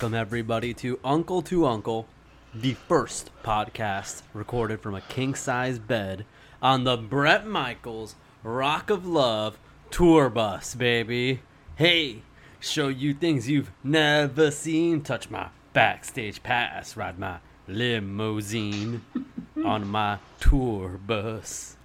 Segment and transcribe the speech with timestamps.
[0.00, 2.06] Welcome, everybody, to Uncle to Uncle,
[2.54, 6.24] the first podcast recorded from a king size bed
[6.62, 9.58] on the Bret Michaels Rock of Love
[9.90, 11.40] tour bus, baby.
[11.74, 12.22] Hey,
[12.60, 15.02] show you things you've never seen.
[15.02, 19.04] Touch my backstage pass, ride my limousine
[19.64, 21.76] on my tour bus.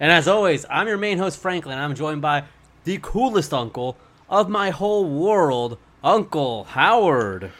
[0.00, 1.78] And as always, I'm your main host, Franklin.
[1.78, 2.46] I'm joined by
[2.82, 3.96] the coolest uncle
[4.28, 7.50] of my whole world, Uncle Howard.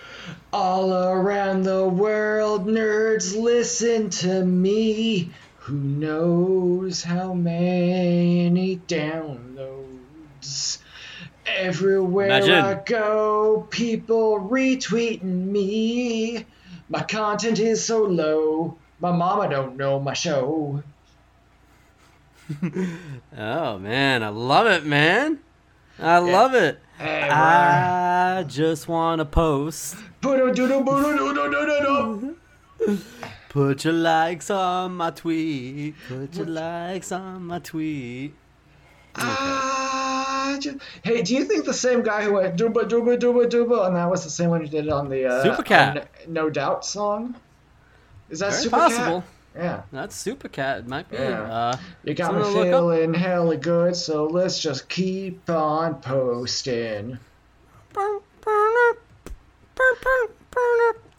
[0.52, 5.30] All around the world, nerds listen to me.
[5.60, 10.76] Who knows how many downloads?
[11.46, 16.44] Everywhere I go, people retweeting me.
[16.90, 20.82] My content is so low, my mama don't know my show.
[23.36, 25.38] Oh man, I love it, man.
[25.98, 26.78] I love it.
[26.98, 29.96] Hey, I just want to post.
[33.48, 35.94] Put your likes on my tweet.
[36.08, 38.34] Put your likes on my tweet.
[39.16, 43.86] Ah, ju- hey, do you think the same guy who went dooba dooba dooba dooba
[43.86, 46.06] and that was the same one who did it on the uh, Supercat.
[46.26, 47.36] No Doubt song?
[48.28, 48.70] Is that Very Supercat?
[48.70, 49.24] possible.
[49.56, 49.82] Yeah.
[49.92, 50.80] That's Supercat.
[50.80, 51.16] It might be.
[51.16, 51.42] Yeah.
[51.42, 57.18] Uh, You got me feeling hella good, so let's just keep on posting.
[57.96, 58.20] Uh,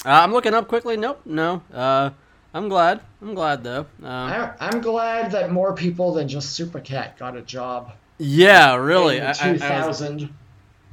[0.05, 0.97] I'm looking up quickly.
[0.97, 1.61] Nope, no.
[1.73, 2.11] Uh,
[2.53, 3.01] I'm glad.
[3.21, 3.85] I'm glad though.
[4.01, 7.93] Um, I, I'm glad that more people than just Supercat got a job.
[8.17, 9.17] yeah, really.
[9.17, 10.29] in I, I- I was- 2000.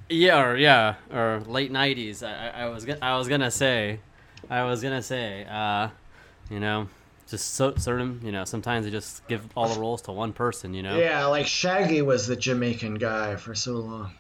[0.09, 2.23] Yeah, or yeah, or late '90s.
[2.23, 3.99] I, I, I was I was gonna say,
[4.51, 5.89] I was gonna say, uh,
[6.51, 6.89] you know,
[7.33, 10.73] just so, certain, you know, sometimes they just give all the roles to one person.
[10.75, 14.13] You know, Yeah, like Shaggy was the Jamaican guy for so long.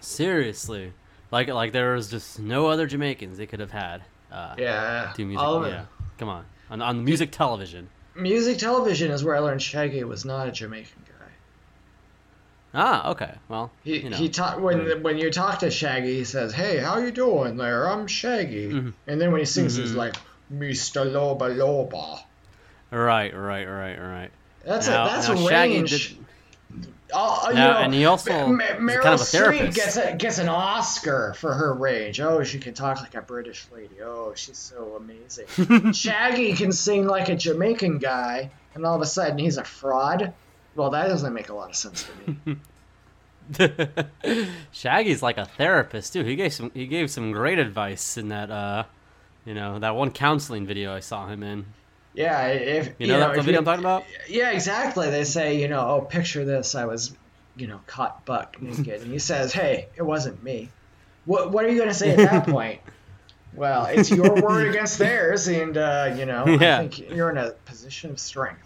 [0.00, 0.92] seriously,
[1.30, 4.02] like like there was just no other Jamaicans they could have had.
[4.32, 5.12] Uh, Yeah.
[5.16, 5.46] do music.
[5.46, 5.84] all yeah,
[6.18, 7.88] come on, on on music television.
[8.16, 11.14] Music television is where I learned Shaggy was not a Jamaican guy.
[12.72, 13.34] Ah, okay.
[13.48, 16.78] Well, He you know, he talk when when you talk to Shaggy, he says, "Hey,
[16.78, 17.88] how you doing there?
[17.90, 18.92] I'm Shaggy." Mhm.
[19.06, 19.96] And then when he sings, he's Mhm.
[19.96, 20.14] like,
[20.52, 21.04] "Mr.
[21.04, 22.20] Loba Loba."
[22.90, 24.30] Right, right, right, right.
[24.64, 25.90] That's Now- a that's now a range.
[25.90, 26.16] did-
[26.72, 26.86] you
[27.16, 28.36] Now- know, and he also is
[28.78, 29.76] Meryl kind of a Streep therapist.
[29.76, 32.20] gets a, gets an Oscar for her range.
[32.20, 34.00] Oh, she can talk like a British lady.
[34.00, 35.92] Oh, she's so amazing.
[35.92, 40.32] Shaggy can sing like a Jamaican guy, and all of a sudden he's a fraud.
[40.76, 42.56] Well, that doesn't make a lot of sense to me.
[44.72, 46.22] Shaggy's like a therapist too.
[46.24, 48.84] He gave some he gave some great advice in that uh
[49.44, 51.66] you know, that one counseling video I saw him in.
[52.14, 54.04] Yeah, if You know, that the if video I'm talking about?
[54.28, 55.10] Yeah, exactly.
[55.10, 56.74] They say, you know, oh, picture this.
[56.74, 57.14] I was,
[57.56, 60.70] you know, caught buck naked, and he says, "Hey, it wasn't me."
[61.26, 62.80] What What are you going to say at that point?
[63.54, 66.78] Well, it's your word against theirs, and uh, you know, Yeah.
[66.80, 68.62] I think you're in a position of strength.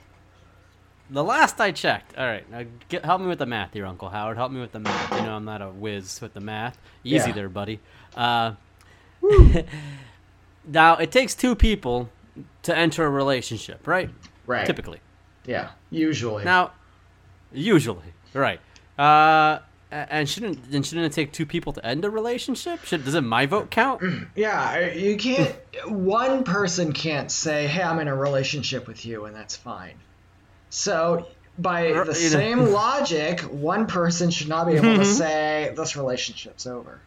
[1.11, 2.17] The last I checked.
[2.17, 4.39] All right, now get, help me with the math here, Uncle Howard.
[4.39, 5.13] Help me with the math.
[5.21, 6.79] You know I'm not a whiz with the math.
[7.05, 7.33] Easy Yeah.
[7.35, 7.79] there, buddy.
[8.17, 8.53] Uh,
[10.67, 12.09] now it takes two people
[12.65, 14.11] to enter a relationship, right?
[14.47, 14.67] Right.
[14.67, 15.01] Typically.
[15.47, 15.71] Yeah.
[15.91, 16.45] Usually.
[16.45, 16.73] Now,
[17.53, 18.61] usually, right?
[18.99, 19.61] Uh,
[19.91, 22.85] and shouldn't and shouldn't it take two people to end a relationship?
[22.85, 24.03] Should does it my vote count?
[24.35, 25.55] Yeah, you can't.
[25.87, 29.95] one person can't say, "Hey, I'm in a relationship with you," and that's fine.
[30.71, 35.73] So, by the you know- same logic, one person should not be able to say
[35.77, 37.01] this relationship's over.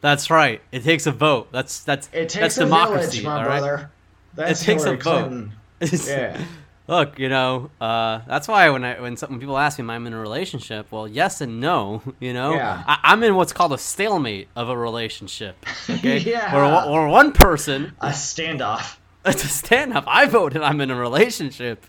[0.00, 0.60] That's right.
[0.70, 1.50] It takes a vote.
[1.50, 3.86] That's that's It that's takes a democracy, village, my all right?
[4.36, 5.48] That's It takes a Hillary vote.
[6.06, 6.40] Yeah.
[6.88, 9.90] Look, you know, uh, that's why when I when some when people ask me, "Am
[9.90, 12.00] I in a relationship?" Well, yes and no.
[12.20, 12.84] You know, Yeah.
[12.86, 15.56] I, I'm in what's called a stalemate of a relationship.
[15.90, 16.54] Okay, Yeah.
[16.56, 18.96] Or, one- one person A standoff.
[19.24, 20.04] it's a standoff.
[20.06, 21.84] I voted I'm in a relationship.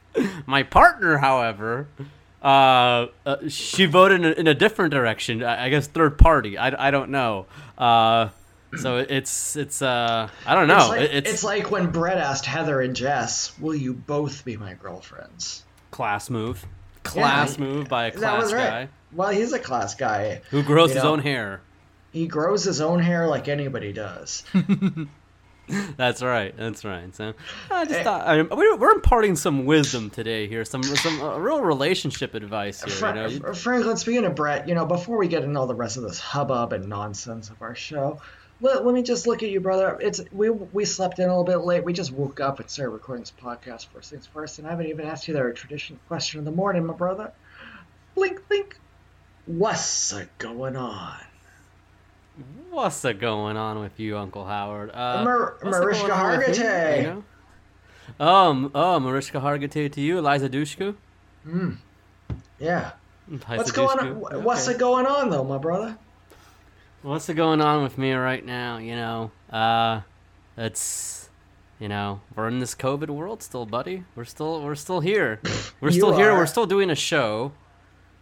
[0.47, 1.87] My partner, however,
[2.41, 5.43] uh, uh, she voted in a, in a different direction.
[5.43, 6.57] I, I guess third party.
[6.57, 7.45] I, I don't know.
[7.77, 8.29] Uh,
[8.79, 10.77] so it's it's uh I don't know.
[10.77, 14.57] It's like, it's, it's like when Bret asked Heather and Jes, "Will you both be
[14.57, 16.65] my girlfriends?" class move,
[17.03, 18.69] class Yeah, move by a class right.
[18.69, 20.41] guy Well, he's a class guy.
[20.51, 21.61] who grows his know, own hair.
[22.11, 24.43] He grows his own hair like anybody does.
[25.97, 26.55] That's right.
[26.55, 27.13] That's right.
[27.13, 27.33] So
[27.69, 28.03] I just Eh.
[28.03, 32.35] thought I mean, we're, we're imparting some wisdom today here, some some uh, real relationship
[32.35, 32.93] advice here.
[32.93, 35.75] Fra- you know, Franklin, speaking of Bret, you know, before we get into all the
[35.75, 38.21] rest of this hubbub and nonsense of our show,
[38.61, 39.97] let, let me just look at you, brother.
[40.01, 41.83] It's we we slept in a little bit late.
[41.83, 44.87] We just woke up and started recording this podcast first things first, and I haven't
[44.87, 47.31] even asked you the traditional question of the morning, my brother.
[48.15, 48.77] Blink, blink.
[49.45, 51.17] What's a going on?
[52.69, 54.91] What's a going on with you, Uncle Howard?
[54.93, 56.97] Uh, Mar- Mariska going on with me, Hargitay.
[57.01, 57.23] you
[58.19, 58.25] know?
[58.25, 60.95] Um, oh, Mariska Hargitay to you, Eliza Dushku.
[61.43, 61.71] Hmm.
[62.59, 62.91] Yeah.
[63.29, 64.43] Eliza What's going on?
[64.43, 64.75] What's Okay.
[64.75, 65.97] a going on though, my brother?
[67.03, 68.79] What's going on with me right now?
[68.79, 70.01] You know, uh,
[70.57, 71.29] it's,
[71.79, 74.03] you know, we're in this COVID world still, buddy.
[74.15, 75.39] We're still, we're still here.
[75.79, 76.33] We're still here.
[76.33, 77.51] We're still doing a show.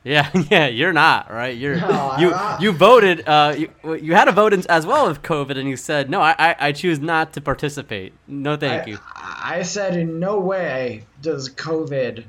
[0.04, 1.58] Yeah, yeah, you're not right.
[1.58, 3.28] You're No, you you voted.
[3.28, 6.22] Uh, you you had a vote in, as well with COVID, and you said no.
[6.22, 8.14] I, I I choose not to participate.
[8.28, 9.00] No, thank I, you.
[9.16, 12.26] I said in no way does COVID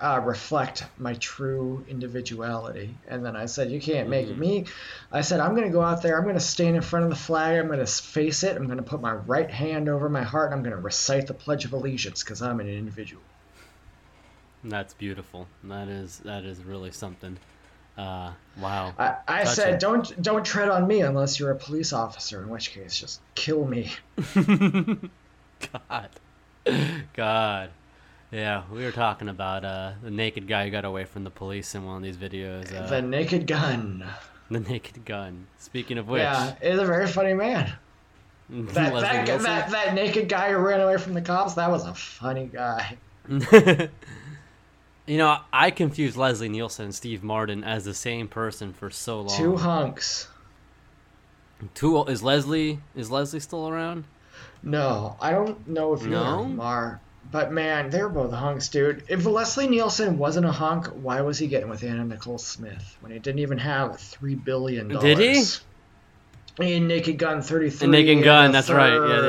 [0.00, 2.94] uh, reflect my true individuality.
[3.08, 4.40] And then I said, you can't make Mm-hmm.
[4.40, 4.64] me.
[5.10, 6.16] I said, I'm going to go out there.
[6.16, 7.58] I'm going to stand in front of the flag.
[7.58, 8.56] I'm going to face it.
[8.56, 10.46] I'm going to put my right hand over my heart.
[10.52, 13.22] And I'm going to recite the Pledge of Allegiance because I'm an individual.
[14.64, 15.46] That's beautiful.
[15.64, 17.38] That is that is really something.
[17.96, 18.94] Uh, wow.
[18.98, 22.42] I, I said, don't don't tread on me unless you're a police officer.
[22.42, 23.92] In which case, just kill me.
[25.72, 26.10] God.
[27.14, 27.70] God.
[28.30, 31.74] Yeah, we were talking about uh, the naked guy who got away from the police
[31.74, 32.74] in one of these videos.
[32.74, 34.04] Uh, the Naked Gun.
[34.50, 35.46] the naked gun.
[35.58, 37.72] Speaking of which, Yeah, he's a very funny man.
[38.50, 41.92] That, that, that, that naked guy who ran away from the cops, that was a
[41.92, 42.96] funny guy.
[43.28, 49.20] you know, I confused Leslie Nielsen and Steve Martin as the same person for so
[49.20, 49.36] long.
[49.36, 50.28] Two hunks.
[51.74, 54.04] Two is Leslie is Leslie still around?
[54.62, 56.56] No, I don't know if you No?
[56.58, 59.04] are, but man, they're both hunks, dude.
[59.08, 63.12] If Leslie Nielsen wasn't a hunk, why was he getting with Anna Nicole Smith when
[63.12, 65.02] he didn't even have three billion dollars?
[65.02, 66.74] Did he?
[66.74, 67.84] In Naked Gun 33.
[67.84, 68.92] And Naked and Gun, that's right.
[68.92, 69.22] Yeah,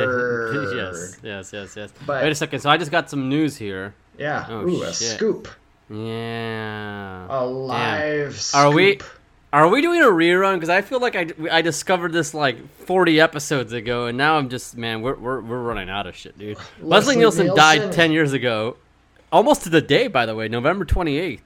[0.63, 0.75] yeah.
[0.75, 1.93] yes, yes, yes, yes.
[2.07, 2.59] But- Wait a second.
[2.61, 3.93] So I just got some news here.
[4.17, 4.47] Yeah.
[4.49, 5.47] Oh, Ooh, a scoop.
[5.89, 7.27] Yeah.
[7.29, 8.59] A live scoop.
[8.59, 8.99] Are we-
[9.51, 10.55] Are we doing a rerun?
[10.55, 14.49] Because I feel like I, I discovered this like 40 episodes ago, and now I'm
[14.49, 16.57] just man, we're we're, we're running out of shit, dude.
[16.79, 18.77] Leslie, Leslie Nielsen, died 10 years ago,
[19.31, 21.39] almost to the day, by the way, November 28th,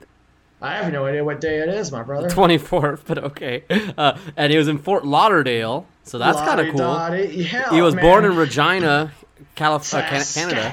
[0.62, 2.30] I have no idea what day it is, my brother.
[2.30, 3.64] 24th, but okay.
[3.98, 7.16] Uh, and he was in Fort Lauderdale, so that's kind of cool.
[7.26, 8.04] Yeah, He was man.
[8.04, 9.12] born in Regina,
[9.56, 10.24] California, Canada.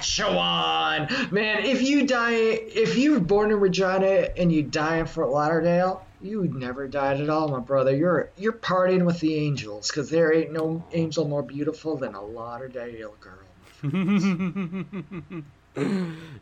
[0.00, 1.08] Saskatchewan.
[1.32, 6.06] Man, if you die, if you're born in Regina and you die in Fort Lauderdale,
[6.22, 7.94] you never died at all, my brother.
[7.94, 12.22] You're you're partying with the angels, because there ain't no angel more beautiful than a
[12.22, 13.38] Lauderdale girl.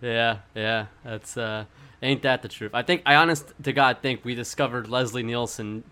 [0.00, 1.64] Yeah, yeah, that's uh,
[2.02, 2.70] ain't that the truth?
[2.75, 5.84] I think I honest to God think we discovered Leslie Nielsen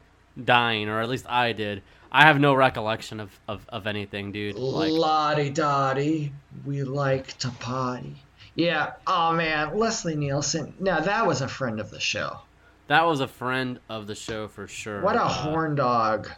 [0.43, 1.83] dying, or at least I did.
[2.11, 4.57] I have no recollection of, of, of anything, dude.
[4.57, 6.33] Like, Lottie Dottie,
[6.65, 8.17] we like to party.
[8.55, 10.73] Yeah, oh man, Leslie Nielsen.
[10.81, 12.41] Now that was a friend of the show.
[12.89, 15.01] That was a friend of the show for sure.
[15.03, 16.31] What a Uh, horn dog.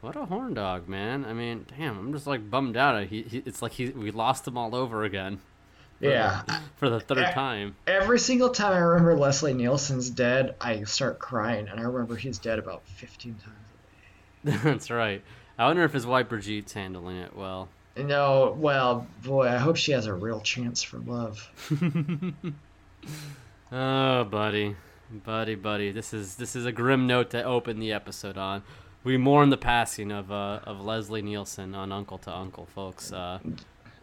[0.00, 1.26] What a horn dog, man!
[1.26, 3.04] I mean, damn, I'm just like bummed out.
[3.08, 5.40] He, he it's like he we lost him all over again
[6.00, 6.42] Yeah.
[6.76, 7.32] for the third Eh.
[7.32, 7.76] time.
[7.86, 12.38] Every single time I remember Leslie Nielsen's dead, I start crying, and I remember he's
[12.38, 13.54] dead about 15 times.
[14.44, 14.56] A day.
[14.70, 15.22] That's right.
[15.58, 17.68] I wonder if his wife Brigitte's handling it well.
[17.98, 21.46] No, well, boy, I hope she has a real chance for love.
[23.72, 24.76] Oh, buddy,
[25.10, 25.90] buddy, buddy.
[25.92, 28.62] This is this is a grim note to open the episode on.
[29.02, 33.12] We mourn the passing of uh, of Leslie Nielsen on Uncle to Uncle, folks.
[33.12, 33.38] Uh,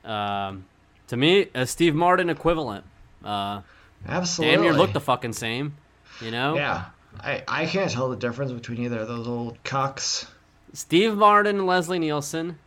[0.03, 0.65] um,
[1.07, 2.85] to me, a Steve Martin equivalent.
[3.23, 3.61] Uh,
[4.07, 4.55] Absolutely.
[4.55, 5.75] damn near look the fucking same.
[6.21, 6.85] You know, Yeah,
[7.19, 10.27] I, I can't tell the difference between either of those old cucks.
[10.73, 12.57] Steve Martin and Leslie Nielsen,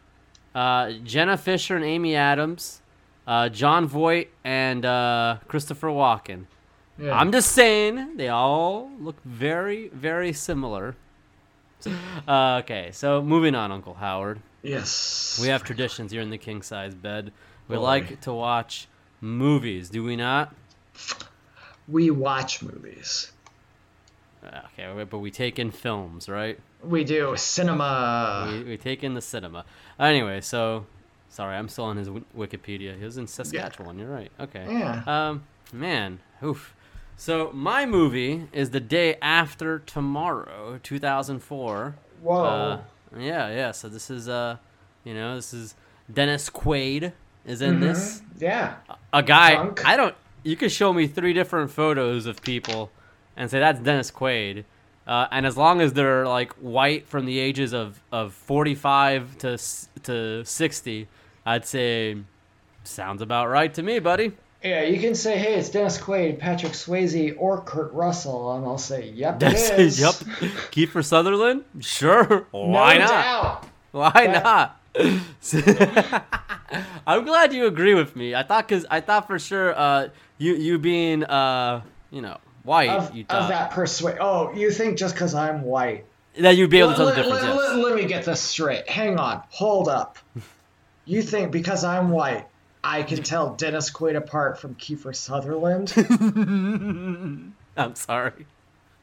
[0.54, 2.80] uh, Jenna Fischer and Amy Adams,
[3.26, 6.46] uh, Jon Voight and uh, Christopher Walken.
[7.00, 7.18] Yeah.
[7.18, 10.96] I'm just saying they all look very, very similar.
[12.28, 14.40] Uh, okay, so moving on, Uncle Howard.
[14.62, 15.38] yes.
[15.40, 17.32] We have traditions here in the king size bed.
[17.68, 17.82] We Boy.
[17.82, 18.86] like to watch
[19.22, 20.54] movies, do we not?
[21.88, 23.32] We watch movies.
[24.44, 26.58] Uh, Okay, but we take in films, right?
[26.82, 28.48] We do cinema.
[28.50, 29.64] we, we take in the cinema.
[29.98, 30.86] Anyway, so
[31.28, 32.96] sorry, I'm still on his w- Wikipedia.
[32.98, 33.98] He was in Saskatchewan.
[33.98, 34.30] You're right.
[34.40, 34.66] Okay.
[34.68, 35.02] Yeah.
[35.06, 36.74] Um, man, oof.
[37.20, 41.94] So my movie is the day after tomorrow, 2004.
[42.22, 42.42] Whoa.
[42.42, 42.80] Uh,
[43.18, 43.72] yeah, yeah.
[43.72, 44.56] So this is uh,
[45.04, 45.74] you know, this is
[46.10, 47.12] Dennis Quaid
[47.44, 48.22] is in this.
[48.38, 48.76] yeah.
[49.12, 49.70] A guy.
[49.84, 50.14] I don't.
[50.44, 52.90] You could show me three different photos of people,
[53.36, 54.64] and say that's Dennis Quaid.
[55.06, 59.36] Uh, Uh, and as long as they're like white from the ages of, of 45
[59.38, 59.58] to
[60.04, 61.08] to 60,
[61.44, 62.16] I'd say
[62.84, 64.32] sounds about right to me, buddy.
[64.62, 68.76] Yeah, you can say, hey, it's Dennis Quaid, Patrick Swayze, or Kurt Russell, and I'll
[68.76, 69.98] say, yep, it That's is.
[70.00, 70.14] yep.
[70.70, 71.64] Kiefer Sutherland?
[71.80, 72.46] Sure.
[72.52, 73.08] No Why not?
[73.08, 73.66] doubt.
[73.92, 74.76] Why That- not?
[77.06, 78.34] I'm glad you agree with me.
[78.34, 82.90] I thought cuz I thought for sure uh you you being uh you know, white,
[82.90, 84.18] Of, you of that persuade.
[84.20, 86.04] Oh, you think just because I'm white?
[86.38, 87.42] that you'd be able to tell the difference.
[87.42, 87.56] let- yes.
[87.56, 88.88] let- let me get this straight.
[88.88, 89.42] Hang on.
[89.50, 90.18] Hold up.
[91.04, 92.46] You think because I'm white,
[92.82, 95.92] I can tell Dennis Quaid apart from Kiefer Sutherland?
[97.76, 98.46] I'm sorry.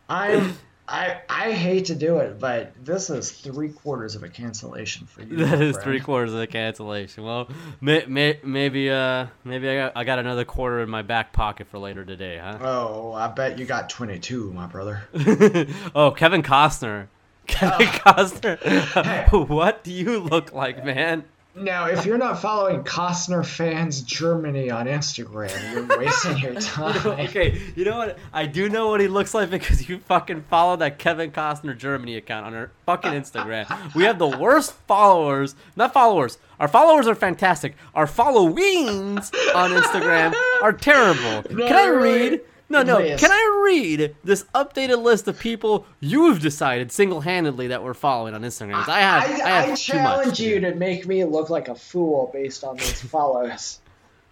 [0.09, 0.57] I'm.
[0.89, 5.21] I, I hate to do it, but this is three quarters of a cancellation for
[5.21, 5.35] you.
[5.35, 5.83] That is friend.
[5.83, 7.25] three quarters of a cancellation.
[7.25, 7.49] Well,
[7.81, 11.67] may, may, maybe uh maybe I got, I got another quarter in my back pocket
[11.67, 12.57] for later today, huh?
[12.61, 15.03] Oh, I bet you got 22, my brother.
[15.93, 17.07] oh, Kevin Costner.
[17.47, 19.47] Kevin Costner.
[19.49, 21.25] what do you look like, man?
[21.59, 27.05] Now, if you're not following Costner Fans Germany on Instagram, you're wasting your time.
[27.19, 28.17] okay, you know what?
[28.31, 32.15] I do know what he looks like because you fucking follow that Kevin Costner Germany
[32.17, 33.93] account on our fucking Instagram.
[33.95, 36.37] We have the worst followers, not followers.
[36.59, 37.75] Our followers are fantastic.
[37.95, 41.43] Our followings on Instagram are terrible.
[41.43, 42.41] Can I read?
[42.69, 42.97] No, no.
[42.97, 43.19] Please.
[43.19, 48.41] Can I read this updated list of people you've decided single-handedly that we're following on
[48.41, 48.87] Instagram?
[48.87, 52.29] I have, I, I, have I challenge you to make me look like a fool
[52.33, 53.79] based on these follows.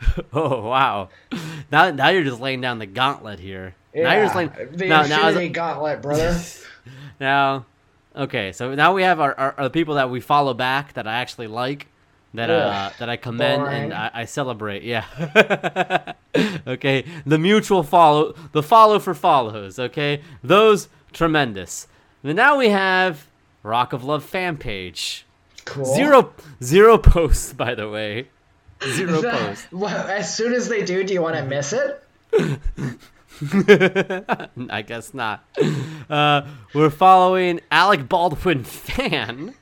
[0.34, 1.10] Oh wow!
[1.72, 3.76] Now, now you're just laying down the gauntlet here.
[3.94, 4.52] now you're just laying.
[4.74, 6.38] the now, now, Infinity Gauntlet, brother.
[7.20, 7.66] Now,
[8.14, 11.14] okay, so now we have our, our, our people that we follow back that I
[11.14, 11.88] actually like,
[12.36, 13.84] that uh, that I commend boring.
[13.84, 14.84] and I, I celebrate.
[14.84, 15.06] Yeah.
[16.68, 19.80] okay, the mutual follow, the follow for follows.
[19.80, 21.88] Okay, those tremendous.
[22.24, 23.28] And now we have
[23.64, 25.26] Rock of Love fan page.
[25.66, 25.86] Cool.
[25.86, 28.28] Zero zero posts, by the way.
[28.84, 29.68] Zero posts.
[29.72, 32.02] Well, as soon as they do, do you want to miss it?
[34.70, 35.44] I guess not.
[36.10, 39.56] Uh, we're following Alec Baldwin fan.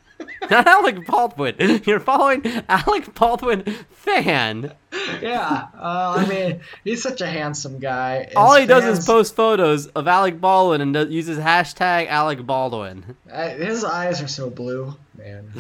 [0.49, 1.55] Not Alec Baldwin.
[1.85, 4.73] You're following Alec Baldwin fan.
[5.21, 5.67] Yeah.
[5.75, 8.25] Uh, I mean, he's such a handsome guy.
[8.25, 12.45] His All he does is post photos of Alec Baldwin and does, uses hashtag Alec
[12.45, 13.15] Baldwin.
[13.27, 15.51] His eyes are so blue, man.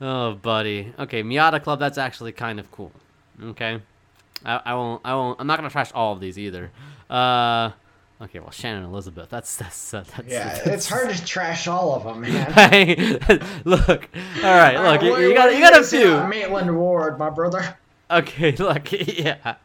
[0.00, 0.92] Oh, buddy.
[0.98, 1.78] Okay, Miata Club.
[1.78, 2.92] That's actually kind of cool.
[3.42, 3.80] Okay,
[4.44, 5.00] I, I won't.
[5.04, 5.40] I won't.
[5.40, 6.70] I'm not gonna trash all of these either.
[7.08, 7.70] Uh,
[8.22, 8.40] okay.
[8.40, 9.28] Well, Shannon Elizabeth.
[9.30, 10.28] That's that's uh, that's.
[10.28, 12.52] Yeah, that's, it's hard to trash all of them, man.
[12.52, 12.94] Hey,
[13.64, 14.08] look.
[14.42, 15.02] All right, look.
[15.02, 16.28] You, you got you got a gonna say about few.
[16.28, 17.76] Maitland Ward, my brother.
[18.10, 18.92] Okay, look.
[18.92, 19.56] Yeah.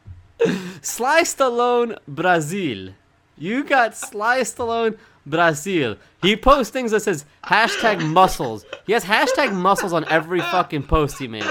[0.81, 2.93] Sly Stallone Brazil.
[3.37, 5.97] You got Sly Stallone Brazil.
[6.21, 8.65] He posts things that says hashtag muscles.
[8.85, 11.45] He has hashtag muscles on every fucking post he makes.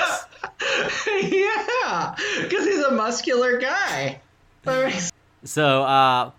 [1.23, 4.21] yeah, because he's a muscular guy.
[5.45, 6.31] So, uh,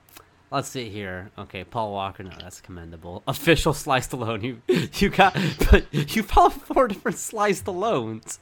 [0.51, 1.31] let's see here.
[1.37, 2.23] Okay, Paul Walker.
[2.23, 3.23] No, that's commendable.
[3.27, 4.43] Official Sly Stallone.
[4.43, 4.61] You
[4.99, 5.33] you got,
[5.71, 7.17] but you follow four different
[7.51, 8.39] Stallones.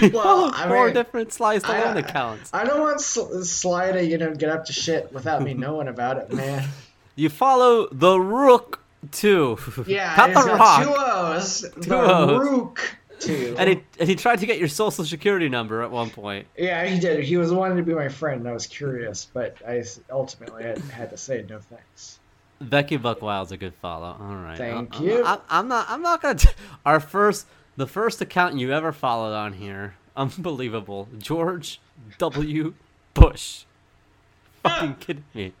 [0.00, 1.58] You Well, follow I four mean, different Sly
[1.96, 2.50] I- accounts.
[2.54, 5.88] I don't want Sl- Sly to, you know, get up to shit without me knowing
[5.88, 6.68] about it, man.
[7.16, 8.80] You follow the Rook
[9.10, 9.58] too.
[9.86, 11.36] Yeah, not the got two Rock.
[11.36, 11.60] O's.
[11.74, 12.38] Two the O's.
[12.48, 13.54] Rook too.
[13.58, 16.46] And he and he tried to get your social security number at one point.
[16.56, 17.22] yeah, he did.
[17.24, 18.40] He was wanting to be my friend.
[18.40, 22.18] and I was curious, but I ultimately had, had to say no thanks.
[22.60, 24.16] Becky Buckwild's a good follow.
[24.20, 24.58] All right.
[24.58, 25.24] Thank I'm- you.
[25.24, 25.86] I'm, I'm not.
[25.88, 26.34] I'm not gonna.
[26.38, 26.48] T-
[26.84, 27.46] our first,
[27.76, 29.94] the first account you ever followed on here.
[30.16, 31.08] Unbelievable.
[31.18, 31.80] George
[32.18, 32.74] W.
[33.14, 33.64] Bush.
[34.64, 35.52] Fucking kidding me.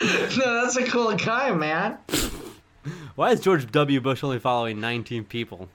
[0.00, 1.98] no, that's a cool guy, man.
[3.14, 4.00] Why is George W.
[4.00, 5.68] Bush only following 19 people?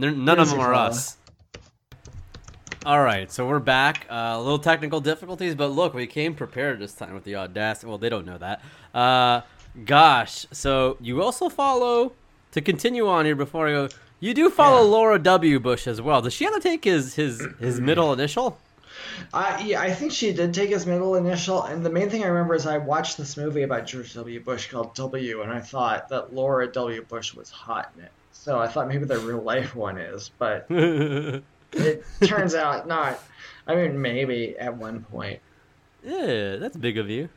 [0.00, 1.16] They're, none of them are us.
[2.86, 4.06] All right, so we're back.
[4.10, 7.86] Uh, a little technical difficulties, but look, we came prepared this time with the audacity.
[7.88, 8.62] Well, they don't know that.
[8.94, 9.42] Uh,
[9.84, 12.12] gosh, so you also follow
[12.52, 13.88] to continue on here before I go.
[14.18, 14.90] You do follow Yeah.
[14.92, 15.60] Laura W.
[15.60, 16.22] Bush as well.
[16.22, 18.58] Does she have to take his his his middle initial?
[19.34, 22.28] I yeah, I think she did take his middle initial, and the main thing I
[22.28, 24.40] remember is I watched this movie about George W.
[24.40, 27.02] Bush called W, and I thought that Laura W.
[27.02, 28.12] Bush was hot in it.
[28.42, 33.18] So I thought maybe the real life one is, but it turns out not.
[33.66, 35.40] I mean, maybe at one point.
[36.02, 37.28] Yeah, that's big of you.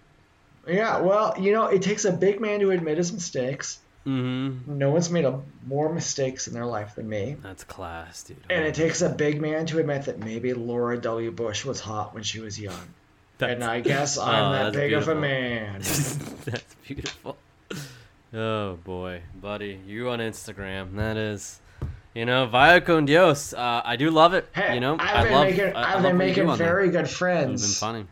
[0.66, 3.80] Yeah, well, you know, it takes a big man to admit his mistakes.
[4.08, 4.78] Mm-hmm.
[4.78, 7.36] No one's made a, more mistakes in their life than me.
[7.44, 8.38] That's class, dude.
[8.50, 11.32] And it takes a big man to admit that maybe Laura W.
[11.32, 12.94] Bush was hot when she was young.
[13.40, 15.82] That's- And I guess I'm Oh, that big of a man.
[16.46, 17.36] That's beautiful.
[18.34, 20.96] Oh boy, buddy, you on Instagram?
[20.96, 21.62] That is,
[22.16, 23.54] you know, via con Dios.
[23.54, 24.48] Uh, I do love it.
[24.56, 25.48] Hey, you know, I've been love.
[25.48, 28.06] making, I, I've love been what you do making very good It's been friends funny.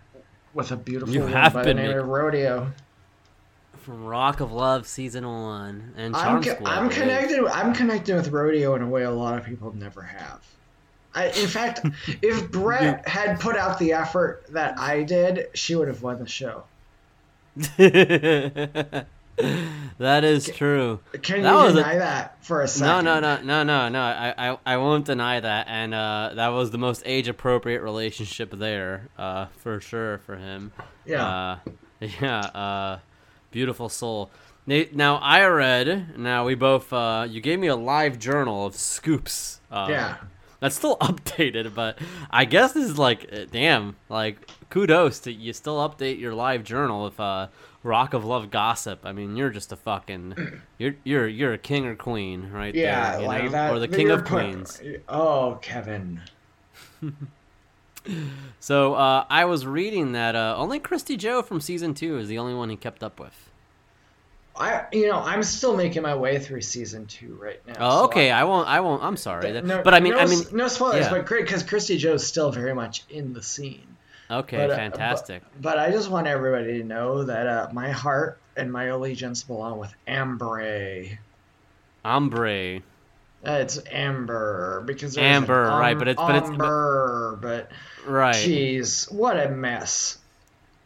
[0.53, 2.71] with a beautiful You woman have by been the name of Rodeo.
[3.77, 6.67] From Rock of Love season one and Charm I'm, co- School.
[6.67, 7.43] I I'm connected.
[7.47, 10.45] I'm connected with Rodeo in a way a lot of people never have.
[11.15, 11.79] I, in fact,
[12.21, 16.27] if Bret had put out the effort that I did, she would have won the
[16.27, 16.63] show.
[19.97, 20.99] that is true.
[21.21, 23.05] Can That you was a- deny that for a second?
[23.05, 23.89] no, no, no, no, no.
[23.89, 24.01] no.
[24.01, 29.09] I, I, I won't deny that, and uh, that was the most age-appropriate relationship there,
[29.17, 30.71] uh, for sure for him.
[31.05, 31.25] Yeah.
[31.25, 31.57] Uh,
[32.21, 32.39] yeah.
[32.39, 32.99] Uh,
[33.51, 34.31] beautiful soul.
[34.67, 36.17] Now I read.
[36.17, 36.93] Now we both.
[36.93, 39.59] Uh, you gave me a live journal of scoops.
[39.71, 40.15] Uh, Yeah.
[40.61, 41.99] That's still updated, but
[42.29, 45.51] I guess this is like, uh, damn, like kudos to you.
[45.51, 47.47] Still update your live journal with uh,
[47.83, 49.01] Rock of Love gossip.
[49.03, 53.17] I mean, you're just a fucking, you're you're you're a king or queen right Yeah,
[53.17, 53.49] there, like know?
[53.49, 53.73] that.
[53.73, 54.81] or the king of queens.
[55.09, 56.21] Oh, Kevin.
[58.59, 62.39] So uh, I was reading that uh, only Kristy Joe from season two is the
[62.39, 63.50] only one he kept up with.
[64.55, 67.75] I, you know, I'm still making my way through season two right now.
[67.79, 68.31] Oh, so okay.
[68.31, 68.67] I won't.
[68.67, 69.01] I won't.
[69.03, 69.51] I'm sorry.
[69.53, 71.09] That- No, but I mean, no, I mean, no spoilers, yeah.
[71.09, 73.97] but great because Kristy Joe's still very much in the scene.
[74.29, 75.41] okay, but, uh, fantastic.
[75.53, 79.43] But, but I just want everybody to know that uh, my heart and my allegiance
[79.43, 81.05] belong with Ambre.
[82.03, 82.77] Ambre.
[83.43, 87.71] Uh, It's Amber because Amber, an right, but it's- but it's- but- Amber, but
[88.05, 88.35] Right.
[88.35, 90.17] jeez, what a mess.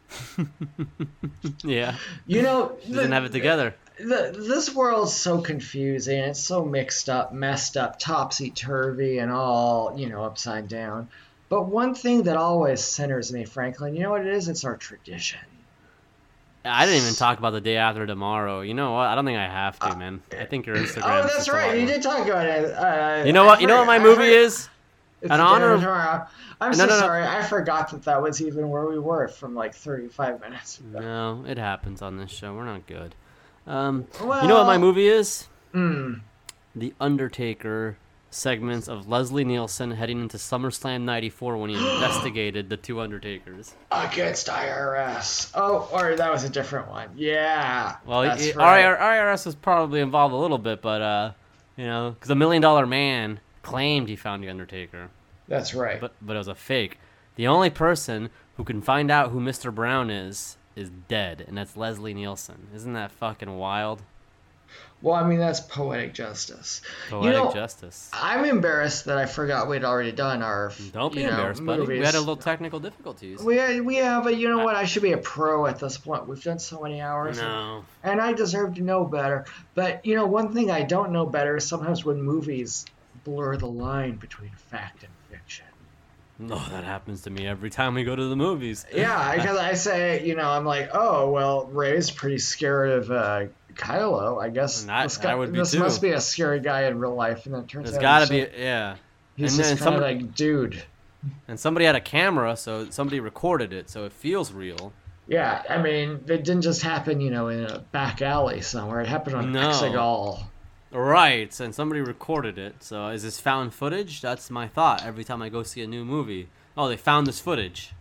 [1.64, 1.96] Yeah.
[2.26, 3.74] You know, didn't the- have it together.
[3.98, 6.18] the, this world's so confusing.
[6.18, 11.08] It's so mixed up, messed up, topsy turvy, and all you know, upside down.
[11.48, 14.48] But one thing that always centers me, Franklin, you know what it is?
[14.48, 15.38] It's our tradition.
[16.64, 18.60] I didn't even talk about the day after tomorrow.
[18.62, 19.06] You know what?
[19.06, 20.20] I don't think I have to, man.
[20.36, 21.02] I think your Instagram.
[21.04, 21.78] oh, that's just a lot right.
[21.80, 22.64] You did talk about it.
[22.72, 23.60] Uh, You know I what?
[23.60, 24.68] You know what my I movie forgot- is?
[25.26, 25.82] It's An honor of-
[26.60, 26.98] I'm so no, no.
[26.98, 27.24] sorry.
[27.24, 31.00] I forgot that that was even where we were from like 35 minutes ago.
[31.00, 32.54] No, it happens on this show.
[32.54, 33.14] We're not good.
[33.66, 35.48] Um, you know what my movie is?
[35.72, 36.14] Hmm.
[36.74, 37.98] The Undertaker
[38.30, 43.74] segments of Leslie Nielsen heading into SummerSlam '94 when he investigated the two Undertakers.
[43.90, 45.50] Against IRS.
[45.54, 47.10] Oh, or that was a different one.
[47.16, 47.96] Yeah.
[48.06, 48.84] Well, it, right.
[48.98, 51.32] IRS was probably involved a little bit, but uh,
[51.76, 55.08] you know, because a Million Dollar Man claimed he found the Undertaker.
[55.48, 56.00] That's right.
[56.00, 56.98] but but it was a fake.
[57.36, 59.74] The only person who can find out who Mr.
[59.74, 62.68] Brown is is dead, and that's Leslie Nielsen.
[62.74, 64.02] Isn't that fucking wild?
[65.02, 66.80] well, I mean, that's poetic justice.
[67.10, 68.10] Poetic know, justice.
[68.12, 70.72] I'm embarrassed that I forgot we'd already done our.
[70.92, 71.82] Don't be you know, embarrassed, buddy.
[71.82, 73.42] We had a little technical difficulties.
[73.42, 74.74] We, we have, but you know what?
[74.74, 76.26] I should be a pro at this point.
[76.26, 77.38] We've done so many hours.
[77.38, 77.84] no.
[78.02, 79.44] and I deserve to know better.
[79.74, 82.86] But you know, one thing I don't know better is sometimes when movies
[83.24, 85.12] blur the line between fact and.
[86.38, 88.84] No, that happens to me every time we go to the movies.
[88.94, 93.46] Yeah, because I say, you know, I'm like, oh well, Ray's pretty scared of uh,
[93.74, 94.42] Kylo.
[94.42, 95.78] I guess And I- this, guy, I would be this too.
[95.78, 98.28] must be a scary guy in real life, and then it turns There's out got
[98.28, 98.96] to he's be, yeah.
[99.36, 100.82] He's and just then somebody- like, dude.
[101.48, 104.92] And somebody had a camera, so somebody recorded it, so it feels real.
[105.26, 109.00] Yeah, I mean, it didn't just happen, you know, in a back alley somewhere.
[109.00, 109.70] It happened on No.
[109.70, 110.44] Exegol.
[110.92, 112.82] Right, and somebody recorded it.
[112.82, 114.20] So is this found footage?
[114.20, 116.48] That's my thought every time I go see a new movie.
[116.76, 117.92] Oh, they found this footage.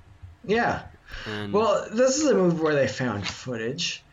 [0.46, 0.84] Yeah.
[1.26, 4.04] And Well, this is a movie where they found footage.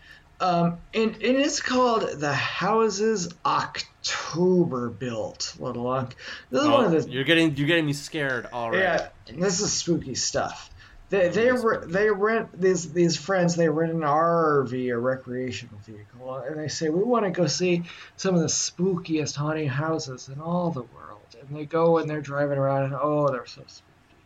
[0.41, 6.17] Um, and, and it's called The Houses October Built, little Unc.
[6.51, 8.83] This is one of Oh, the you're getting you're getting me scared already.
[8.83, 9.09] Yeah,
[9.39, 10.71] this is spooky stuff.
[11.13, 13.55] They they re- they rent these these friends.
[13.55, 17.47] They rent an RV, a recreational vehicle, uh, and they say we want to go
[17.47, 17.83] see
[18.17, 21.37] some of the spookiest haunted houses in all the world.
[21.39, 24.25] And they go and they're driving around, and oh, they're so spooky.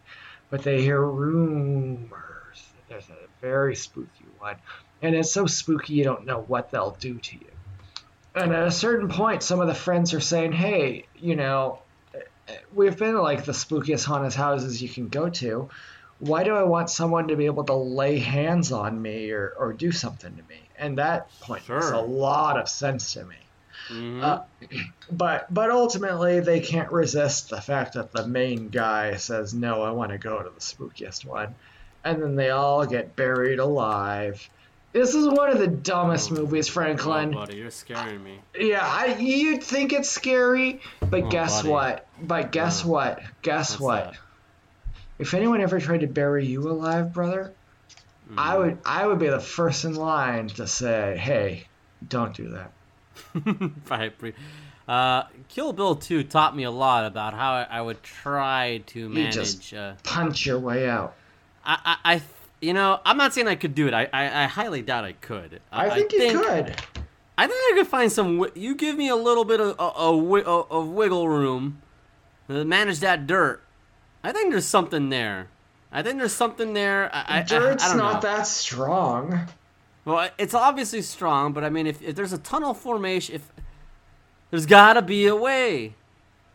[0.49, 2.63] But they hear rumors.
[2.89, 4.55] There's a very spooky one,
[5.03, 7.51] and it's so spooky you don't know what they'll do to you.
[8.37, 11.81] And at a certain point, some of the friends are saying, "Hey, you know,
[12.15, 15.69] eh, eh, we've been to like the spookiest haunted houses you can go to.
[16.19, 19.73] Why do I want someone to be able to lay hands on me or, or
[19.73, 20.61] do something to me?
[20.79, 23.37] And that point makes a lot of sense to me.
[23.91, 24.23] Mhm.
[24.23, 24.41] Uh,
[25.13, 29.91] but but ultimately they can't resist the fact that the main guy says no, I
[29.91, 31.55] want to go to the spookiest one,
[32.05, 34.49] and then they all get buried alive.
[34.93, 37.33] This is one of the dumbest movies, oh, Franklin.
[37.33, 38.41] buddy, you're scaring me.
[38.59, 41.69] Yeah, I, you'd think it's scary, but Oh, guess buddy.
[41.69, 42.07] what?
[42.23, 43.21] But guess Uh, what?
[43.43, 44.05] Guess what's what?
[44.13, 44.21] that?
[45.19, 47.53] If anyone ever tried to bury you alive, brother,
[48.29, 48.39] Mm-hmm.
[48.41, 51.69] I would I would be the first in line to say, "Hey,
[52.09, 52.73] don't do that."
[53.91, 54.33] I pre-
[54.89, 59.09] uh, Kill Bill 2 taught me a lot about how I, I would try to
[59.09, 59.35] manage.
[59.35, 61.15] just- uh, Punch your way out.
[61.65, 62.23] I, I, I,
[62.61, 63.95] you know, I'm not saying I could do it.
[63.95, 65.61] I, I, I highly doubt I could.
[65.71, 66.75] I think you could.
[67.39, 68.45] I think I could find some.
[68.57, 71.81] You give me a little bit of a, a, wi- a, of wiggle room,
[72.49, 73.63] manage that dirt.
[74.27, 75.49] I think there's something there.
[75.93, 77.15] I think there's something there.
[77.15, 78.29] I, I- I, Dirt's I don't not know.
[78.29, 79.47] that strong.
[80.05, 83.53] Well, it's obviously strong, but I mean, if, if there's a tunnel formation, if
[84.51, 85.95] there's got to be a way.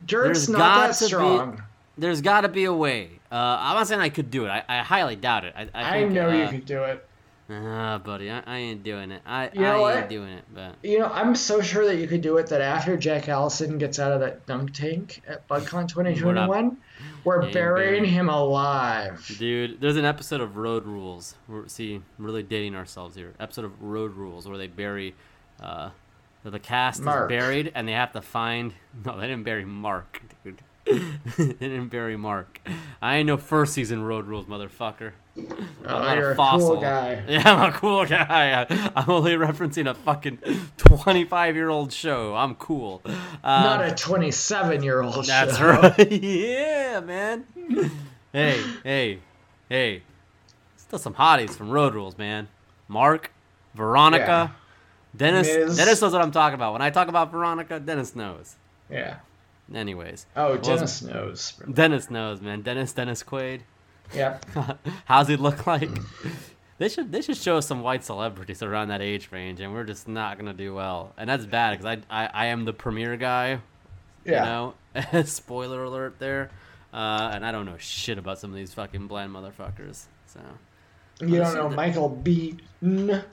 [0.06, 1.64] Dirt's There's not that to be- strong.
[1.98, 3.10] There's got to be a way.
[3.32, 4.50] Uh, I'm not saying I could do it.
[4.50, 5.54] I, I highly doubt it.
[5.56, 7.06] I, I, I, think, know you uh, could do it.
[7.54, 9.22] Ah, buddy, I, I ain't doing it.
[9.26, 10.10] I, You know I ain't what?
[10.10, 10.46] doing it.
[10.54, 13.78] But You know, I'm so sure that you could do it that after Jack Allison
[13.78, 16.78] gets out of that dunk tank at BugCon 2021,
[17.26, 19.26] we're Yeah, burying him alive.
[19.38, 21.36] dude, there's an episode of Road Rules.
[21.48, 23.34] We're see really dating ourselves here.
[23.40, 25.14] Episode of Road Rules where they bury,
[25.62, 25.90] uh,
[26.44, 27.30] the cast Mark.
[27.32, 28.74] is buried and they have to find.
[29.06, 30.62] No, they didn't bury Mark, dude.
[31.38, 32.60] they didn't bury Mark.
[33.02, 35.12] I ain't no first season Road Rules, motherfucker.
[35.38, 35.44] Oh,
[35.86, 36.70] I'm not a a fossil.
[36.74, 37.24] cool guy.
[37.28, 38.66] Yeah, I'm a cool guy.
[38.96, 40.40] I'm only referencing a fucking
[40.78, 42.36] 25 year old show.
[42.36, 43.02] I'm cool.
[43.06, 45.26] Um, Not a 27 year old.
[45.26, 45.68] That's show.
[45.70, 46.12] right.
[46.22, 47.46] yeah, man.
[48.34, 49.20] hey, hey,
[49.70, 50.04] hey.
[50.76, 52.50] Still some hotties from Road Rules, man.
[52.88, 53.32] Mark,
[53.74, 54.54] Veronica,
[55.16, 55.48] Dennis.
[55.48, 55.78] Miz.
[55.78, 56.74] Dennis knows what I'm talking about.
[56.74, 58.56] When I talk about Veronica, Dennis knows.
[58.90, 59.18] Yeah.
[59.74, 61.54] Anyways, Oh, Well, Dennis knows.
[61.72, 62.62] Dennis knows, man.
[62.62, 63.62] Dennis, Dennis Quaid.
[64.14, 64.40] Yeah.
[65.06, 65.90] How's he look like?
[66.78, 69.84] They should they should show us some white celebrities around that age range, and we're
[69.84, 71.14] just not gonna do well.
[71.16, 73.60] And that's bad because I, I I am the premier guy,
[74.26, 74.74] Yeah.
[74.96, 75.24] you know.
[75.26, 76.50] Spoiler alert there.
[76.92, 80.06] Uh, and I don't know shit about some of these fucking bland motherfuckers.
[80.26, 80.40] So
[81.20, 83.24] You don't know the- Michael Biehn?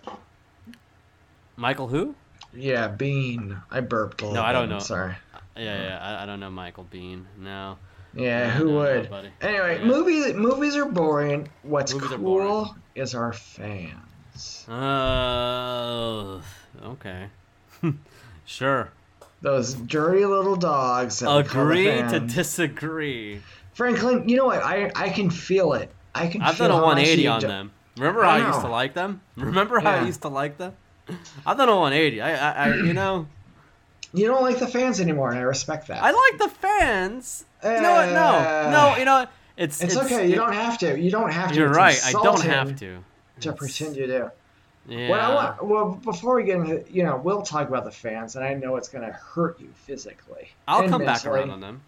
[1.56, 2.14] Michael who?
[2.52, 3.62] Yeah, Biehn.
[3.70, 4.78] I burped a little No, I don't bit, know.
[4.80, 5.14] Sorry.
[5.58, 5.98] Yeah, yeah.
[6.00, 7.24] I, I don't know Michael Biehn.
[7.38, 7.76] No.
[8.14, 9.04] Yeah, who would?
[9.04, 9.28] nobody.
[9.42, 9.84] Anyway, Yeah.
[9.86, 11.48] movies movies are boring.
[11.62, 12.74] What's Movies cool boring.
[12.94, 14.64] is our fans.
[14.68, 16.40] Uh,
[16.84, 17.28] okay.
[18.46, 18.90] sure.
[19.42, 21.20] Those dirty little dogs.
[21.20, 23.40] That we call the Agree to disagree.
[23.74, 24.62] Franklin, you know what?
[24.64, 25.92] I I can feel it.
[26.14, 26.42] I can.
[26.42, 27.70] I've done a 180 on do- them.
[27.96, 29.20] Remember how I used to like them?
[29.36, 30.74] Remember how I used to like them?
[31.46, 32.20] I've done a 180.
[32.20, 33.26] I, I, I you know,
[34.12, 36.02] You don't like the fans anymore, and I respect that.
[36.02, 37.44] I like the fans.
[37.62, 38.08] You know what?
[38.10, 38.96] No, Uh, no.
[38.98, 39.32] You know what?
[39.56, 40.28] It's It's, okay.
[40.28, 40.98] You don't have to.
[40.98, 41.58] You don't have to.
[41.58, 42.00] You're It's right.
[42.04, 42.98] I don't have to.
[43.40, 44.30] to pretend you do.
[44.88, 45.12] Yeah.
[45.12, 48.44] I want, well, before we get into, you know, we'll talk about the fans, and
[48.44, 50.48] I know it's going to hurt you physically.
[50.66, 51.82] I'll come back around on them.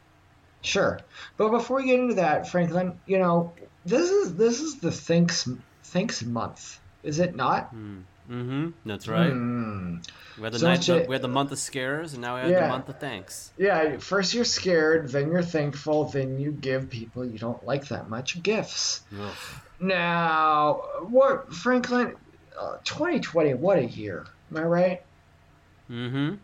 [0.62, 1.00] Sure,
[1.38, 3.54] but before we get into that, Franklin, you know,
[3.86, 5.48] this is this is the thanks
[5.84, 7.74] thanks month, is it not?
[8.30, 8.68] Mm-hmm.
[8.86, 9.30] That's right.
[9.30, 9.96] Hmm.
[10.38, 12.68] We had the night, we had the month of scares, and now we have the
[12.68, 13.52] month of thanks.
[13.58, 18.08] Yeah, first you're scared, then you're thankful, then you give people you don't like that
[18.08, 19.02] much gifts.
[19.20, 19.34] Ugh.
[19.80, 22.14] Now, what, Franklin?
[22.58, 24.26] Uh, 2020, what a year!
[24.50, 25.02] Am I right?
[25.90, 26.34] Mm-hmm.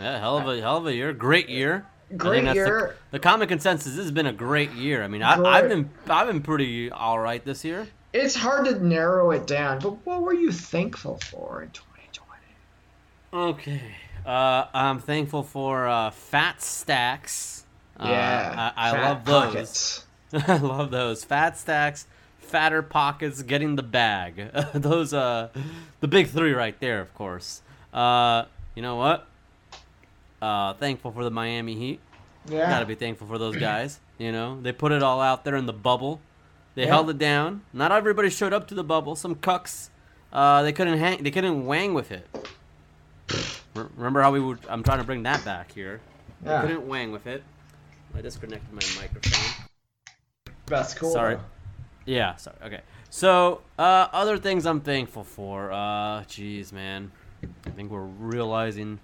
[0.00, 1.12] Yeah, hell of a hell of a year.
[1.12, 1.86] Great year.
[2.16, 2.96] Great that's the- year.
[3.10, 5.02] The, comic consensus This has been a great year.
[5.02, 7.88] I mean, I, I've been I've been pretty all right this year.
[8.12, 13.50] It's hard to narrow it down, but what were you thankful for in 2020?
[13.50, 13.82] Okay.
[14.26, 17.64] Uh, I'm thankful for uh, fat stacks.
[17.98, 20.04] Uh, Yeah, I, I fat love those.
[20.48, 22.06] I love those fat stacks,
[22.38, 24.50] fatter pockets, getting the bag.
[24.74, 25.48] those uh,
[26.00, 27.62] the big three right there, of course.
[27.92, 28.44] Uh,
[28.74, 29.26] you know what?
[30.42, 32.00] Uh, thankful for the Miami Heat.
[32.48, 32.70] Yeah.
[32.70, 34.00] Gotta be thankful for those guys.
[34.18, 36.20] You know, they put it all out there in the bubble.
[36.74, 36.88] They Yeah.
[36.88, 37.62] held it down.
[37.72, 39.16] Not everybody showed up to the bubble.
[39.16, 39.90] Some cucks,
[40.32, 41.22] uh, they couldn't hang.
[41.22, 42.26] They couldn't wang with it.
[43.74, 44.58] Remember how we would?
[44.68, 46.00] I'm trying to bring that back here.
[46.42, 46.62] They Yeah.
[46.62, 47.42] couldn't wang with it.
[48.14, 49.66] I disconnected my microphone.
[50.66, 51.12] That's cool.
[51.12, 51.38] Sorry.
[52.06, 52.56] Yeah, sorry.
[52.64, 52.80] Okay.
[53.10, 55.70] So, uh, other things I'm thankful for.
[55.72, 57.12] Uh, jeez, man.
[57.66, 58.98] I think we're realizing.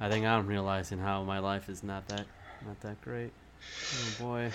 [0.00, 2.26] I think I'm realizing how my life is not that,
[2.66, 3.32] not that great.
[3.94, 4.50] Oh boy.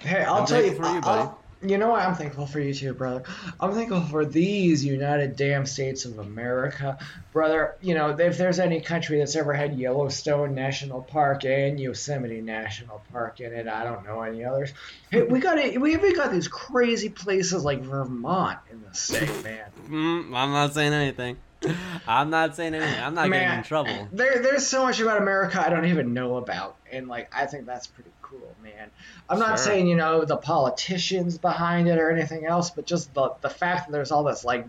[0.00, 0.74] Hey, I'll I'm tell you.
[0.74, 1.30] for you, I'll- buddy.
[1.64, 2.02] You know what?
[2.02, 3.22] I'm thankful for you too, brother.
[3.60, 6.98] I'm thankful for these United damn states of America,
[7.32, 7.76] brother.
[7.80, 13.02] You know, if there's any country that's ever had Yellowstone National Park and Yosemite National
[13.12, 14.72] Park in it, I don't know any others.
[15.10, 15.80] Hey, we got it.
[15.80, 19.66] We even got these crazy places like Vermont in the state, man.
[19.88, 21.36] Mm, I'm not saying anything.
[22.08, 23.02] I'm not saying anything.
[23.02, 24.08] I'm not getting in trouble.
[24.12, 27.66] There, there's so much about America I don't even know about, and like I think
[27.66, 28.90] that's pretty cool, man.
[29.28, 29.56] I'm not Sure.
[29.58, 33.86] saying you know the politicians behind it or anything else, but just the the fact
[33.86, 34.66] that there's all this like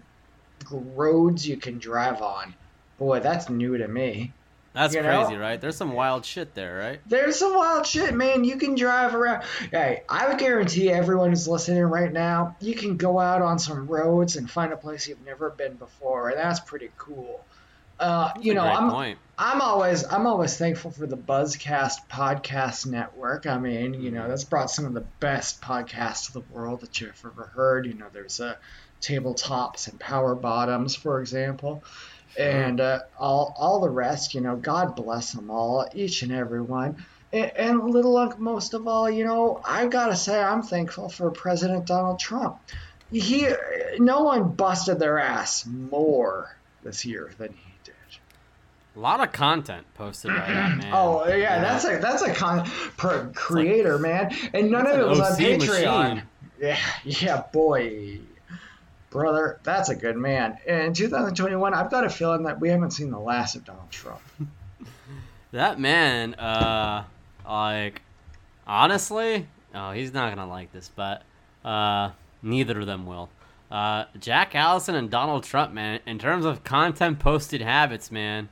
[0.72, 2.54] roads you can drive on.
[2.98, 4.34] Boy, that's new to me.
[4.74, 5.24] That's You know?
[5.26, 5.62] crazy, right?
[5.62, 7.00] There's some wild shit there, right?
[7.08, 8.44] There's some wild shit, man.
[8.44, 9.44] You can drive around.
[9.72, 13.86] Hey, I would guarantee everyone who's listening right now, you can go out on some
[13.88, 17.46] roads and find a place you've never been before, and that's pretty cool.
[18.00, 19.20] Uh, you know, I'm point.
[19.38, 23.48] I'm always I'm always thankful for the Buzzcast podcast network.
[23.48, 27.00] I mean, you know, that's brought some of the best podcasts to the world that
[27.00, 27.86] you've ever heard.
[27.86, 28.56] You know, there's a uh,
[29.02, 31.84] tabletops and power bottoms, for example,
[32.38, 34.34] and uh, all all the rest.
[34.34, 37.04] You know, God bless them all, each and every one.
[37.32, 41.32] And, and little Unc, most of all, you know, I've gotta say, I'm thankful for
[41.32, 42.60] President Donald Trump.
[43.12, 43.48] He,
[43.98, 47.73] no one busted their ass more this year than he.
[48.96, 50.92] A lot of content posted by that man.
[50.94, 51.62] Oh yeah, Yeah.
[51.62, 55.60] that's a that's a con per creator, man, and none of it was on Patreon.
[56.16, 56.24] machine.
[56.62, 58.20] Yeah, yeah, boy,
[59.10, 60.58] brother, that's a good man.
[60.68, 64.22] In 2021, I've got a feeling that we haven't seen the last of Donald Trump.
[65.52, 67.04] That man, uh,
[67.48, 68.02] like,
[68.66, 71.22] honestly, oh, he's not gonna like this, but
[71.64, 72.10] uh,
[72.42, 73.30] neither of them will.
[73.70, 78.50] Uh, Jack Allison and Donald Trump, man, in terms of content posted habits, man,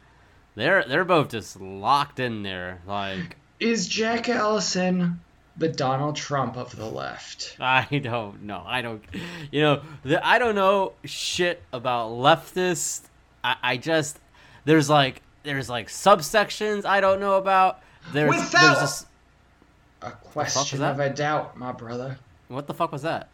[0.56, 2.82] they're they're both just locked in there.
[2.86, 5.20] Like, Is Jack Allison
[5.58, 7.58] the Donald Trump of the left?
[7.60, 8.64] I don't know.
[8.66, 9.04] I don't,
[9.52, 13.02] you know, the, I don't know shit about leftists.
[13.44, 14.20] I, I just
[14.66, 17.82] there's like there's like subsections I don't know about.
[18.14, 19.06] There's Without- there's this.
[20.04, 22.18] A question of a doubt, my brother.
[22.48, 23.30] What the fuck was that?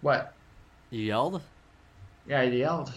[0.00, 0.32] What?
[0.90, 1.42] You yelled?
[2.28, 2.92] Yeah, I yelled.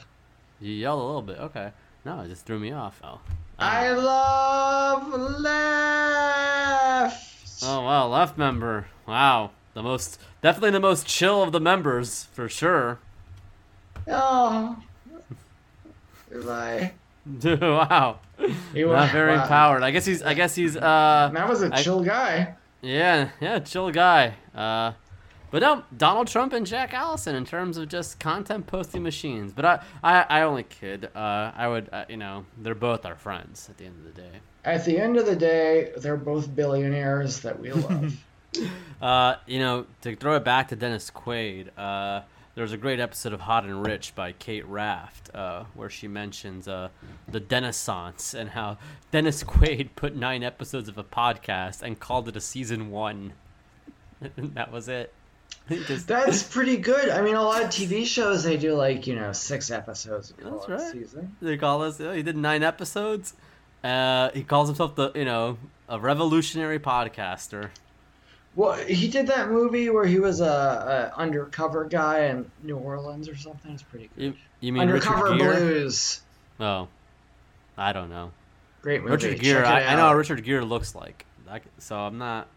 [0.62, 1.40] You yelled a little bit.
[1.40, 1.72] Okay.
[2.06, 3.02] No, it just threw me off.
[3.04, 3.20] Oh.
[3.60, 5.08] I love
[5.42, 7.24] left.
[7.64, 8.88] Oh wow, left member.
[9.08, 13.00] Wow, the most definitely the most chill of the members for sure.
[14.08, 14.78] Oh.
[16.32, 16.94] Goodbye.
[17.44, 18.20] wow,
[18.74, 19.42] He not very wow.
[19.44, 19.84] empowered.
[19.84, 20.22] I guess he's.
[20.22, 20.78] I guess he's.
[20.78, 22.56] Uh, That was a chill guy.
[22.82, 24.36] yeah, yeah, chill guy.
[24.56, 24.92] Uh,
[25.52, 29.54] but no, Donald Trump and Jack Allison in terms of just content posting machines.
[29.54, 31.10] But I, I, I only kid.
[31.16, 34.22] Uh, I would, uh, you know, they're both our friends at the end of the
[34.22, 34.40] day.
[34.66, 38.16] At the end of the day, they're both billionaires that we love.
[39.00, 42.22] Uh, you know, to throw it back to Dennis Quaid, uh,
[42.56, 46.08] there was a great episode of Hot and Rich by Kate Raft, uh, where she
[46.08, 46.90] mentions uh,
[47.28, 48.80] the Denaissance and how
[49.12, 53.34] Dennis Quaid put nine episodes of a podcast and called it a season one.
[54.38, 55.14] that was it.
[55.70, 57.10] That's pretty good.
[57.10, 60.70] I mean, a lot of TV shows they do like you know six episodes That's
[60.70, 60.92] right.
[60.92, 61.36] season.
[61.42, 62.00] they call us.
[62.00, 63.34] oh, He did nine episodes.
[63.84, 65.58] Uh, he calls himself the you know
[65.90, 67.70] a revolutionary podcaster.
[68.56, 73.30] Well, he did that movie where he was a, a undercover guy in New Orleans
[73.30, 73.72] or something.
[73.72, 74.24] It's pretty good.
[74.24, 75.36] You, you mean Undercover?
[75.36, 76.22] Blues.
[76.60, 76.88] Oh,
[77.78, 78.32] I don't know.
[78.82, 79.12] Great movie.
[79.12, 79.64] Richard Gere.
[79.64, 80.16] I, I know how.
[80.16, 81.26] Richard Gere looks like.
[81.78, 82.48] So I'm not.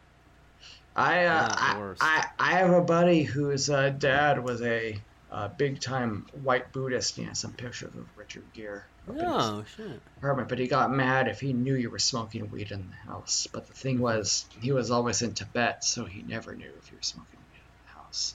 [0.96, 1.94] I, uh, I.
[2.00, 5.00] I I have a buddy whose uh, dad was a
[5.30, 7.16] uh, big time white Buddhist.
[7.16, 10.00] He has some pictures of Richard Gere up in his Oh shit.
[10.18, 13.46] apartment, but he got mad if he knew you were smoking weed in the house.
[13.52, 16.96] But the thing was, he was always in Tibet, so he never knew if you
[16.98, 18.34] were smoking weed in the house.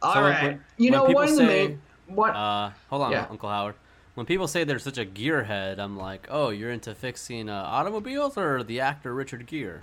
[0.00, 3.26] All So right, when- you know one say, main what Uh, hold on, Yeah.
[3.28, 3.74] Uncle Howard.
[4.14, 8.36] When people say they're such a gearhead, I'm like, oh, you're into fixing uh, automobiles
[8.38, 9.80] or the actor Richard Gere?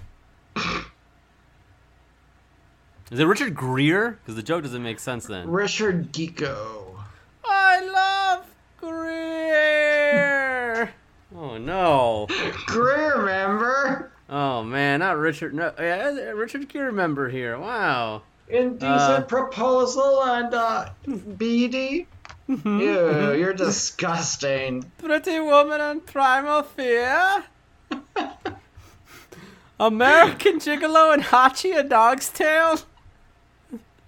[3.11, 4.19] Is it Richard Greer?
[4.21, 5.49] Because the joke doesn't make sense then.
[5.49, 6.99] Richard Geeko.
[7.45, 8.45] I love
[9.57, 10.93] Greer.
[11.35, 12.27] oh no.
[12.65, 14.11] Greer member.
[14.29, 15.53] Oh man, not Richard.
[15.53, 17.57] No, yeah, Richard Gere member here.
[17.57, 18.23] Wow.
[18.49, 19.27] Indecent Uh.
[19.27, 20.89] proposal and uh,
[21.37, 22.07] beady.
[22.49, 24.89] Ew, you're disgusting.
[24.97, 27.43] Pretty Woman and Primal Fear.
[29.79, 32.79] American Gigolo and Hachi a Dog's Tale.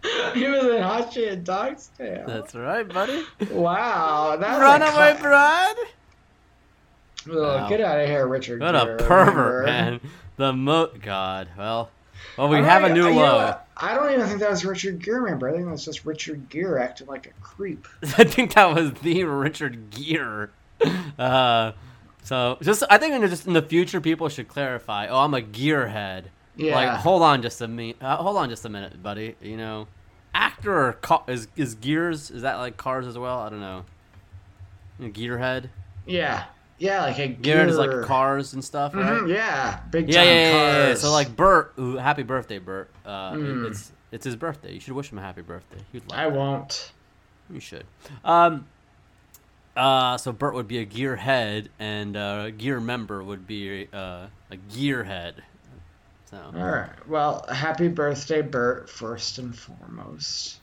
[0.33, 2.23] He was in Hachi and Dog's Tail.
[2.27, 3.25] That's right, buddy.
[3.51, 5.75] Wow, that's Runaway cla- Bride.
[7.29, 7.67] Ugh, Wow.
[7.69, 8.61] Get out of here, Richard.
[8.61, 9.99] What a pervert, member.
[9.99, 9.99] man.
[10.37, 10.89] The mo.
[11.01, 11.49] God.
[11.57, 11.89] Well,
[12.37, 13.55] well, we have a new low.
[13.75, 15.49] I don't even think that was Richard Gere, member.
[15.49, 17.87] I think that's just Richard Gere acting like a creep.
[18.17, 20.49] I think that was the Richard Gere.
[21.19, 21.73] Uh,
[22.23, 25.07] so just I think in just in the future people should clarify.
[25.07, 26.25] Oh, I'm a gearhead.
[26.59, 26.75] Yeah.
[26.75, 27.97] Like, hold on just a minute.
[28.01, 29.35] Uh, hold on just a minute, buddy.
[29.41, 29.87] You know,
[30.33, 32.29] actor is is gears?
[32.31, 33.39] Is that like cars as well?
[33.39, 33.85] I don't know.
[34.99, 35.69] You know, Gearhead.
[36.05, 36.45] Yeah.
[36.77, 37.67] Yeah, like a Gearhead gear.
[37.67, 39.21] is like cars and stuff, right?
[39.21, 40.93] Mhm, yeah, big Yeah, yeah, yeah, yeah.
[40.95, 42.89] So like Bert, ooh, happy birthday, Bert.
[43.05, 43.69] Uh, it- Mm.
[43.71, 44.73] it's it's his birthday.
[44.73, 45.77] You should wish him a happy birthday.
[45.91, 46.33] He'd like I that.
[46.37, 46.91] won't.
[47.49, 47.85] You should.
[48.23, 48.65] Um,
[49.75, 54.57] Uh, so Bert would be a gearhead, and uh, gear member would be uh, a
[54.71, 55.35] gearhead.
[56.29, 57.07] So All right.
[57.07, 60.59] Well, happy birthday, Bert, first and foremost.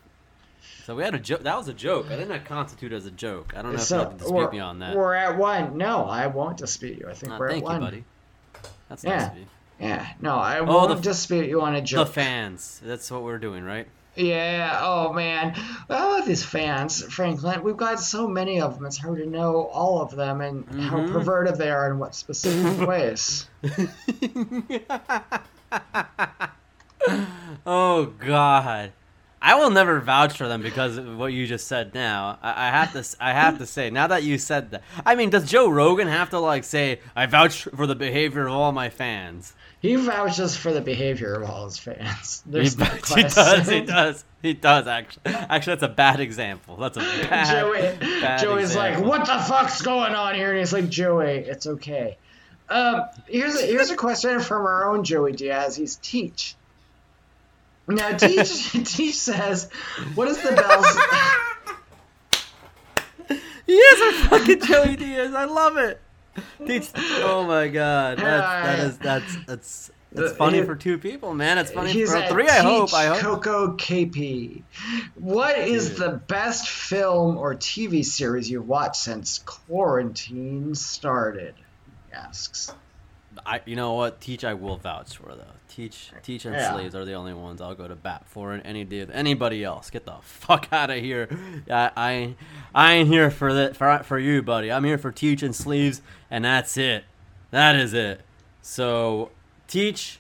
[0.85, 1.43] So we had a joke.
[1.43, 2.07] That was a joke.
[2.13, 3.53] I think that constitute as a joke.
[3.57, 4.95] I don't know if so you can dispute we're, me on that.
[4.97, 5.77] we're at one.
[5.77, 7.09] No, I won't dispute you.
[7.11, 7.81] I think Uh, we're thank at you, one.
[7.81, 8.05] buddy.
[8.89, 9.17] That's Yeah.
[9.19, 9.47] nice of you.
[9.81, 10.07] Yeah.
[10.21, 12.07] No, I Oh, won't the dispute you on a joke.
[12.07, 12.81] The fans.
[12.85, 13.89] That's what we're doing, right?
[14.15, 15.55] Yeah, oh man.
[15.89, 20.01] Well, these fans, Franklin, we've got so many of them, it's hard to know all
[20.01, 21.13] of them and how Mhm.
[21.13, 23.47] perverted they are in what specific ways.
[27.67, 28.93] oh God,
[29.41, 31.95] I will never vouch for them because of what you just said.
[31.95, 33.17] Now I, I have to.
[33.21, 34.83] I have to say now that you said that.
[35.05, 38.53] I mean, does Joe Rogan have to like say I vouch for the behavior of
[38.53, 39.55] all my fans?
[39.79, 42.43] He vouches for the behavior of all his fans.
[42.51, 42.61] He, no
[43.15, 43.69] he does.
[43.69, 44.25] He does.
[44.43, 44.87] He does.
[44.87, 46.77] Actually, actually, that's a bad example.
[46.77, 47.61] That's a bad.
[47.61, 47.81] Joey,
[48.21, 52.17] bad Joey's like, "What the fuck's going on here?" And he's like, "Joey, it's okay."
[52.69, 55.77] Um, here's a, here's a question from our own Joey Diaz.
[55.77, 56.57] He's Teach.
[57.89, 59.71] Now, Teach Teach says,
[60.15, 60.87] "What is the bells?"
[63.67, 65.35] He is a fucking Joey Diaz.
[65.35, 66.01] I love it.
[66.67, 66.91] Teach.
[67.23, 68.19] Oh my god.
[68.19, 71.59] That's, that is that's that's that's funny for two people, man.
[71.59, 72.49] It's funny He's for three.
[72.49, 72.95] I hope.
[72.95, 73.43] I hope.
[73.43, 74.63] Coco KP.
[75.17, 75.99] What is Dude.
[75.99, 81.55] the best film or TV series you've watched since quarantine started?
[82.09, 82.73] He asks.
[83.45, 84.21] I, you know what?
[84.21, 85.45] Teach, I will vouch for though.
[85.69, 86.73] Teach, teach, and Yeah.
[86.73, 88.53] slaves are the only ones I'll go to bat for.
[88.55, 91.29] And any day, anybody else, get the fuck out of here.
[91.71, 92.35] I, I,
[92.75, 94.73] I ain't here for that for for you, buddy.
[94.73, 97.05] I'm here for teach and sleeves, and that's it.
[97.51, 98.23] That is it.
[98.63, 99.31] So,
[99.69, 100.19] teach.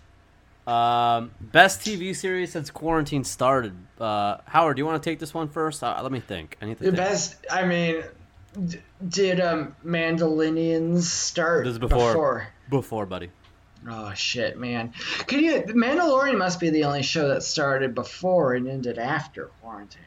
[0.67, 3.73] Um, best TV series since quarantine started.
[4.01, 5.83] Uh, Howard, do you want to take this one first?
[5.83, 6.57] Uh, let me think.
[6.61, 6.97] I need to The think.
[6.97, 7.37] best.
[7.51, 8.03] I mean,
[8.67, 12.09] d- did um Mandalorians start This is before.
[12.13, 12.49] before?
[12.71, 13.31] Before, buddy.
[13.89, 14.93] Oh shit, man!
[15.27, 15.63] Can you?
[15.63, 20.03] Mandalorian must be the only show that started before and ended after quarantine.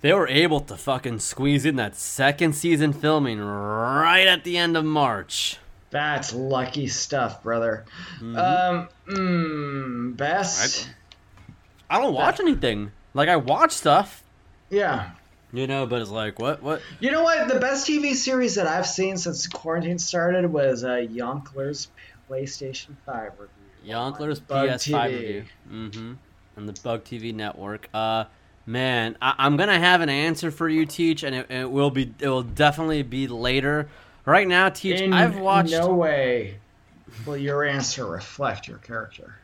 [0.00, 4.76] They were able to fucking squeeze in that second season filming right at the end
[4.76, 5.58] of March.
[5.90, 7.84] That's lucky stuff, brother.
[8.20, 8.36] Mm-hmm.
[8.36, 8.88] Um,
[10.12, 10.88] mm, best.
[11.90, 12.92] I don't watch anything.
[13.14, 14.22] Like I watch stuff,
[14.70, 15.10] Yeah.
[15.52, 17.48] You know, but it's like what what You know what?
[17.48, 21.88] The best TV series that I've seen since quarantine started was uh, Yonkler's
[22.28, 23.94] PlayStation 5 review.
[23.94, 25.44] Yonkler's PS5 review.
[25.70, 26.12] Mm-hmm.
[26.56, 27.88] And the Bug TV network.
[27.94, 28.24] Uh
[28.66, 32.12] man, I, I'm gonna have an answer for you, Teach, and it, it will be
[32.18, 33.88] it will definitely be later.
[34.24, 36.58] Right now, Teach, In I've watched no way
[37.26, 39.36] will your answer reflect your character.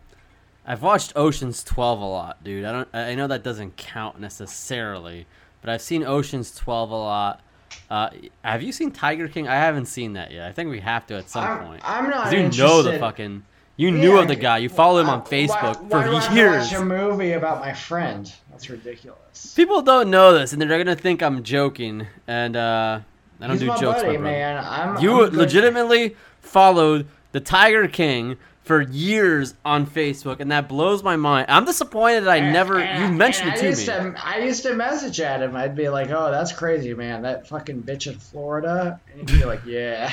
[0.66, 2.64] I've watched Ocean's 12 a lot, dude.
[2.64, 5.26] I don't I know that doesn't count necessarily,
[5.64, 7.40] but I've seen Ocean's 12 a lot.
[7.88, 8.10] Uh,
[8.42, 9.48] have you seen Tiger King?
[9.48, 10.46] I haven't seen that yet.
[10.46, 11.80] I think we have to at some I'm, point.
[11.84, 12.62] I'm not you interested.
[12.62, 13.44] know the fucking
[13.76, 14.58] you knew of the guy.
[14.58, 16.70] You follow him on Facebook why, for have to years.
[16.70, 18.30] watch a movie about my friend?
[18.50, 19.54] That's ridiculous.
[19.54, 22.06] People don't know this, and they're gonna think I'm joking.
[22.26, 23.00] And uh,
[23.40, 24.62] I don't He's do jokes, buddy, man.
[24.62, 31.02] I'm, You I'm legitimately followed the Tiger King for years on Facebook, and that blows
[31.02, 31.46] my mind.
[31.48, 32.80] I'm disappointed that I And- never.
[32.80, 33.68] and- you mentioned it eh, to I me.
[33.70, 35.54] used To, I used to message at him.
[35.54, 37.22] I'd be like, "Oh, that's crazy, man.
[37.22, 40.10] That fucking bitch in Florida." And he'd be like, "Yeah."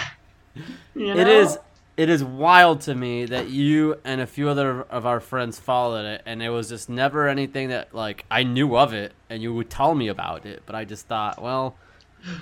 [0.96, 1.30] You It know?
[1.32, 1.58] is
[1.98, 6.06] it is wild to me that you and a few other of our friends followed
[6.06, 9.54] it and it was just never anything that like I knew of it and you
[9.54, 11.76] would tell me about it, but I just thought, well,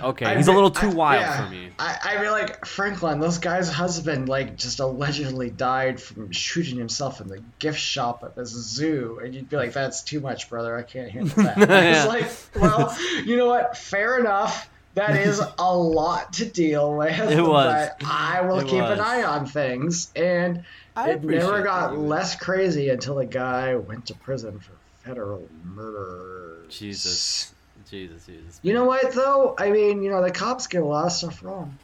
[0.02, 1.44] okay, I'd he's a little too I- wild yeah.
[1.44, 1.68] for me.
[1.78, 7.20] I, I'd be like, Franklin, this guy's husband, like, just allegedly died from shooting himself
[7.20, 9.20] in the gift shop at this zoo.
[9.22, 10.76] And you'd be like, that's too much, brother.
[10.76, 11.56] I can't handle that.
[11.62, 12.06] And I Yeah.
[12.06, 12.14] was
[12.54, 13.76] like, well, you know what?
[13.76, 14.68] Fair enough.
[14.94, 17.16] That is a lot to deal with.
[17.30, 17.90] It was.
[18.00, 18.98] But I will It keep was.
[18.98, 20.10] an eye on things.
[20.16, 20.64] And
[20.96, 24.72] I it never got that less crazy until the guy went to prison for
[25.08, 26.56] federal murder.
[26.68, 27.54] Jesus.
[27.90, 28.60] Jesus, Jesus.
[28.62, 29.54] You know what, though?
[29.58, 31.76] I mean, you know, the cops get a lot of stuff wrong.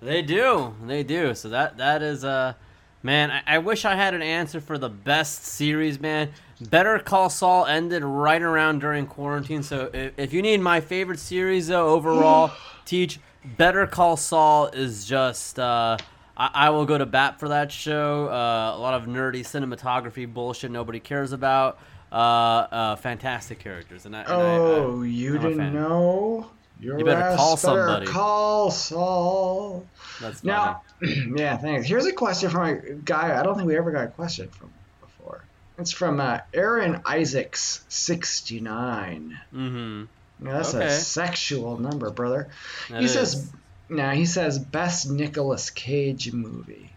[0.00, 0.74] They do.
[0.86, 1.34] They do.
[1.34, 2.54] So that that is uh
[3.02, 6.30] man, I, I wish I had an answer for the best series, man.
[6.60, 9.62] Better Call Saul ended right around during quarantine.
[9.62, 12.52] So if, if you need my favorite series though overall,
[12.84, 13.18] teach
[13.56, 15.96] Better Call Saul is just uh
[16.38, 18.28] I, I will go to bat for that show.
[18.28, 21.78] Uh, a lot of nerdy cinematography bullshit nobody cares about.
[22.10, 26.50] Uh, uh, fantastic characters, and I, and I- I- Oh, you I'm didn't know?
[26.80, 28.06] Your You better call better somebody.
[28.06, 29.84] Call Saul.
[30.20, 30.44] that's.
[30.44, 30.82] Now,
[31.34, 31.88] yeah, thanks.
[31.88, 34.70] Here's a question from a guy I don't think we ever got a question from
[35.00, 35.42] before.
[35.76, 39.38] It's from uh, Aaron Isaacs, 69.
[39.54, 40.04] mm-hmm.
[40.46, 40.86] Yeah, that's Okay.
[40.86, 42.48] a sexual number, brother.
[42.90, 43.12] That he is.
[43.12, 43.50] says,
[43.88, 46.90] now he says best Nicolas Cage movie.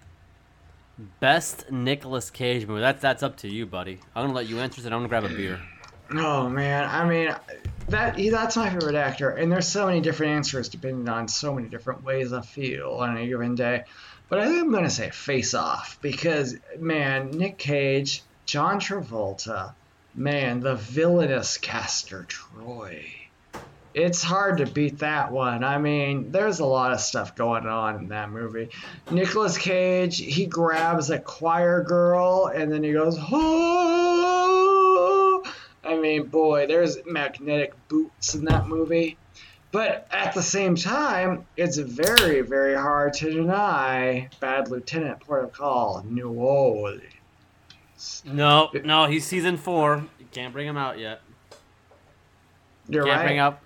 [1.20, 2.82] best Nicolas Cage movie.
[2.82, 4.00] That's that's up to you, buddy.
[4.16, 4.86] I'm gonna let you answer, it.
[4.86, 5.60] I'm gonna grab a beer.
[6.14, 7.34] Oh man, I mean,
[7.88, 11.70] that that's my favorite actor, and there's so many different answers depending on so many
[11.70, 13.86] different ways I feel on a given day.
[14.28, 19.74] But I think I'm gonna say Face Off because man, Nick Cage, John Travolta,
[20.14, 23.06] man, the villainous Castor Troy.
[23.94, 25.66] It's hard to beat that one.
[25.66, 28.70] I mean, there's a lot of stuff going on in that movie.
[29.10, 34.24] Nicolas Cage, he grabs a choir girl and then he goes, oh!
[35.84, 39.18] I mean, boy, there's magnetic boots in that movie.
[39.74, 45.54] But at the same time, it's very, very hard to deny Bad Lieutenant Port of
[45.54, 47.04] Call, New Orleans.
[48.26, 50.04] No, no, he's season four.
[50.20, 51.22] You can't bring him out yet.
[52.90, 53.26] You're can't right.
[53.26, 53.62] bring up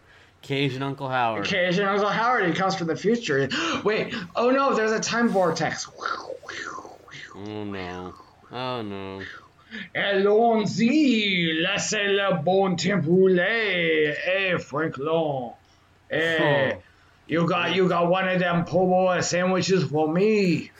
[0.49, 1.51] And Uncle Howard.
[1.51, 3.49] And Uncle Howard, he comes from the future.
[3.83, 5.87] Wait, oh no, there's a time vortex.
[7.35, 8.13] Oh no.
[8.51, 9.21] Oh no.
[9.93, 14.13] Allons-y, laissez le bon temps rouler.
[14.13, 15.51] Hey, Franklin.
[16.09, 16.77] Hey,
[17.27, 20.71] you got you got one of them po' boy sandwiches for me.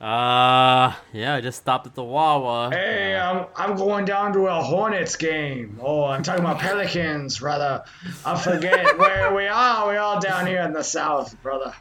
[0.00, 2.70] Uh, yeah, I just stopped at the Wawa.
[2.72, 5.78] Hey, I'm, I'm going down to a Hornets game.
[5.82, 7.84] Oh, I'm talking about Pelicans, rather.
[8.24, 9.90] I forget where we are.
[9.90, 11.74] We all down here in the South, brother.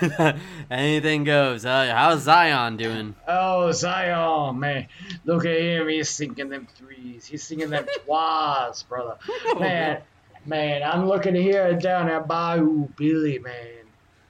[0.70, 1.64] Anything goes.
[1.64, 3.14] Uh, how's Zion doing?
[3.26, 4.88] Oh, Zion, man.
[5.24, 5.88] Look at him.
[5.88, 7.24] He's sinking them threes.
[7.24, 9.16] He's sinking them twas, brother.
[9.58, 10.02] Man,
[10.46, 13.84] man, I'm looking here down at Bayou Billy, man.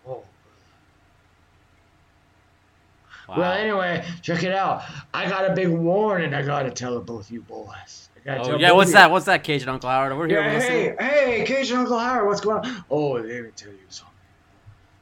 [0.07, 0.25] Oh.
[3.33, 3.39] Wow.
[3.39, 4.83] Well, anyway, check it out.
[5.15, 8.09] I got a big warning I got to tell both you boys.
[8.29, 8.95] Oh yeah, what's you.
[8.95, 9.11] that?
[9.11, 10.17] What's that, Cajun Uncle Howard?
[10.17, 12.85] We're here Yeah, hey, hey, Cajun Uncle Howard, what's going on?
[12.89, 14.13] Oh, let me tell you something.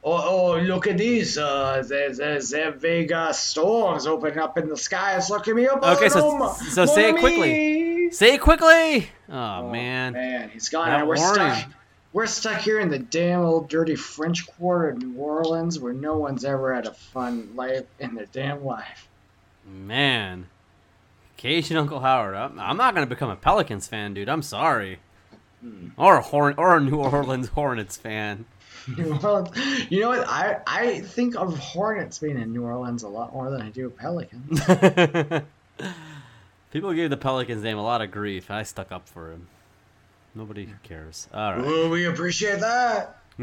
[0.03, 1.37] Oh, oh, look at these.
[1.37, 5.17] Uh, there's, there's there Vega storms opening up in the sky.
[5.17, 5.83] It's looking me up.
[5.83, 8.11] Okay, so- oh, so say it quickly.
[8.11, 9.11] Say it quickly.
[9.29, 10.15] Oh, Oh, man.
[10.15, 10.89] man, he's gone.
[10.89, 11.35] That we're warning.
[11.55, 11.71] stuck.
[12.13, 16.17] We're stuck here in the damn old dirty French Quarter of New Orleans, where no
[16.17, 19.09] one's ever had a fun life in their damn life.
[19.65, 20.47] Man.
[21.37, 22.35] Cajun Uncle Howard.
[22.35, 24.29] I'm, not gonna become a Pelicans fan, dude.
[24.29, 24.99] I'm sorry.
[25.61, 25.89] Hmm.
[25.97, 28.45] Or a Horn or a New Orleans Hornets fan.
[28.97, 29.57] New Orleans.
[29.91, 30.27] You know what?
[30.29, 33.89] I I think of Hornets being in New Orleans a lot more than I do
[33.89, 34.61] Pelicans.
[36.73, 38.51] People gave the Pelicans name a lot of grief.
[38.51, 39.49] I stuck up for him.
[40.35, 41.29] Nobody cares.
[41.35, 41.65] All right.
[41.65, 43.17] Well, we appreciate that.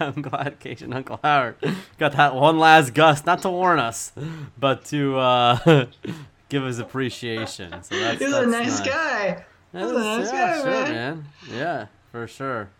[0.00, 1.56] I'm glad Cajun Uncle Howard
[1.98, 4.10] got that one last gust, not to warn us,
[4.58, 5.86] but to uh,
[6.48, 7.82] give his appreciation.
[7.82, 9.44] So that's, He's that's a nice guy.
[9.72, 10.92] That's, He's a nice yeah, guy, sure, man.
[10.94, 11.24] man.
[11.52, 12.70] Yeah, for sure.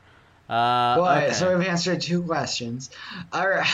[0.49, 1.33] Uh, Well, okay.
[1.35, 2.91] so we've answered two questions.
[3.33, 3.71] All right.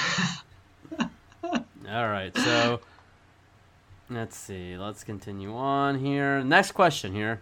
[1.88, 2.80] All right, so
[4.08, 4.76] let's see.
[4.76, 6.42] Let's continue on here.
[6.42, 7.40] Next question here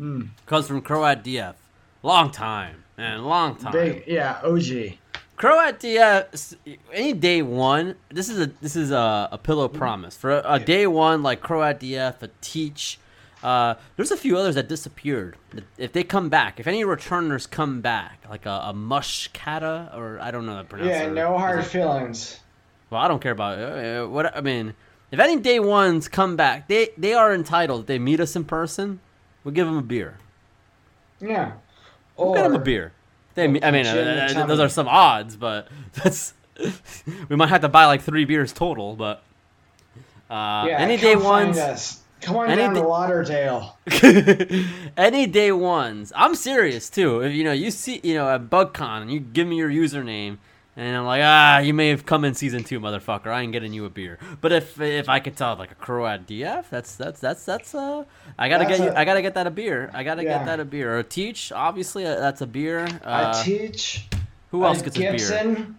[0.00, 1.54] Mm, comes from Croat DF.
[2.02, 3.72] Long time, man, long time.
[3.72, 4.94] big, yeah, OG.
[5.36, 6.56] Croat DF.
[6.92, 7.96] Any day one.
[8.10, 11.40] This is a this is a, a pillow promise for a, a day one like
[11.40, 12.98] Croat DF, a Teach.
[13.42, 15.36] Uh, there's a few others that disappeared.
[15.78, 20.30] If they come back, if any returners come back, like a, a Mushkata or I
[20.30, 21.12] don't know how to pronounce Yeah, it.
[21.12, 22.38] no hard feelings.
[22.90, 24.74] Well, I don't care about uh, what I mean.
[25.10, 27.86] If any day ones come back, they they are entitled.
[27.86, 29.00] They meet us in person,
[29.44, 30.18] we'll give them a beer.
[31.20, 31.52] Yeah.
[32.16, 32.92] We'll get them a beer.
[33.34, 36.34] They, I mean, uh, those are some odds, but that's
[37.28, 38.96] we might have to buy like three beers total.
[38.96, 39.22] But
[40.28, 42.00] uh, yeah, any day ones, us.
[42.20, 43.78] Come on Any down to Lauderdale.
[44.96, 46.12] any day ones.
[46.14, 47.20] I'm serious too.
[47.20, 50.38] If you know you see you know at BugCon and you give me your username.
[50.76, 53.26] And I'm like, ah, you may have come in season two, motherfucker.
[53.26, 54.18] I ain't getting you a beer.
[54.40, 58.04] But if if I could tell like a Croat DF, that's that's that's that's uh,
[58.38, 59.90] I gotta That's get you, I gotta get that a beer.
[59.92, 60.38] I gotta Yeah.
[60.38, 60.94] get that a beer.
[60.94, 62.84] Or a Teach, obviously, uh, that's a beer.
[63.04, 64.06] Uh, I teach.
[64.52, 65.10] who else a gets a beer?
[65.12, 65.76] Gibson.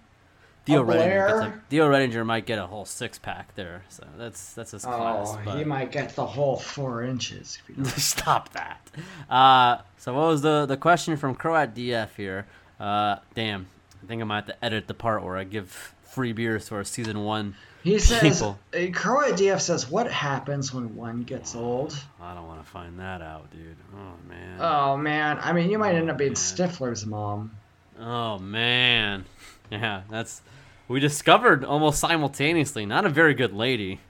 [0.65, 4.53] Theo a Redinger, a, Theo Redinger might get a whole six pack there, so that's
[4.53, 5.29] that's his class.
[5.31, 7.57] Oh, but he might get the whole four inches.
[7.63, 8.87] If you don't- stop that.
[9.27, 12.45] Uh, so what was the the question from Croat DF here?
[12.79, 13.65] Uh, damn,
[14.11, 15.69] think I might have to edit the part where I give
[16.03, 17.55] free beers to our season one.
[17.81, 18.59] He says, People.
[18.73, 18.89] uh,
[19.31, 21.97] DF says, what happens when one gets old?
[22.21, 23.77] I don't want to find that out, dude.
[23.95, 24.57] Oh man.
[24.59, 25.39] Oh, man.
[25.41, 26.35] I mean, you might end up being man.
[26.35, 27.51] Stifler's mom.
[27.99, 29.25] Oh man.
[29.71, 30.41] Yeah, that's
[30.89, 32.85] we discovered almost simultaneously.
[32.85, 34.01] Not a very good lady.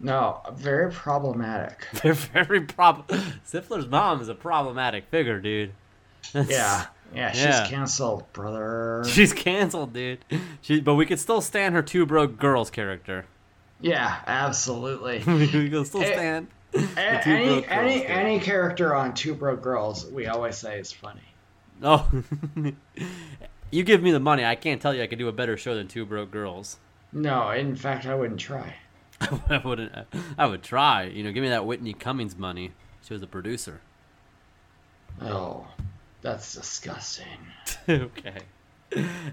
[0.00, 1.86] No, very problematic.
[2.02, 3.06] They're very prob.
[3.46, 5.74] Stifler's mom is a problematic figure, dude.
[6.34, 7.66] Yeah, yeah, she's Yeah.
[7.68, 9.02] canceled, brother.
[9.08, 10.24] She's canceled, dude.
[10.62, 13.26] She, but we could still stand her two broke girls character.
[13.80, 15.18] Yeah, absolutely.
[15.26, 16.46] we can still Eh, stand.
[16.72, 20.90] Two any broke girls, any any character on Two Broke Girls, we always say is
[20.90, 21.20] funny.
[21.82, 22.08] Oh,
[23.70, 24.44] you give me the money.
[24.44, 26.78] I can't tell you I could do a better show than Two Broke Girls.
[27.12, 28.74] No, in fact, I wouldn't try.
[29.20, 29.92] I wouldn't.
[30.38, 31.02] I would try.
[31.04, 32.72] You know, give me that Whitney Cummings money.
[33.02, 33.80] She was a producer.
[35.20, 35.66] Oh,
[36.22, 37.26] that's disgusting.
[37.88, 38.38] okay.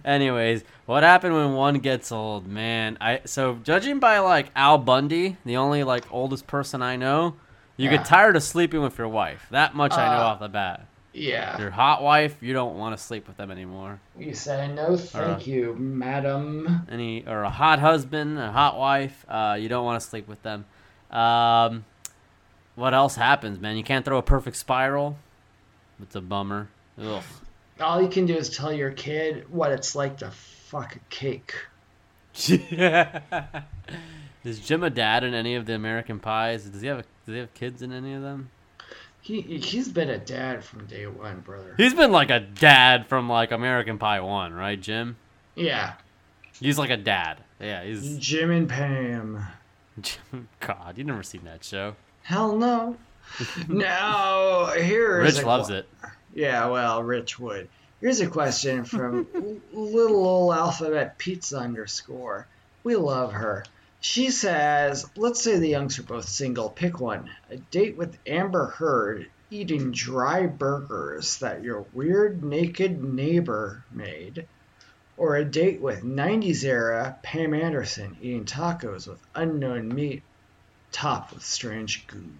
[0.05, 2.97] Anyways, what happened when one gets old, man?
[3.01, 7.35] I so judging by like Al Bundy, the only like oldest person I know,
[7.75, 7.97] you Yeah.
[7.97, 9.47] get tired of sleeping with your wife.
[9.51, 10.85] That much I know Uh, off the bat.
[11.11, 13.99] Yeah, Your hot wife, you don't want to sleep with them anymore.
[14.17, 16.85] you say no, thank you, madam.
[16.89, 20.41] Any or a hot husband, a hot wife, uh, you don't want to sleep with
[20.43, 20.65] them.
[21.11, 21.83] Um,
[22.75, 23.75] what else happens, man?
[23.75, 25.17] You can't throw a perfect spiral.
[26.01, 26.69] It's a bummer.
[27.01, 27.23] Ugh.
[27.79, 31.55] All you can do is tell your kid what it's like to fuck a cake.
[34.43, 36.63] Is Jim a dad in any of the American Pies?
[36.65, 38.49] Does he have does he have kids in any of them?
[39.21, 41.73] He he's been a dad from day one, brother.
[41.77, 45.17] He's been like a dad from like American Pie one, right, Jim?
[45.55, 45.93] Yeah,
[46.59, 47.39] He's like a dad.
[47.59, 49.45] Yeah, he's Jim and Pam.
[50.61, 51.95] God, you never seen that show.
[52.23, 52.95] Hell no.
[53.67, 55.89] no, here is Rich a loves que- it.
[56.39, 57.67] Yeah, well, Rich would.
[57.99, 59.27] Here's a question from
[59.73, 62.47] little old alphabet pizza underscore.
[62.81, 63.65] We love her.
[63.99, 66.69] She says, let's say the Youngs are both single.
[66.69, 67.29] Pick one.
[67.49, 74.47] A date with Amber Heard eating dry burgers that your weird naked neighbor made.
[75.17, 80.23] Or a date with 90s era Pam Anderson eating tacos with unknown meat
[80.93, 82.31] topped with strange goo.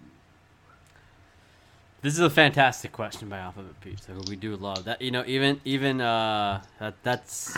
[2.02, 4.84] This is a fantastic question by Alphabet Pizza, we do love.
[4.84, 7.54] That you know, even even uh, that that's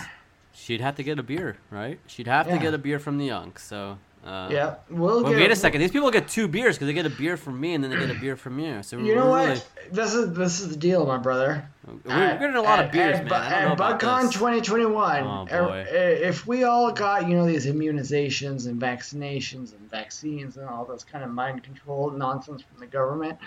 [0.53, 2.01] she'd have to get a beer, right?
[2.09, 3.63] She'd have to get a beer from the Younks.
[3.65, 5.81] So uh, Yeah, we'll Well, get wait a second.
[5.81, 7.99] These people get two beers because they get a beer from me and then they
[7.99, 8.83] get a beer from you.
[8.83, 9.65] So You know what?
[9.93, 11.65] This is this is the deal, my brother.
[12.05, 13.73] We're getting a lot of beers, at, man.
[13.73, 19.73] At BugCon 2021, Oh, er- if we all got you know these immunizations and vaccinations
[19.73, 23.39] and vaccines and all those kind of mind control nonsense from the government,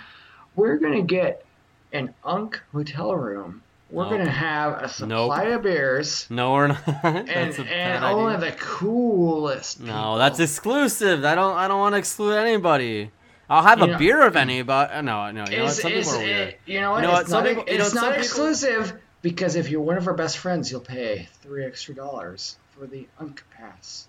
[0.55, 1.45] we're gonna get
[1.93, 3.61] an Unk hotel room.
[3.91, 4.11] We're Nope.
[4.13, 6.81] gonna have a supply of beers No, we're not.
[7.03, 7.29] and
[7.59, 8.51] and only idea.
[8.51, 9.79] the coolest.
[9.79, 11.23] No, that's exclusive.
[11.23, 11.55] I don't.
[11.55, 13.11] I don't want to exclude anybody.
[13.47, 14.91] I'll have You a know- beer of anybody.
[14.91, 15.45] uh, No, no.
[15.45, 16.47] You know Some it's- people are weird.
[16.49, 17.01] it- you know what?
[17.01, 17.21] You know what?
[17.21, 20.07] It's Some not, people- you know, it's some people- exclusive because if you're one of
[20.07, 24.07] our best friends, you'll pay three extra dollars for the Unk Pass.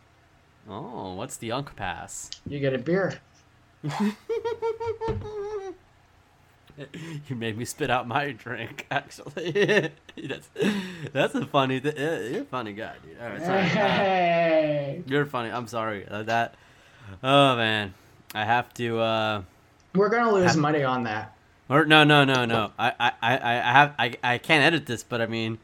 [0.71, 2.31] Oh, what's the Unk Pass?
[2.47, 3.21] You get a beer.
[7.29, 8.87] You made me spit out my drink.
[8.91, 9.91] Actually,
[10.29, 10.49] that's
[11.12, 11.81] that's a funny.
[11.81, 13.20] Th- uh, you're a funny guy, dude.
[13.20, 13.61] All right, sorry.
[13.61, 15.03] Uh, Hey.
[15.07, 15.51] you're funny.
[15.51, 16.07] I'm sorry.
[16.07, 16.55] Uh, that.
[17.22, 17.95] Oh man,
[18.35, 18.99] I have to.
[19.01, 19.43] uh
[19.95, 21.33] We're gonna lose money on that.
[21.68, 22.70] Or no, no, no, no.
[22.79, 23.95] I, I, I, I have.
[23.99, 25.59] I, I can't edit this, but I mean,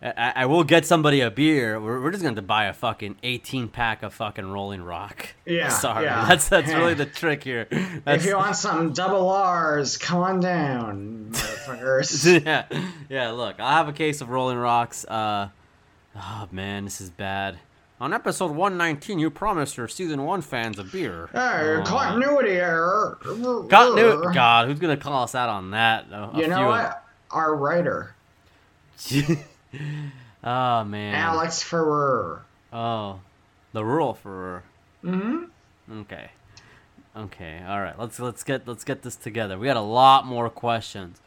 [0.00, 1.80] I, I will get somebody a beer.
[1.80, 5.30] We're, we're just going to buy a fucking 18 pack of fucking Rolling Rock.
[5.44, 6.24] Yeah, Sorry, yeah.
[6.24, 7.66] that's that's really the trick here.
[8.04, 12.44] That's, If you want some double R's, come on down, motherfuckers.
[12.46, 12.66] yeah,
[13.08, 13.30] yeah.
[13.32, 15.04] Look, I have a case of Rolling Rocks.
[15.04, 15.48] Uh,
[16.14, 17.58] oh man, this is bad.
[18.00, 21.28] On episode 119, you promised your season one fans a beer.
[21.32, 21.38] Hey,
[21.80, 21.84] Aw.
[21.84, 23.18] continuity error.
[23.20, 24.32] Continuity.
[24.32, 26.06] God, who's gonna call us out on that?
[26.12, 27.04] A- a You know few of- what?
[27.32, 28.14] Our writer,
[30.44, 31.14] oh man.
[31.14, 32.42] Alex Ferrer.
[32.72, 33.20] Oh,
[33.72, 34.62] the rural for.
[35.04, 36.00] Mm-hmm.
[36.00, 36.30] Okay.
[37.16, 37.62] Okay.
[37.66, 37.98] All right.
[37.98, 39.58] Let's let's get let's get this together.
[39.58, 41.20] We got a lot more questions.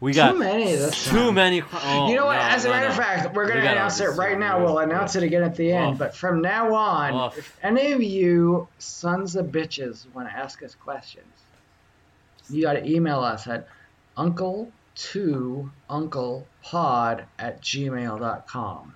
[0.00, 1.34] We got Too many this Too time.
[1.34, 1.60] many.
[1.72, 2.36] Oh, you know what?
[2.36, 2.90] no, As a no, matter no.
[2.92, 4.62] of fact, we're going to gotta announce it right now.
[4.64, 5.94] We'll announce it again at the end.
[5.94, 5.98] Oof.
[5.98, 7.36] But from now on, Oof.
[7.38, 11.26] if any of you sons of bitches want to ask us questions,
[12.48, 13.66] you got to email us at
[14.16, 18.94] uncle to unclepod at gmail.com.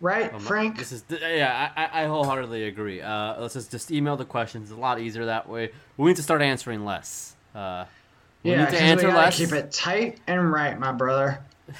[0.00, 0.76] Right, Um, Frank?
[0.78, 1.70] This is yeah.
[1.76, 3.00] I, I- wholeheartedly agree.
[3.00, 4.70] Uh, let's just just email the questions.
[4.70, 5.70] It's a lot easier that way.
[5.96, 7.34] We need to start answering less.
[7.54, 7.86] Uh,
[8.42, 9.38] we yeah, need to answer we gotta less.
[9.38, 11.40] keep it tight and right, my brother.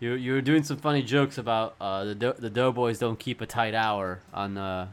[0.00, 3.40] You you were doing some funny jokes about uh, the do- the Doughboys don't keep
[3.40, 4.88] a tight hour on uh,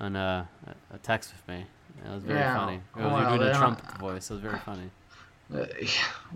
[0.00, 0.46] on uh,
[0.92, 1.66] a text with me.
[2.04, 2.74] It was very Yeah, funny.
[2.76, 4.30] It was, well, you were doing a Trump voice.
[4.30, 4.90] It was very funny.
[5.52, 5.66] Uh,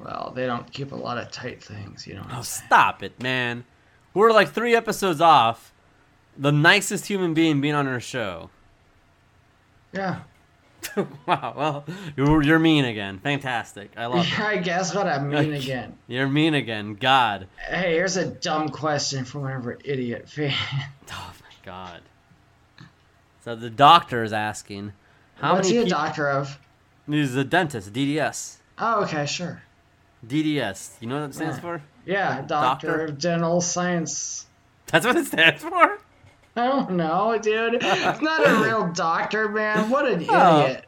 [0.02, 2.26] well, they don't keep a lot of tight things, you know.
[2.32, 3.64] Oh, stop it, man.
[4.14, 5.72] We're like three episodes off.
[6.36, 8.50] The nicest human being being on our show.
[9.92, 10.20] Yeah,
[11.26, 11.54] wow.
[11.56, 11.84] Well,
[12.16, 13.18] you're, you're mean again.
[13.18, 13.90] Fantastic.
[13.96, 14.38] I love it.
[14.40, 15.96] I guess what I'm mean again.
[16.06, 16.94] You're mean again.
[16.94, 17.48] God.
[17.68, 20.54] Hey, here's a dumb question from one of our idiot fans.
[21.10, 22.02] Oh my God.
[23.42, 24.92] So the doctor is asking,
[25.36, 26.58] how What's many he a doctor of?
[27.08, 27.92] He's a dentist.
[27.94, 28.57] DDS.
[28.80, 29.62] Oh, okay, sure.
[30.26, 30.92] DDS.
[31.00, 31.60] You know what it stands Yeah.
[31.62, 31.82] for?
[32.06, 33.04] Yeah, doctor, Doctor?
[33.06, 34.46] of dental science.
[34.86, 35.98] That's what it stands for.
[36.56, 37.74] I don't know, dude.
[37.80, 39.90] It's not a real doctor, man.
[39.90, 40.64] What an Oh.
[40.64, 40.86] idiot.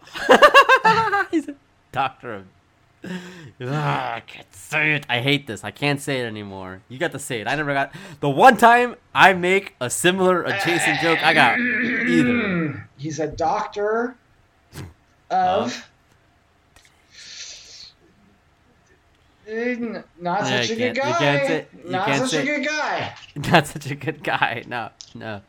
[1.30, 1.54] He's a
[1.92, 2.44] doctor of.
[3.62, 5.06] Ah, I can't say it.
[5.08, 5.62] I hate this.
[5.64, 6.80] I can't say it anymore.
[6.88, 7.46] You got to say it.
[7.48, 7.94] I never got.
[8.20, 12.88] The one time I make a similar adjacent joke, I got either.
[12.98, 14.16] He's a doctor
[15.30, 15.86] of.
[20.20, 21.18] Not such a good can't- you guy.
[21.18, 23.14] can't say- you Not can't such say- a good guy.
[23.50, 24.62] Not such a good guy.
[24.68, 25.42] No, no,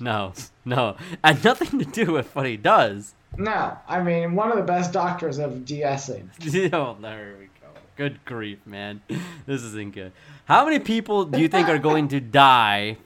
[0.00, 0.32] no,
[0.64, 0.96] no.
[1.22, 3.14] And nothing to do with what he does.
[3.36, 6.28] No, I mean one of the best doctors of de-essing.
[6.72, 7.68] oh, there we go.
[7.96, 9.02] Good grief, man.
[9.46, 10.12] This isn't good.
[10.46, 12.96] How many people do you think are going to die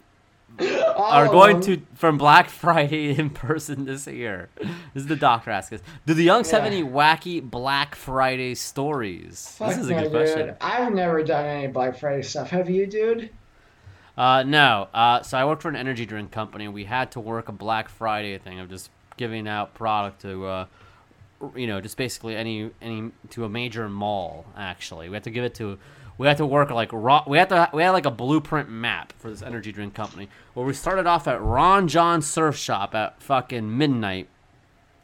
[0.59, 4.49] are going to from Black Friday in person this year?
[4.59, 5.85] This is the doctor asking us.
[6.07, 9.55] Do the youngs have any wacky Black Friday stories?
[9.59, 10.55] Fuck this is a good question.
[10.61, 12.51] I've never done any Black Friday stuff.
[12.51, 13.31] Have you, dude?
[14.17, 14.89] Uh, no.
[14.95, 16.69] Uh, so I worked for an energy drink company.
[16.69, 20.67] We had to work a Black Friday thing of just giving out product to, uh,
[21.55, 24.47] you know, just basically any any to a major mall.
[24.57, 25.79] Actually, we had to give it to.
[26.19, 27.25] We had to work like raw.
[27.27, 27.69] We had to.
[27.73, 30.29] We had like a blueprint map for this energy drink company.
[30.55, 34.29] Where we started off at Ron Jon Surf Shop at fucking midnight,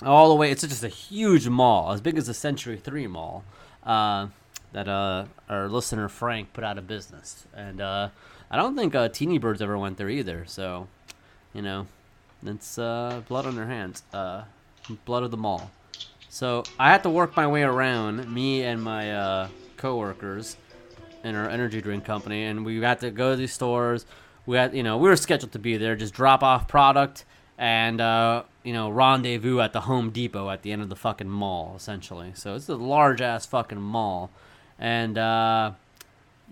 [0.03, 0.51] all the way.
[0.51, 3.45] It's just a huge mall, as big as the Century Three Mall.
[3.85, 4.29] Uh,
[4.73, 8.09] that uh, our listener Frank put out of business, and uh,
[8.51, 10.45] I don't think uh, Teeny Birds ever went there either.
[10.47, 10.89] So,
[11.53, 11.87] you know,
[12.45, 14.45] it's uh, blood on their hands, uh,
[15.05, 15.71] blood of the mall.
[16.31, 20.57] So I had to work my way around, me and my uh, coworkers
[21.25, 24.07] in our energy drink company, and we had to go to these stores.
[24.47, 27.25] We had, you know, we were scheduled to be there, just drop off product,
[27.59, 31.29] and uh, you know, rendezvous at the Home Depot at the end of the fucking
[31.29, 32.33] mall, essentially.
[32.35, 34.31] So it's a large ass fucking mall,
[34.79, 35.73] and uh,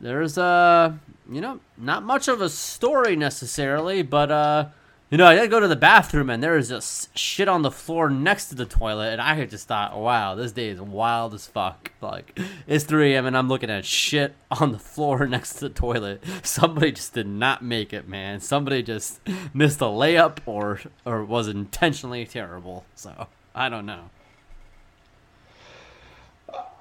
[0.01, 0.93] there's uh,
[1.31, 4.67] you know, not much of a story necessarily, but uh.
[5.11, 7.63] You know, I had to go to the bathroom and there was just shit on
[7.63, 10.81] the floor next to the toilet, and I had just thought, wow, this day is
[10.81, 11.91] wild as fuck.
[12.01, 12.39] Like,
[12.69, 13.27] it's 3 a.m.
[13.27, 16.23] and I'm looking at shit on the floor next to the toilet.
[16.45, 18.39] Somebody just did not make it, man.
[18.39, 19.19] Somebody just
[19.53, 22.85] missed a layup or or was intentionally terrible.
[22.95, 24.11] So I don't know.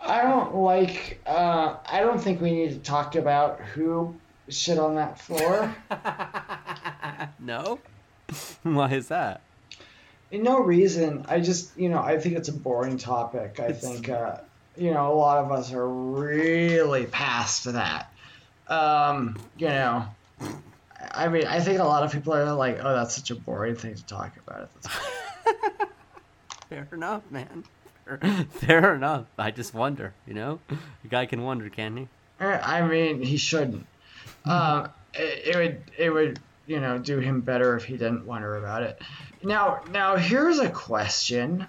[0.03, 1.19] I don't like.
[1.25, 4.15] Uh, I don't think we need to talk about who
[4.49, 5.75] shit on that floor.
[7.41, 7.79] No,
[8.63, 9.41] why is that?
[10.31, 11.25] no reason.
[11.27, 13.59] I just, you know, I think it's a boring topic.
[13.59, 14.37] I It's- think, uh,
[14.77, 18.13] you know, a lot of us are really past that.
[18.67, 20.05] Um, you know,
[21.11, 23.75] I mean, I think a lot of people are like, "Oh, that's such a boring
[23.75, 25.89] thing to talk about." At this point.
[26.69, 27.63] Fair enough, man.
[28.05, 28.19] Fair,
[28.51, 29.25] fair enough.
[29.39, 32.07] I just wonder, you know, a guy can wonder, can he?
[32.39, 33.85] Eh, I mean, he shouldn't.
[34.45, 36.39] Um, it, it would, it would,
[36.69, 39.01] you know, do him better if he didn't wonder about it.
[39.43, 41.65] Now, now here's a question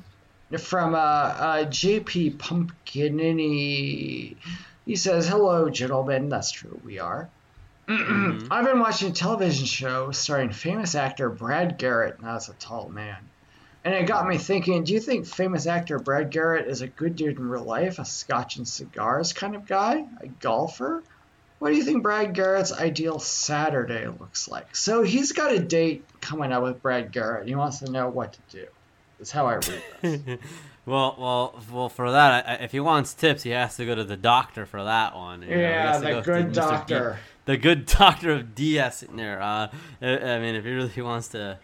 [0.59, 4.37] from uh, uh, JP Pumpkinini.
[4.85, 6.29] He says, "Hello, gentlemen.
[6.29, 6.79] That's true.
[6.85, 7.31] We are."
[7.89, 12.21] I've been watching a television show starring famous actor Brad Garrett.
[12.21, 13.17] Now that's a tall man.
[13.83, 17.17] And it got me thinking, do you think famous actor Brad Garrett is a good
[17.17, 21.03] dude in real life, a scotch and cigars kind of guy, a golfer?
[21.61, 24.75] What do you think Brad Garrett's ideal Saturday looks like?
[24.75, 27.47] So he's got a date coming up with Brad Garrett.
[27.47, 28.67] He wants to know what to do.
[29.19, 30.39] That's how I read this.
[30.87, 31.89] Well, well, well.
[31.91, 34.83] For that, I- if he wants tips, he has to go to the doctor for
[34.83, 35.43] that one.
[35.43, 36.49] you yeah, to the go good.
[36.49, 37.19] D- doctor.
[37.45, 39.41] the good doctor of DS in there.
[39.43, 39.69] Uh,
[40.01, 41.59] I I mean, if he really wants to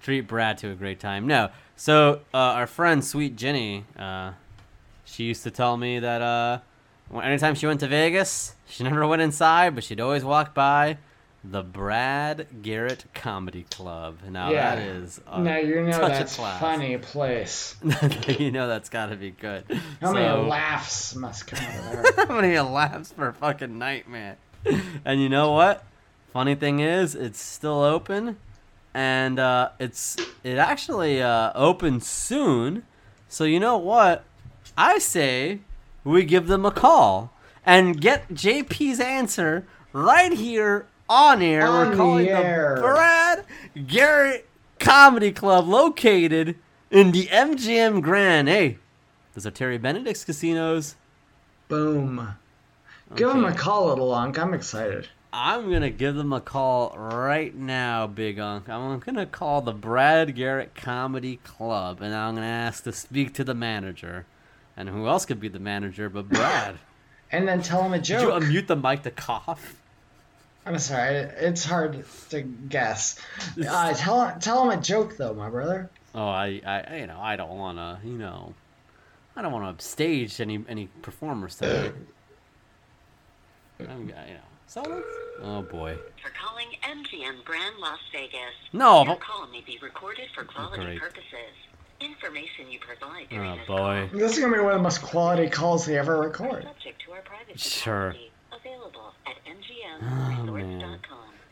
[0.00, 1.50] treat Brad to a great time, no.
[1.74, 4.32] So uh, our friend Sweet Jenny, uh,
[5.04, 6.60] she used to tell me that uh,
[7.20, 10.98] anytime she went to Vegas, she never went inside, but she'd always walk by
[11.42, 14.18] the Brad Garrett Comedy Club.
[14.28, 14.74] Now Yeah.
[14.76, 17.76] that is a now you know that's funny place.
[18.28, 19.64] you know that's got to be good.
[20.00, 22.26] How many laughs must come out of there?
[22.26, 24.36] How many laughs per fucking night, man?
[25.04, 25.82] And you know what?
[26.32, 28.36] Funny thing is, it's still open,
[28.92, 32.84] and uh, it's it actually uh, opens soon.
[33.28, 34.24] So you know what?
[34.76, 35.60] I say
[36.04, 37.32] we give them a call
[37.70, 41.66] and get JP's answer right here on air.
[41.68, 42.74] On We're the calling air.
[42.74, 43.44] the Brad
[43.86, 44.48] Garrett
[44.80, 46.56] Comedy Club, located
[46.90, 48.48] in the MGM Grand.
[48.48, 48.78] Hey,
[49.34, 50.96] those are Terry Benedict's casinos.
[51.68, 52.34] Boom.
[53.14, 53.56] Give him a Okay.
[53.56, 54.36] call, little Unk.
[54.36, 55.08] I'm excited.
[55.32, 58.68] I'm gonna give them a call right now, Big Unk.
[58.68, 63.44] I'm gonna call the Brad Garrett Comedy Club, and I'm gonna ask to speak to
[63.44, 64.26] the manager.
[64.76, 66.78] And who else could be the manager but Brad?
[67.32, 68.40] And then tell him a joke.
[68.42, 69.76] Did you unmute the mic to cough?
[70.66, 73.18] I'm sorry, it's hard to guess.
[73.68, 75.88] Uh, tell tell him a joke though, my brother.
[76.14, 78.54] Oh, I, I, you know, I don't wanna, you know,
[79.36, 81.92] I don't wanna upstage any any performers today.
[83.80, 85.06] I'm, you know, so let's.
[85.42, 85.96] Oh boy.
[86.22, 88.34] for calling MGM Grand Las Vegas.
[88.72, 91.00] No, Your but- call may be recorded for quality Great.
[91.00, 91.54] purposes.
[92.00, 94.08] Information you provide during Oh this boy.
[94.10, 96.62] call This is gonna be one of the most quality calls they ever are record.
[96.64, 96.99] subject to our privacy
[97.56, 98.10] Sure.
[98.12, 98.30] policy.
[98.52, 99.34] Available at
[100.02, 100.98] Oh, man.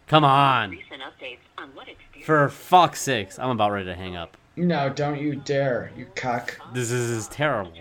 [0.07, 0.71] Come on.
[0.71, 4.37] Recent updates on what experience For fuck's sakes, I'm about ready to hang up.
[4.57, 6.59] No, don't you dare, you cuck.
[6.73, 7.73] This is, is terrible.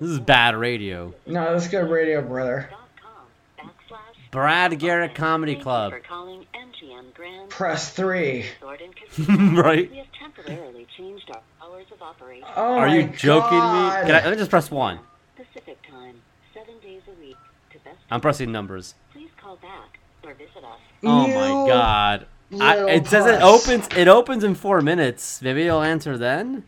[0.00, 1.12] This is bad radio.
[1.26, 2.68] No, this is good radio, brother.
[2.70, 5.92] dot com backslash Brad Garrett Comedy Club.
[5.92, 8.46] for calling MGM Grand Press three.
[8.60, 8.94] Resort and
[9.36, 9.62] Casino.
[9.62, 9.90] Right.
[9.90, 12.46] We have temporarily changed our hours of operation.
[12.56, 14.00] Oh Are you joking God.
[14.04, 14.06] me?
[14.10, 15.00] Can I, let me just press one.
[15.36, 16.16] Pacific time,
[16.54, 17.36] seven days a week.
[17.72, 18.94] To best I'm pressing numbers.
[19.12, 20.78] please call back or visit us.
[21.02, 22.26] Oh You my god.
[22.60, 23.88] I, little it says it opens.
[23.96, 25.42] It opens in four minutes.
[25.42, 26.62] Maybe you'll answer then.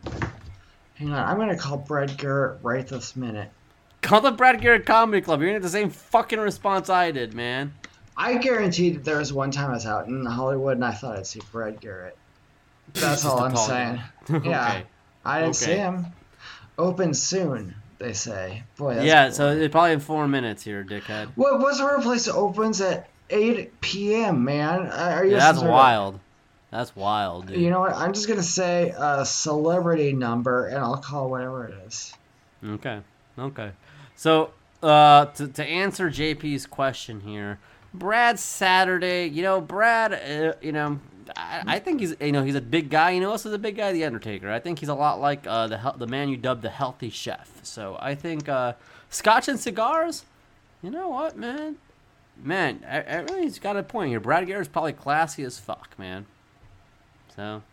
[0.95, 3.49] Hang on, I'm gonna call Brad Garrett right this minute.
[4.01, 5.39] Call the Brad Garrett Comedy Club.
[5.39, 7.73] You're gonna get the same fucking response I did, man.
[8.17, 11.15] I guarantee that there was one time I was out in Hollywood and I thought
[11.17, 12.17] I'd see Brad Garrett.
[12.93, 14.01] That's all I'm saying.
[14.43, 14.83] Yeah, okay.
[15.23, 15.65] I didn't Okay.
[15.65, 16.07] see him.
[16.77, 18.63] Open soon, they say.
[18.77, 19.25] Boy, that's yeah.
[19.25, 19.33] cool.
[19.35, 21.29] So it's probably in four minutes here, dickhead.
[21.35, 24.43] What what's the other place that opens at 8 p.m.
[24.43, 25.31] Man, Uh, are you?
[25.31, 26.19] Yeah, that's of- wild.
[26.71, 27.61] That's wild, dude.
[27.61, 27.93] You know what?
[27.95, 32.13] I'm just gonna say a celebrity number and I'll call whatever it is.
[32.63, 32.99] Okay.
[33.39, 33.71] Okay.
[34.15, 34.51] So,
[34.83, 37.59] uh, to, to answer JP's question here,
[37.93, 40.99] Brad Saturday, you know, Brad, uh, you know,
[41.35, 43.11] I, I think he's, you know, he's a big guy.
[43.11, 44.51] You know, also the big guy, the Undertaker.
[44.51, 47.59] I think he's a lot like uh, the the man you dubbed the healthy chef.
[47.63, 48.73] So I think uh,
[49.09, 50.25] Scotch and cigars.
[50.81, 51.77] You know what, man?
[52.43, 54.19] Man, I, I really he's got a point here.
[54.19, 56.27] Brad Garrett's probably classy as fuck, man.
[57.35, 57.63] So,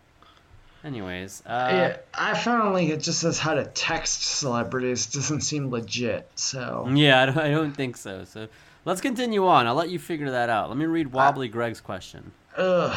[0.83, 2.91] anyways, uh, yeah, I found link.
[2.91, 5.07] It just says how to text celebrities.
[5.07, 6.31] Doesn't seem legit.
[6.35, 8.25] So Yeah, I don't, I don't think so.
[8.25, 8.49] So
[8.85, 9.67] let's continue on.
[9.67, 10.69] I'll let you figure that out.
[10.71, 12.33] Let me read Wobbly Greg's question.
[12.57, 12.97] ugh.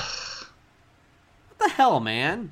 [1.58, 2.52] What the hell, man?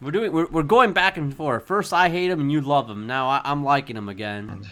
[0.00, 0.32] We're doing.
[0.32, 1.66] We're, we're going back and forth.
[1.66, 3.06] First, I hate him and you love him.
[3.06, 4.66] Now I, I'm liking him again.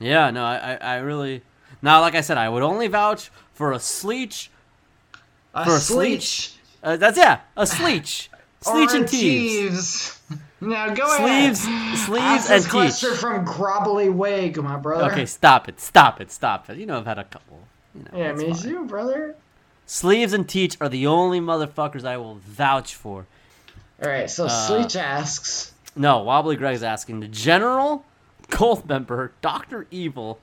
[0.00, 1.42] Yeah, no, I, I, I really.
[1.80, 4.48] Now, like I said, I would only vouch for a sleech.
[5.54, 6.56] A For a sleech.
[6.82, 8.28] Uh, that's yeah, a sleech.
[8.62, 10.18] Sleech and tees.
[10.60, 11.98] Now go Sleeves, ahead.
[11.98, 12.64] sleeves, sleeves, and
[13.02, 13.18] tees.
[13.18, 15.10] from Grobbly Wig, my brother.
[15.10, 16.78] Okay, stop it, stop it, stop it.
[16.78, 17.58] You know I've had a couple.
[17.96, 19.34] You know, Yeah, me too, brother.
[19.92, 23.26] Sleeves and teach are the only motherfuckers I will vouch for.
[24.02, 28.02] All right, so Uh, Sleech asks, No, Wobbly Greg's asking the General,
[28.48, 30.40] Gold Member, Doctor Evil.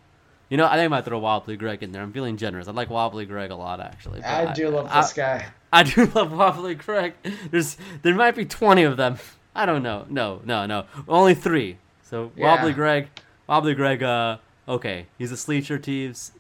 [0.49, 2.03] You know, I think I might throw Wobbly Greg in there.
[2.03, 2.67] I'm feeling generous.
[2.67, 4.19] I like Wobbly Greg a lot, actually.
[4.19, 5.47] but I do love I, this guy.
[5.73, 7.13] I do love Wobbly Greg.
[7.49, 9.17] There's there might be 20 of them.
[9.55, 10.05] I don't know.
[10.11, 10.85] No, no, no.
[11.07, 11.77] Only three.
[12.03, 12.55] So Yeah.
[12.55, 13.07] Wobbly Greg,
[13.47, 14.03] Wobbly Greg.
[14.03, 14.37] Uh,
[14.67, 16.33] okay, he's a Sleecher teeves.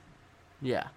[0.61, 0.89] Yeah,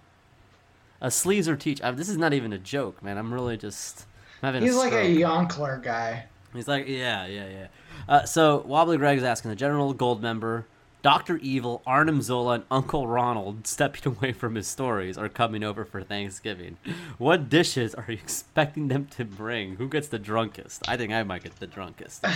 [1.03, 1.83] a sleeves or teach.
[1.83, 3.19] I, this is not even a joke, man.
[3.19, 4.07] I'm really just.
[4.43, 5.15] I'm having He's a like a.
[5.15, 6.27] Yonkler guy.
[6.55, 7.67] He's like, yeah, yeah, yeah.
[8.09, 10.67] Uh, so Wobbly Greg is asking the General Gold member,
[11.03, 15.85] Doctor Evil, Arnim Zola, and Uncle Ronald, stepping away from his stories, are coming over
[15.85, 16.77] for Thanksgiving.
[17.19, 19.77] What dishes are you expecting them to bring?
[19.77, 20.89] Who gets the drunkest?
[20.89, 22.23] I think I might get the drunkest.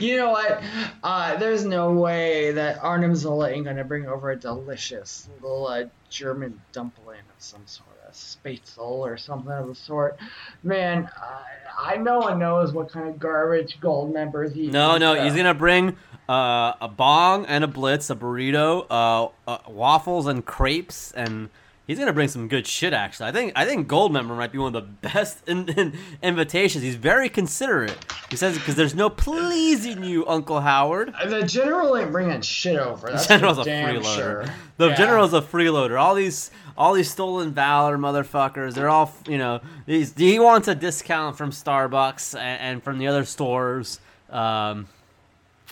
[0.00, 0.62] you know what?
[1.02, 5.84] Uh, there's no way that Arnim Zola ain't gonna bring over a delicious little uh,
[6.08, 10.18] German dumpling of some sort a spaetzle or something of the sort.
[10.62, 11.42] Man, I,
[11.78, 14.72] I no one knows what kind of garbage gold members eat.
[14.72, 15.96] no, no, So- he's gonna bring
[16.28, 21.50] uh, a bong and a blitz, a burrito, uh, uh, waffles and crepes, and
[21.86, 22.92] he's gonna bring some good shit.
[22.92, 25.92] Actually, I think I think Gold member might be one of the best in, in
[26.22, 26.82] invitations.
[26.84, 27.96] He's very considerate.
[28.30, 31.12] He says because there's no pleasing you, Uncle Howard.
[31.28, 33.10] The general ain't bringing shit over.
[33.10, 34.14] That's General's a freeloader.
[34.16, 34.44] sure.
[34.78, 34.94] The Yeah.
[34.96, 36.00] general's a freeloader.
[36.00, 38.74] All these, all these stolen valor motherfuckers.
[38.74, 40.14] They're all, you know, these.
[40.16, 44.00] He wants a discount from Starbucks and, and from the other stores.
[44.30, 44.88] Um,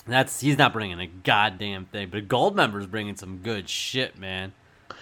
[0.07, 2.09] that's he's not bringing a goddamn thing.
[2.11, 4.53] But Gold member's bringing some good shit, man.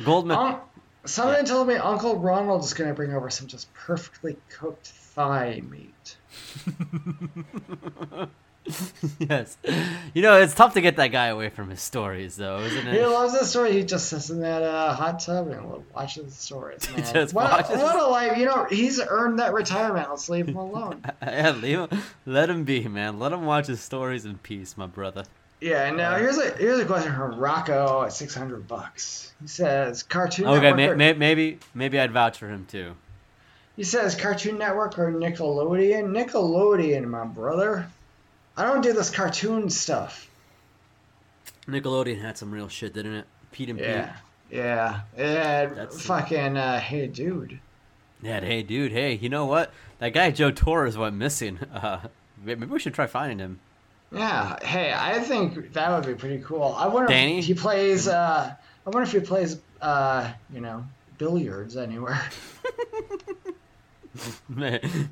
[0.04, 0.60] Gold member.
[1.08, 4.88] Um, Somebody told me Uncle Ronald is going to bring over some just perfectly cooked
[4.88, 6.16] thigh meat.
[9.18, 9.56] yes.
[10.12, 12.92] You know, it's tough to get that guy away from his stories, though, isn't it?
[12.94, 13.72] He loves the story.
[13.72, 16.84] He just sits in that uh, hot tub and watches the stories.
[16.94, 18.36] He just what, watches- what a life!
[18.36, 20.10] You know, he's earned that retirement.
[20.10, 21.02] Let's leave him alone.
[21.22, 23.18] yeah, leave him, let him be, man.
[23.18, 25.24] Let him watch his stories in peace, my brother.
[25.60, 25.90] Yeah.
[25.90, 29.32] Now here's a here's a question from Rocco at six hundred bucks.
[29.40, 30.76] He says Cartoon Okay, Network.
[30.76, 32.94] may, or- may, maybe maybe I'd vouch for him too.
[33.76, 36.10] He says Cartoon Network or Nickelodeon.
[36.10, 37.88] Nickelodeon, my brother.
[38.56, 40.28] I don't do this cartoon stuff.
[41.68, 43.26] Nickelodeon had some real shit, didn't it?
[43.52, 43.88] Pete and Pete.
[43.88, 44.16] Yeah.
[44.50, 45.00] Yeah.
[45.16, 45.66] Yeah.
[45.66, 47.60] That's- Fucking uh, hey dude.
[48.20, 49.72] Yeah, hey, dude, hey, you know what?
[50.00, 51.58] That guy Joe Torres went missing.
[51.72, 52.00] Uh,
[52.42, 53.60] maybe we should try finding him.
[54.12, 54.56] Yeah.
[54.64, 56.74] Hey, I think that would be pretty cool.
[56.76, 57.38] I wonder Danny?
[57.38, 58.08] if he plays.
[58.08, 58.54] Uh,
[58.86, 59.58] I wonder if he plays.
[59.80, 60.84] Uh, you know,
[61.18, 62.20] billiards anywhere.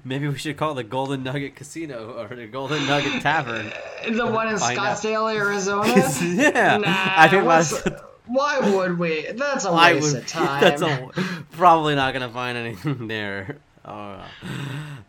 [0.05, 3.73] Maybe we should call the Golden Nugget Casino or the Golden Nugget Tavern.
[4.11, 4.99] the one in Find out.
[4.99, 5.89] Scottsdale, Arizona.
[6.43, 7.85] yeah, Nah, I think that's.
[8.27, 9.27] why would we?
[9.33, 10.23] That's a waste would.
[10.23, 10.61] of time.
[10.61, 11.11] That's a,
[11.53, 13.59] probably not gonna find anything there.
[13.85, 14.25] Oh,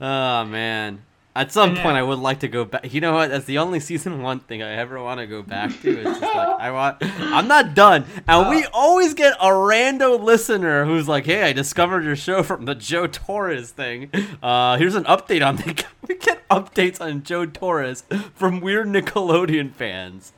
[0.02, 1.02] oh man.
[1.38, 2.92] At some point, I would like to go back.
[2.94, 3.30] You know what?
[3.30, 5.90] That's the only season one thing I ever want to go back to.
[6.02, 6.98] It's just like I want.
[7.02, 12.04] I'm not done, and we always get a rando listener who's like, "Hey, I discovered
[12.04, 14.10] your show from the Joe Torres thing.
[14.42, 19.74] Uh, here's an update on the." We get updates on Joe Torres from weird Nickelodeon
[19.74, 20.32] fans.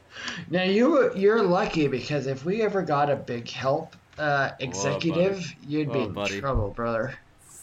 [0.50, 5.92] Now you you're lucky because if we ever got a big help uh, executive, you'd
[5.94, 6.40] be Oh, in buddy.
[6.40, 7.14] trouble, brother.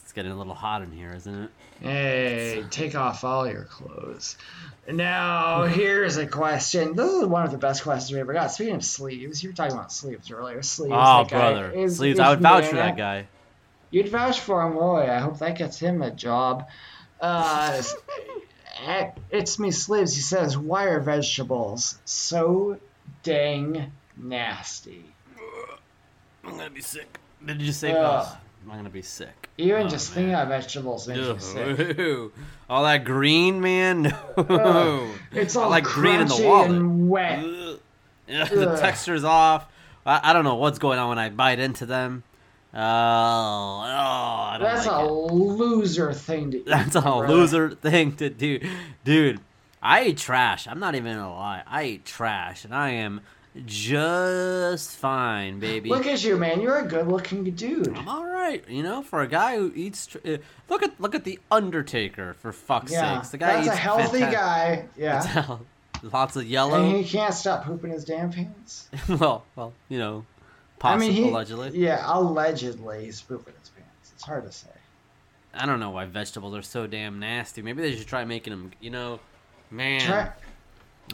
[0.04, 1.50] It's getting a little hot in here, isn't it?
[1.80, 4.36] Hey, take off all your clothes.
[4.88, 6.94] Now here's a question.
[6.94, 8.52] This is one of the best questions we ever got.
[8.52, 10.62] Speaking of sleeves, you were talking about sleeves earlier.
[10.62, 10.94] Sleeves.
[10.94, 12.18] Oh, that guy brother, is- sleeves.
[12.18, 13.26] is I would vouch for that guy.
[13.90, 15.08] You'd vouch for him, boy.
[15.10, 16.68] I hope that gets him a job.
[17.20, 17.82] Uh,
[18.86, 20.14] eh, it's me, sleeves.
[20.14, 22.78] He says, "Why are vegetables so
[23.22, 25.04] dang nasty?"
[26.44, 27.18] I'm gonna be sick.
[27.44, 27.92] Did you say?
[27.92, 28.36] Ugh.
[28.68, 29.48] I'm gonna be sick.
[29.58, 30.14] Even Oh, just man.
[30.16, 32.30] thinking about vegetables makes me sick.
[32.68, 34.02] All that green, man.
[34.36, 35.08] No.
[35.32, 36.70] It's I all like green in the crunchy wallet.
[36.72, 37.38] and wet.
[37.44, 37.78] Ugh.
[38.26, 38.78] Yeah, the Ugh.
[38.80, 39.66] texture's off.
[40.04, 42.24] I, I don't know what's going on when I bite into them.
[42.74, 45.10] Oh, oh I don't That's like a it.
[45.10, 46.66] loser thing to eat.
[46.66, 47.20] That's a bro.
[47.26, 48.60] loser thing to do,
[49.04, 49.40] dude.
[49.82, 50.66] I eat trash.
[50.66, 51.62] I'm not even gonna lie.
[51.66, 53.20] I eat trash, and I am
[53.64, 55.88] just fine, baby.
[55.88, 56.60] Look at you, man.
[56.60, 57.96] You're a good-looking dude.
[57.96, 60.06] I'm all right, you know, for a guy who eats.
[60.08, 60.36] Tr- uh,
[60.68, 63.30] look at look at the Undertaker for fuck's Yeah, sakes.
[63.30, 64.84] The guy that's a healthy fantastic- guy.
[64.96, 65.58] Yeah,
[66.02, 66.92] Lots of and yellow.
[66.96, 68.88] he can't stop pooping his damn pants.
[69.08, 71.70] well, well, you know, I possibly mean, he, allegedly.
[71.74, 74.12] Yeah, allegedly he's pooping his pants.
[74.14, 74.68] It's hard to say.
[75.54, 77.62] I don't know why vegetables are so damn nasty.
[77.62, 78.72] Maybe they should try making them.
[78.80, 79.20] You know,
[79.70, 80.28] man, Try,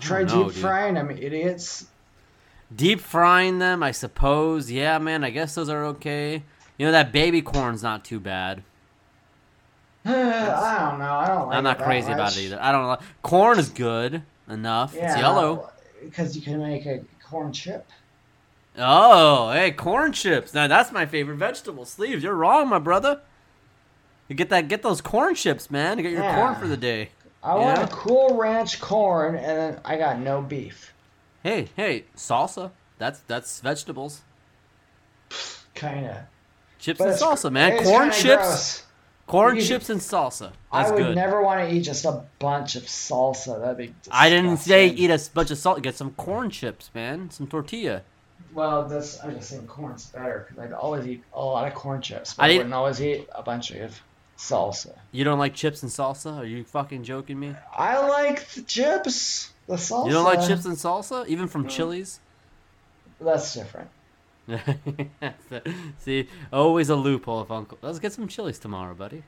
[0.00, 0.62] try know, deep dude.
[0.62, 1.86] frying them, idiots.
[2.74, 3.82] Deep frying them.
[3.82, 4.70] I suppose.
[4.70, 5.24] Yeah, man.
[5.24, 6.42] I guess those are okay.
[6.78, 8.62] You know that baby corn's not too bad.
[10.04, 10.10] I
[10.90, 11.14] don't know.
[11.14, 11.56] I don't like.
[11.56, 12.58] I'm not crazy about it either.
[12.60, 12.98] I don't know.
[13.22, 14.94] Corn is good enough.
[14.94, 15.70] Yeah, it's yellow.
[16.02, 17.86] Because you can make a corn chip.
[18.76, 20.54] Oh, hey, corn chips.
[20.54, 21.84] Now that's my favorite vegetable.
[21.84, 23.20] Sleeves, you're wrong, my brother.
[24.28, 25.98] You get that, get those corn chips, man.
[25.98, 27.10] You get your corn for the day.
[27.42, 27.84] I want Yeah.
[27.84, 30.92] a cool ranch corn, and then I got no beef.
[31.42, 32.70] Hey, hey, salsa.
[32.98, 34.20] That's that's vegetables.
[35.74, 36.28] Kinda.
[36.78, 37.82] Chips But and salsa, man.
[37.82, 38.82] Corn chips, gross.
[39.26, 40.52] corn You- chips and salsa.
[40.72, 41.14] That's I would good.
[41.14, 43.60] never want to eat just a bunch of salsa.
[43.60, 43.94] That'd be.
[44.10, 45.82] I didn't say eat a bunch of salt.
[45.82, 47.30] Get some corn chips, man.
[47.30, 48.02] Some tortilla.
[48.52, 52.02] Well, that's I'm just saying corn's better because I'd always eat a lot of corn
[52.02, 53.98] chips, but I I, wouldn't always eat a bunch of
[54.38, 54.96] salsa.
[55.12, 56.36] You don't like chips and salsa?
[56.38, 57.54] Are you fucking joking me?
[57.76, 60.06] I like the chips, the salsa.
[60.06, 61.50] You don't like chips and salsa, even Mm.
[61.50, 62.20] from Chili's?
[63.20, 63.88] That's different.
[65.98, 67.46] See, always a loophole.
[67.48, 69.22] Uncle, let's get some Chili's tomorrow, buddy.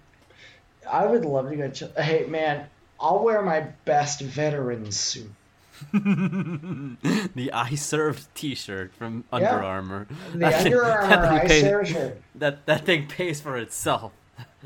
[0.91, 1.71] I would love to go.
[1.71, 2.67] Ch- hey man,
[3.01, 5.31] I'll wear my best veteran suit.
[5.93, 9.55] the I served T-shirt from Under Yeah.
[9.65, 10.07] Armour.
[10.33, 12.21] The That Under Armour I Sarah shirt.
[12.35, 14.13] That that thing pays for itself.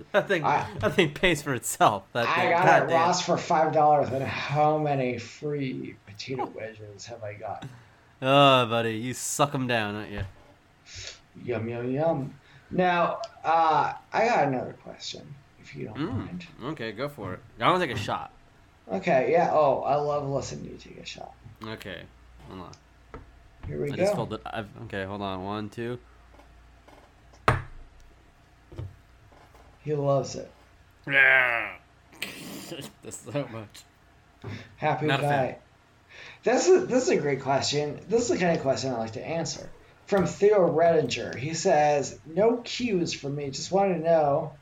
[0.12, 2.04] That thing I- that thing pays for itself.
[2.12, 2.94] That I thing, got it at.
[2.94, 7.64] Ross for five dollars, and how many free potato wedges have I got?
[8.20, 10.22] Oh, buddy, you suck them down, don't you?
[11.44, 12.34] Yum yum yum.
[12.70, 16.16] Now, uh, I got another question, if you don't Mm.
[16.18, 16.46] mind.
[16.64, 17.40] Okay, go for it.
[17.60, 18.30] I want to take a shot.
[18.90, 19.50] Okay, yeah.
[19.52, 21.32] Oh, I love listening to you take a shot.
[21.64, 22.02] Okay,
[22.48, 22.72] hold on.
[23.66, 23.96] Here we I go.
[23.96, 24.40] just filled it.
[24.46, 25.44] I've, okay, hold on.
[25.44, 25.98] One, two.
[29.88, 30.50] He loves it.
[31.06, 31.76] Yeah.
[33.02, 34.52] That's so much.
[34.76, 35.28] Happy Not guy.
[35.28, 35.54] fan.
[36.42, 37.98] This is this is a great question.
[38.06, 39.70] This is the kind of question I like to answer.
[40.04, 43.48] From Theo Redinger, he says, "No cues for me.
[43.50, 44.52] Just wanted to know."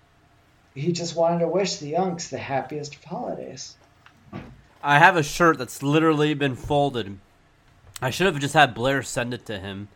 [0.77, 3.75] He just wanted to wish the Unks the happiest of holidays.
[4.81, 7.19] I have a shirt that's literally been folded.
[8.01, 9.89] I should have just had Blair send it to him.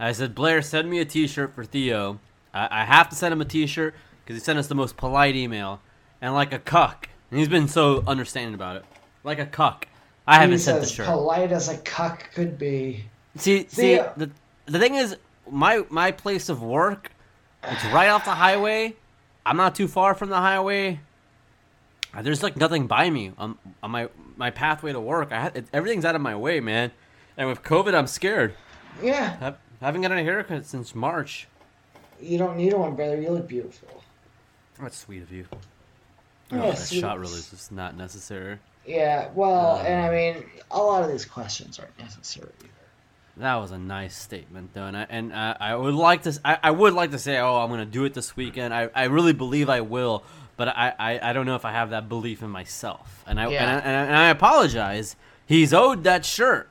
[0.00, 2.18] I said, Blair, send me a T-shirt for Theo.
[2.52, 3.94] I, I have to send him a T-shirt
[4.24, 5.80] because he sent us the most polite email,
[6.20, 8.84] and like a cuck, and he's been so understanding about it,
[9.22, 9.86] like a cuck.
[10.26, 11.06] I haven't He's sent the as shirt.
[11.06, 13.04] polite as a cuck could be.
[13.36, 14.30] See, see, Theo- the
[14.66, 15.16] the thing is,
[15.50, 17.10] my my place of work,
[17.62, 18.94] it's right off the highway.
[19.44, 21.00] I'm not too far from the highway.
[22.14, 25.32] Uh, There's like nothing by me on, on my my pathway to work.
[25.32, 26.92] I it, everything's out of my way, man.
[27.36, 28.54] And with COVID, I'm scared.
[29.02, 29.36] Yeah,
[29.82, 31.48] I haven't gotten a haircut since March.
[32.20, 33.20] you don't need one, brother.
[33.20, 34.03] You look beautiful.
[34.80, 35.46] That's sweet of you.
[36.50, 38.58] Yeah, Oh, that shot really is just not necessary.
[38.86, 39.82] Yeah, well, Uh.
[39.82, 42.70] and I mean, a lot of these questions aren't necessary either.
[43.38, 46.58] That was a nice statement, though, and I and I, I would like to I,
[46.64, 48.72] I would like to say, oh, I'm gonna do it this weekend.
[48.74, 50.22] I, I really believe I will,
[50.56, 53.48] but I, I, I don't know if I have that belief in myself, and I
[53.48, 53.62] Yeah.
[53.62, 55.16] and, I and, I and I apologize.
[55.46, 56.68] He's owed that shirt.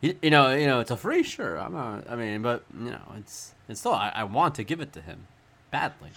[0.00, 1.58] You, you know, you know, it's a free shirt.
[1.60, 2.10] I'm not.
[2.10, 3.92] I mean, but you know, it's it's still.
[3.94, 5.26] I, I want to give it to him
[5.70, 6.10] badly.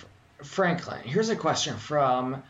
[0.46, 2.42] Franklin, here's a question from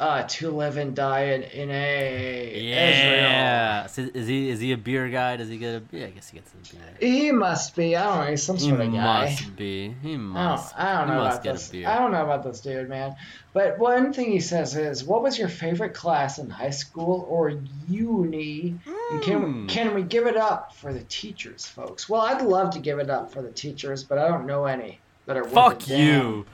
[0.00, 2.70] uh, To Live and Die in, in a Israel.
[2.70, 3.86] Yeah.
[3.86, 5.36] So is he is he a beer guy?
[5.36, 5.82] Does he get a?
[5.90, 6.82] Yeah, I guess he gets a beer.
[7.00, 7.96] He must be.
[7.96, 8.30] I don't know.
[8.30, 9.26] He's some He sort of guy.
[9.26, 9.94] He must be.
[10.02, 10.78] He I don't, must.
[10.78, 11.68] I don't know must about this.
[11.68, 11.88] beer.
[11.88, 13.16] I don't know about this dude, man.
[13.52, 17.54] But one thing he says is, "What was your favorite class in high school or
[17.88, 18.78] uni?
[19.10, 19.66] And can Hmm.
[19.66, 22.08] can we give it up for the teachers, folks?
[22.08, 25.00] Well, I'd love to give it up for the teachers, but I don't know any
[25.26, 25.44] that are.
[25.44, 26.46] Fuck you.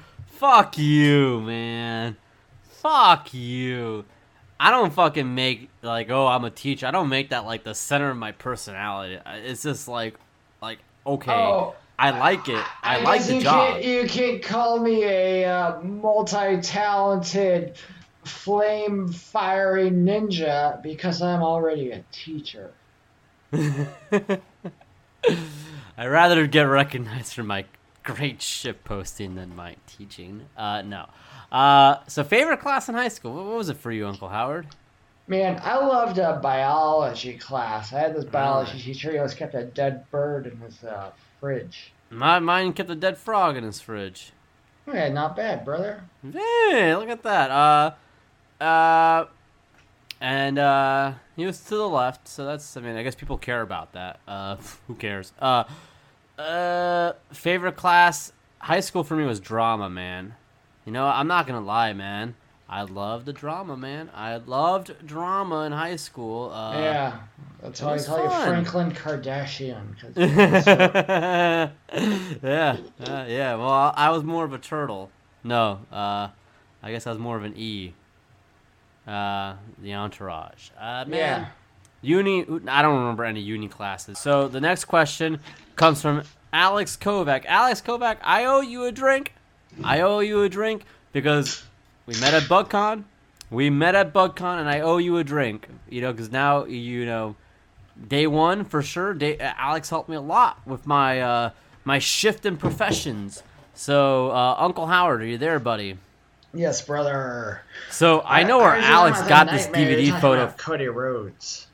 [0.45, 2.19] Fuck you, man.
[2.65, 4.05] Fuck you.
[4.61, 6.87] I don't fucking make like oh I'm a teacher.
[6.87, 9.19] I don't make that like the center of my personality.
[9.27, 10.17] It's just like
[10.61, 11.33] like okay.
[11.33, 12.63] Oh, I like it.
[12.83, 13.73] I, like guess the you job.
[13.73, 17.79] Can't, you can't call me a uh, multi-talented,
[18.25, 22.71] flame-fiery ninja because I'm already a teacher.
[23.53, 24.41] I'd
[25.99, 27.65] rather get recognized for my
[28.05, 30.43] great ship posting than my teaching.
[30.57, 31.07] Uh no.
[31.51, 33.35] Uh so favorite class in high school.
[33.35, 34.67] What was it for you, Uncle Howard?
[35.27, 37.93] Man, I loved a biology class.
[37.95, 38.83] I had this biology Really?
[38.85, 39.11] teacher.
[39.13, 41.93] He always kept a dead bird in his uh, fridge.
[42.11, 44.33] My mine kept a dead frog in his fridge.
[44.87, 46.05] Yeah, not bad, brother.
[46.31, 47.51] Hey, look at that.
[47.51, 49.27] Uh, uh,
[50.21, 52.77] and uh, he was to the left, so that's.
[52.77, 54.21] I mean, I guess people care about that.
[54.29, 55.33] Uh, who cares?
[55.39, 55.65] Uh,
[56.39, 60.35] uh, favorite class, high school for me was drama, man.
[60.85, 62.35] You know, I'm not gonna lie, man.
[62.69, 64.11] I loved the drama, man.
[64.15, 66.51] I loved drama in high school.
[66.51, 67.19] Uh, yeah,
[67.63, 68.31] that's why I call you.
[68.31, 69.95] Franklin Kardashian.
[72.43, 73.55] yeah, uh, yeah.
[73.55, 75.11] Well, I, I was more of a turtle.
[75.43, 76.29] No, uh,
[76.83, 77.93] I guess I was more of an E.
[79.07, 80.71] Uh, the entourage.
[80.81, 81.47] Uh, man, yeah.
[82.01, 82.47] uni.
[82.67, 84.19] I don't remember any uni classes.
[84.19, 85.41] So the next question
[85.77, 86.23] comes from
[86.53, 87.45] Alex Kovac.
[87.47, 89.35] Alex Kovac, I owe you a drink.
[89.83, 91.65] I owe you a drink because
[92.07, 93.05] we met at BugCon.
[93.51, 95.69] We met at BugCon, and I owe you a drink.
[95.89, 97.37] You know, because now you know
[98.09, 99.15] day one for sure.
[99.15, 101.51] Day, uh, Alex helped me a lot with my uh,
[101.85, 103.43] my shift in professions.
[103.75, 105.99] So, uh, Uncle Howard, are you there, buddy?
[106.53, 107.63] Yes, brother.
[107.91, 110.53] So I know where it Alex got this DVD photo.
[110.57, 111.67] Cody Rhodes.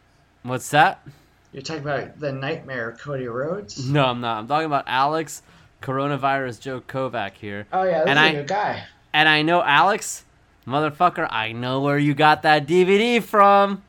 [0.42, 1.06] What's that?
[1.52, 3.88] You're talking about the nightmare Cody Rhodes?
[3.88, 4.38] No, I'm not.
[4.38, 5.42] I'm talking about Alex
[5.82, 7.66] Coronavirus Joe Kovac here.
[7.72, 8.84] Oh yeah, this And is I- a good guy.
[9.12, 10.24] And I know Alex,
[10.66, 13.82] motherfucker, I know where you got that DVD from.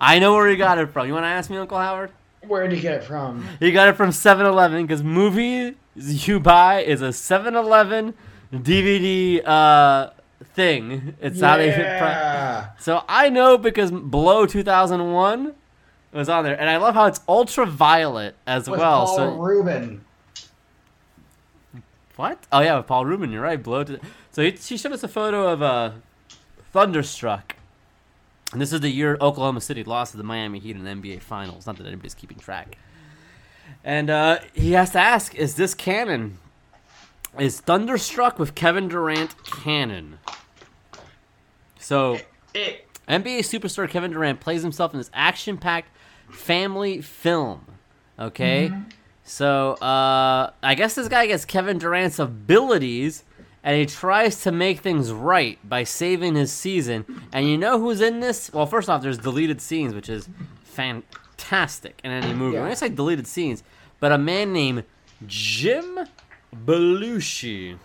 [0.00, 1.06] I know where you got it from.
[1.06, 2.10] You want to ask me, Uncle Howard?
[2.42, 3.46] Where'd you get it from?
[3.60, 8.14] You got it from 7-Eleven because movie you buy is a 7-Eleven
[8.52, 10.10] DVD uh,
[10.54, 11.14] thing.
[11.20, 11.68] It's how they.
[11.68, 12.70] yeah.
[12.78, 15.54] So I know because Blow 2001
[16.18, 19.06] was on there, and I love how it's ultraviolet as With well.
[19.06, 20.04] Paul so Rubin.
[22.16, 22.46] What?
[22.52, 23.32] Oh yeah, with Paul Rubin.
[23.32, 23.60] You're right.
[23.60, 23.98] Blow to.
[24.30, 25.90] So he, she showed us a photo of uh,
[26.72, 27.56] Thunderstruck,
[28.52, 31.20] and this is the year Oklahoma City lost to the Miami Heat in the NBA
[31.20, 31.66] Finals.
[31.66, 32.78] Not that anybody's keeping track.
[33.82, 36.38] And uh, he has to ask: Is this canon?
[37.38, 40.18] Is Thunderstruck with Kevin Durant canon?
[41.80, 42.20] So
[42.54, 45.88] It, NBA superstar Kevin Durant plays himself in this action-packed
[46.34, 47.64] family film.
[48.18, 48.70] Okay,
[49.24, 53.24] so uh, I guess this guy gets Kevin Durant's abilities
[53.62, 57.06] and he tries to make things right by saving his season.
[57.32, 58.52] And you know who's in this?
[58.52, 60.28] Well, first off, there's deleted scenes, which is
[60.62, 62.56] fantastic in any movie.
[62.58, 62.74] When I Yeah.
[62.74, 63.62] say deleted scenes,
[64.00, 64.84] but a man named
[65.26, 66.00] Jim
[66.54, 67.78] Belushi.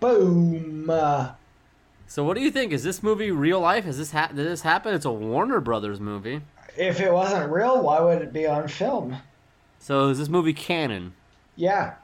[0.00, 0.86] Boom.
[2.06, 2.72] So, what do you think?
[2.72, 3.84] Is this movie real life?
[3.86, 4.94] Is this ha- did this happen?
[4.94, 6.40] It's a Warner Brothers movie.
[6.78, 9.16] If it wasn't real, why would it be on film?
[9.78, 11.14] So, is this movie canon?
[11.54, 11.94] Yeah.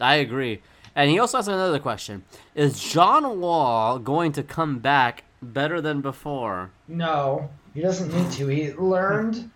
[0.00, 0.60] I agree.
[0.94, 2.24] And he also has another question:
[2.54, 6.70] Is John Wall going to come back better than before?
[6.88, 8.46] No, he doesn't need to.
[8.48, 9.50] He learned.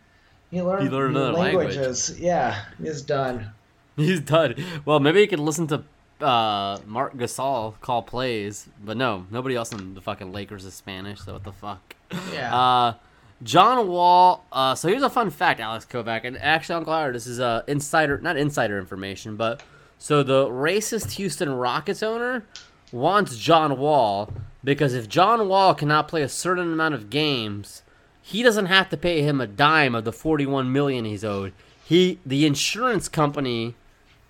[0.50, 1.76] He learned, He learned another language.
[1.76, 2.18] languages.
[2.18, 3.52] Yeah, he's done.
[3.96, 4.54] He's done.
[4.86, 5.82] Well, maybe he could listen to
[6.24, 11.20] uh, Marc Gasol call plays, but no, nobody else in the fucking Lakers is Spanish.
[11.20, 11.94] So what the fuck?
[12.32, 12.56] Yeah.
[12.56, 12.94] Uh,
[13.42, 14.44] John Wall.
[14.52, 17.62] Uh, so here's a fun fact, Alex Kovac, and actually, Uncle Howard, this is uh,
[17.66, 19.62] insider, not insider information, but
[19.98, 22.44] so the racist Houston Rockets owner
[22.92, 24.32] wants John Wall
[24.64, 27.82] because if John Wall cannot play a certain amount of games,
[28.22, 31.52] he doesn't have to pay him a dime of the 41 million he's owed.
[31.84, 33.74] He, the insurance company,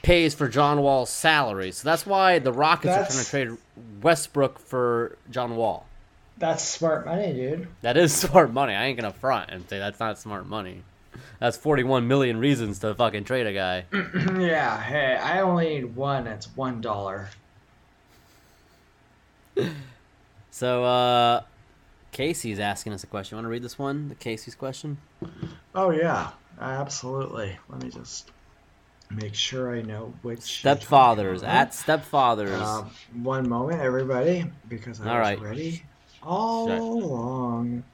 [0.03, 1.73] pays for John Wall's salary.
[1.73, 5.87] So that's why the Rockets That's- are trying to trade Westbrook for John Wall.
[6.41, 7.69] That's smart money, dude.
[7.83, 8.75] That is smart money.
[8.75, 10.83] I ain't gonna front and say that's not smart money.
[11.39, 13.85] That's 41 million reasons to fucking trade a guy.
[14.39, 14.81] yeah.
[14.81, 16.27] Hey, I only need one.
[16.27, 17.29] It's one dollar.
[20.53, 21.43] So, uh,
[22.11, 23.37] Casey's asking us a question.
[23.37, 24.09] You Want to read this one?
[24.09, 24.99] The Casey's question?
[25.77, 27.57] Oh yeah, absolutely.
[27.69, 28.33] Let me just
[29.11, 31.45] make sure I know which Stepfathers.
[31.47, 32.61] At Stepfathers.
[32.61, 32.91] Um,
[33.23, 35.41] one moment, everybody, because I All was right.
[35.41, 35.85] ready
[36.23, 37.85] all Shut- along.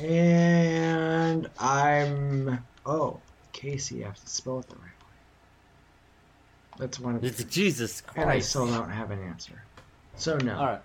[0.00, 3.20] And I'm oh,
[3.52, 4.04] Casey.
[4.04, 4.88] I have to spell it the right way.
[6.78, 9.62] That's one of It's- the, Jesus and I still don't have an answer.
[10.16, 10.56] So no.
[10.56, 10.82] All right.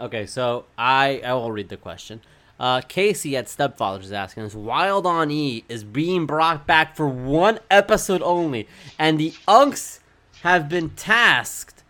[0.00, 2.22] Okay, so I I will read the question.
[2.58, 7.08] Uh, Casey at Stepfathers is asking us: Wild on E is being brought back for
[7.08, 10.00] one episode only, and the Unks
[10.42, 11.82] have been tasked.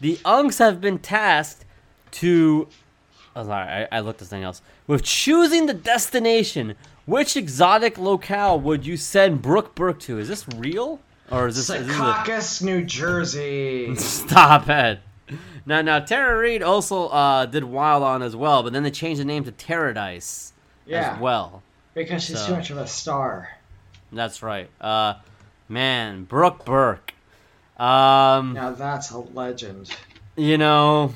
[0.00, 1.64] The Unks have been tasked
[2.12, 2.68] to.
[3.36, 4.62] Oh, sorry, I, I looked at something else.
[4.86, 6.74] With choosing the destination,
[7.04, 10.18] which exotic locale would you send Brooke Burke to?
[10.18, 11.68] Is this real, or is this?
[11.70, 13.94] Is this a- Secaucus, New Jersey.
[13.96, 15.00] Stop it.
[15.66, 19.20] Now, now, Tara Reid also uh, did Wild On as well, but then they changed
[19.20, 20.52] the name to Paradise
[20.86, 21.62] Yeah, as well.
[21.94, 23.50] because she's So- too much of a star.
[24.12, 24.70] That's right.
[24.80, 25.14] Uh,
[25.68, 27.12] man, Brooke Burke.
[27.76, 29.90] Um, Now that's a legend.
[30.36, 31.12] you know,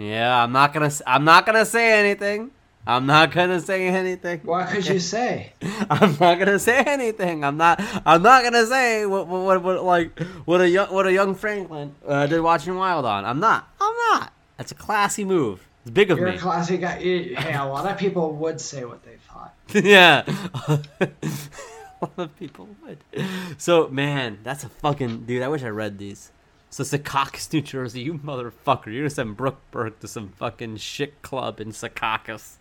[0.00, 2.50] yeah, I'm not gonna, I'm not gonna say anything.
[2.86, 4.40] I'm not gonna say anything.
[4.44, 5.52] What could you say?
[5.90, 7.44] I'm not gonna say anything.
[7.44, 7.80] I'm not.
[8.06, 11.34] I'm not gonna say what what, what, what like what a young what a young
[11.34, 13.24] Franklin uh, did watching Wild On.
[13.24, 13.68] I'm not.
[13.80, 14.32] I'm not.
[14.56, 15.66] That's a classy move.
[15.82, 16.36] It's big of You're me.
[16.36, 16.98] a classic guy.
[16.98, 19.54] You- Hey, a lot of people would say what they thought.
[19.84, 20.24] yeah.
[20.68, 20.80] a
[22.00, 22.98] lot of people would.
[23.58, 25.42] So man, that's a fucking dude.
[25.42, 26.32] I wish I read these.
[26.70, 28.86] So Secaucus, New Jersey, you motherfucker.
[28.86, 32.54] You're gonna send Brooke Burke to some fucking shit club in Secaucus.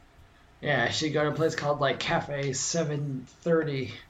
[0.62, 3.94] Yeah, she go to a place called like Cafe 730.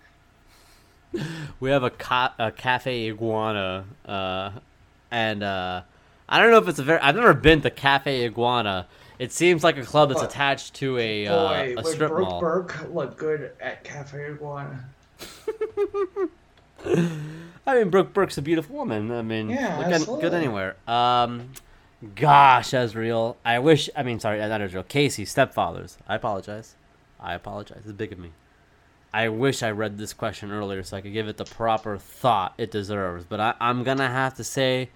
[1.59, 4.51] We have a, ca- a cafe iguana, uh,
[5.09, 5.81] and uh,
[6.29, 6.99] I don't know if it's a very.
[6.99, 8.85] I've never been to Cafe Iguana.
[9.17, 12.39] It seems like a club that's attached to a Boy, uh, a strip Brooke mall.
[12.39, 14.85] Burke look good at Cafe Iguana.
[17.69, 19.11] I mean, Brooke Burke's a beautiful woman.
[19.11, 20.75] I mean, Yeah, look at, good anywhere.
[20.87, 21.51] Um,
[22.15, 23.35] gosh, Ezreal.
[23.45, 23.89] I wish.
[23.95, 24.87] I mean, sorry, not Ezreal.
[24.87, 25.97] Casey, stepfathers.
[26.07, 26.75] I apologize.
[27.19, 27.81] I apologize.
[27.83, 28.31] It's big of me.
[29.13, 32.53] I wish I read this question earlier so I could give it the proper thought
[32.57, 33.25] it deserves.
[33.25, 34.89] But I, I'm gonna have to say,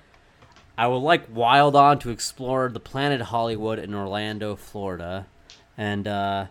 [0.77, 5.25] I would like Wild On to explore the planet Hollywood in Orlando, Florida,
[5.77, 6.45] and uh,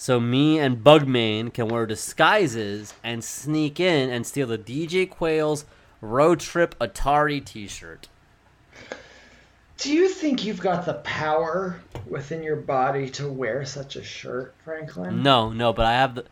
[0.00, 5.66] so me and Bugman can wear disguises and sneak in and steal the DJ Quail's
[6.00, 8.08] Road Trip Atari T-shirt.
[9.76, 14.54] Do you think you've got the power within your body to wear such a shirt,
[14.64, 15.22] Franklin?
[15.22, 16.24] No, no, but I have the.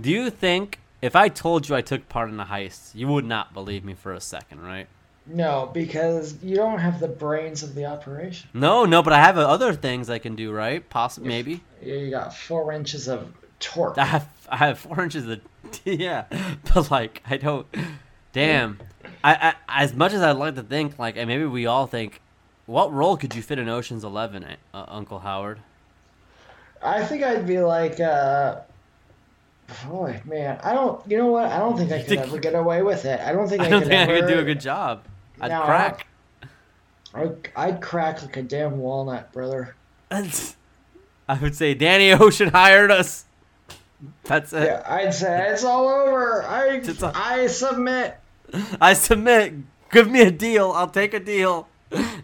[0.00, 3.24] Do you think if I told you I took part in the heist, you would
[3.24, 4.88] not believe me for a second, right?
[5.26, 8.50] No, because you don't have the brains of the operation.
[8.52, 10.88] No, no, but I have other things I can do, right?
[10.90, 11.62] Possibly, maybe.
[11.82, 13.98] You got four inches of torque.
[13.98, 15.40] I have I have four inches of
[15.84, 16.24] yeah,
[16.72, 17.66] but like I don't.
[18.32, 18.78] Damn,
[19.22, 22.20] I, I as much as I'd like to think like, and maybe we all think,
[22.66, 25.60] what role could you fit in Ocean's Eleven, uh, Uncle Howard?
[26.82, 28.60] I think I'd be like, uh,
[29.86, 31.00] boy, man, I don't.
[31.10, 31.46] You know what?
[31.46, 33.20] I don't think I could ever get away with it.
[33.20, 35.04] I don't think I, I don't could think I could do a good job.
[35.40, 36.06] I'd No, crack.
[37.14, 39.74] I'd, I'd crack like a damn walnut, brother.
[41.28, 43.24] I would say Danny Ocean hired us.
[44.24, 44.64] That's it.
[44.64, 46.42] Yeah, I'd say it's all over.
[46.44, 48.18] I It's a- I submit.
[48.80, 49.54] I submit.
[49.90, 50.72] Give me a deal.
[50.72, 51.68] I'll take a deal.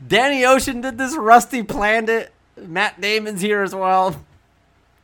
[0.06, 1.16] Danny Ocean did this.
[1.16, 2.32] Rusty planned it.
[2.56, 4.24] Matt Damon's here as well.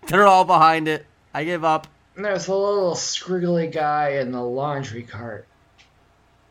[0.09, 1.07] They're all behind it.
[1.33, 1.87] I give up.
[2.17, 5.47] There's a little scriggly guy in the laundry cart.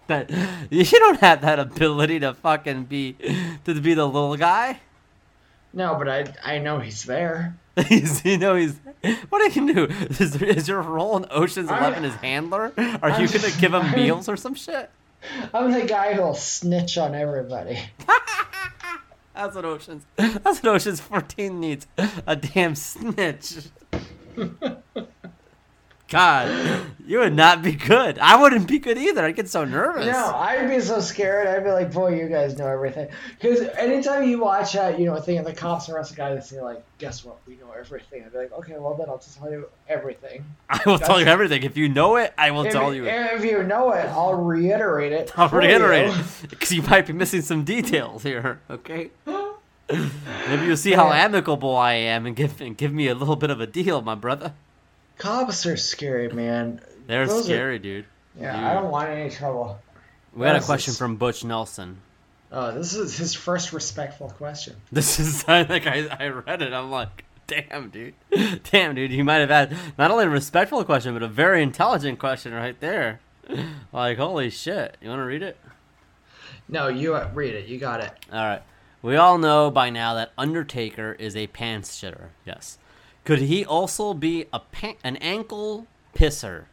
[0.07, 0.29] That
[0.69, 3.13] you don't have that ability to fucking be
[3.65, 4.79] to be the little guy.
[5.73, 7.57] No, but I I know he's there.
[8.23, 8.75] You know, he's.
[9.29, 9.85] What do you do?
[10.19, 12.71] Is, is your role in Ocean's I'm- Eleven his handler?
[12.77, 14.89] Are you I'm- gonna give him meals or some shit?
[15.53, 17.79] I'm the guy who'll snitch on everybody.
[19.35, 20.05] That's what Ocean's.
[20.17, 21.87] That's what Ocean's 14 needs.
[22.27, 23.55] A damn snitch.
[26.13, 28.19] God, you would not be good.
[28.19, 29.25] I wouldn't be good either.
[29.25, 30.05] I'd get so nervous.
[30.05, 31.47] No, I'd be so scared.
[31.47, 33.09] I'd be like, boy, you guys know everything.
[33.39, 36.35] Because anytime you watch that, you know, a thing of the cops arrest a guy,
[36.35, 37.37] they say, like, guess what?
[37.47, 38.23] We know everything.
[38.23, 40.45] I'd be like, okay, well, then I'll just tell you everything.
[40.69, 41.63] I will tell you everything.
[41.63, 43.05] If you know it, I will If, tell you.
[43.05, 43.09] it.
[43.33, 45.31] if you know it, I'll reiterate it.
[45.35, 46.19] I'll reiterate you.
[46.43, 48.61] it because you might be missing some details here.
[48.69, 49.09] Okay.
[50.47, 53.49] Maybe you'll see how amicable I am and give and give me a little bit
[53.49, 54.53] of a deal, my brother.
[55.17, 56.81] Cops are scary, man.
[57.07, 58.05] They're Those are- scary, dude.
[58.39, 58.65] Yeah, Dude.
[58.65, 59.79] I don't want any trouble.
[60.33, 61.99] We got a question it's- from Butch Nelson.
[62.51, 64.75] Oh, this is his first respectful question.
[64.91, 66.71] This is like I, I read it.
[66.73, 68.13] I'm like, damn, dude,
[68.71, 69.11] damn, dude.
[69.11, 72.79] You might have had not only a respectful question, but a very intelligent question right
[72.79, 73.19] there.
[73.91, 74.97] Like, holy shit!
[75.01, 75.57] You want to read it?
[76.69, 77.67] No, you uh, read it.
[77.67, 78.11] You got it.
[78.31, 78.61] All right.
[79.03, 82.29] We all know by now that Undertaker is a pants shitter.
[82.45, 82.77] Yes.
[83.25, 86.65] Could he also be a pan- an ankle pisser?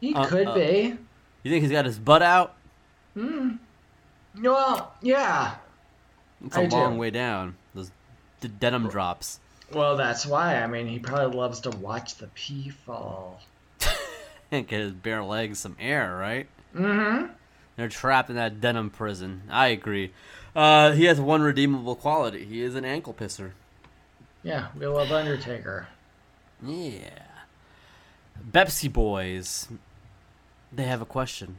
[0.00, 0.96] He Uh, could uh, be.
[1.42, 2.54] You think he's got his butt out?
[3.14, 3.56] Hmm.
[4.40, 5.56] Well, yeah.
[6.44, 6.76] It's a I do.
[6.76, 7.56] long way down.
[7.74, 7.90] Those
[8.40, 9.40] d- denim drops.
[9.72, 10.56] Well, that's why.
[10.62, 13.40] I mean, he probably loves to watch the pee fall.
[14.50, 16.46] Can't get his bare legs some air, right?
[16.74, 17.32] Mm-hmm.
[17.76, 19.42] They're trapped in that denim prison.
[19.50, 20.12] I agree.
[20.56, 22.44] Uh, he has one redeemable quality.
[22.44, 23.50] He is an ankle pisser.
[24.42, 25.88] Yeah, we love Undertaker.
[26.62, 27.10] Yeah.
[28.50, 29.68] Pepsi Boys.
[30.72, 31.58] They have a question.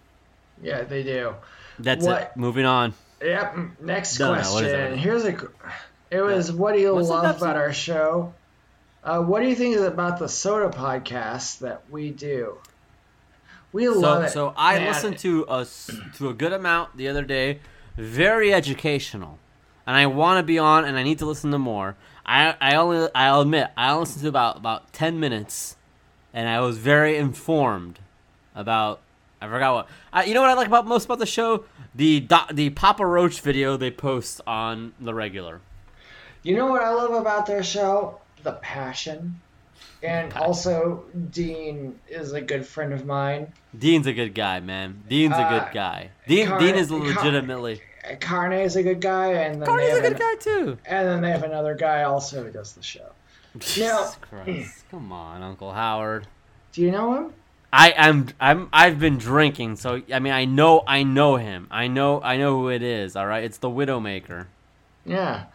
[0.61, 1.35] Yeah, they do.
[1.79, 2.31] That's What- it.
[2.35, 2.93] Moving on.
[3.21, 3.57] Yep.
[3.81, 4.63] Next No, no, question.
[4.91, 4.97] that?
[4.97, 5.35] Here's a.
[6.11, 8.33] It was what do you What's love about our show?
[9.03, 12.57] Uh, what do you think is about the soda podcast that we do?
[13.71, 14.31] We love it.
[14.31, 14.87] so I man.
[14.87, 15.65] listened to a
[16.17, 17.59] to a good amount the other day.
[17.95, 19.37] Very educational,
[19.85, 21.95] and I want to be on, and I need to listen to more.
[22.29, 25.75] I I only I'll admit I listened to about about ten minutes,
[26.33, 27.99] and I was very informed
[28.55, 29.01] about.
[29.41, 29.87] I forgot what.
[30.13, 31.63] I, you know what I like about most about the show?
[31.95, 35.61] The the Papa Roach video they post on the regular.
[36.43, 38.19] You know what I love about their show?
[38.43, 39.39] The passion.
[40.03, 40.45] And Passion.
[40.47, 43.51] also, Dean is a good friend of mine.
[43.77, 45.03] Dean's a good guy, man.
[45.09, 46.09] Dean's a Uh, good guy.
[46.27, 47.77] Dean Car- Dean is legitimately.
[47.77, 50.77] Carne is a good guy, and then Carney's a good an- guy too.
[50.85, 53.09] And then they have another guy also who does the show.
[53.57, 54.83] Jesus Christ!
[54.91, 56.27] Come on, Uncle Howard.
[56.71, 57.33] Do you know him?
[57.71, 61.67] I am I'm I've been drinking, so I mean I know I know him.
[61.69, 63.15] I know I know who it is.
[63.15, 64.47] All right, it's the Widowmaker.
[65.05, 65.45] Yeah.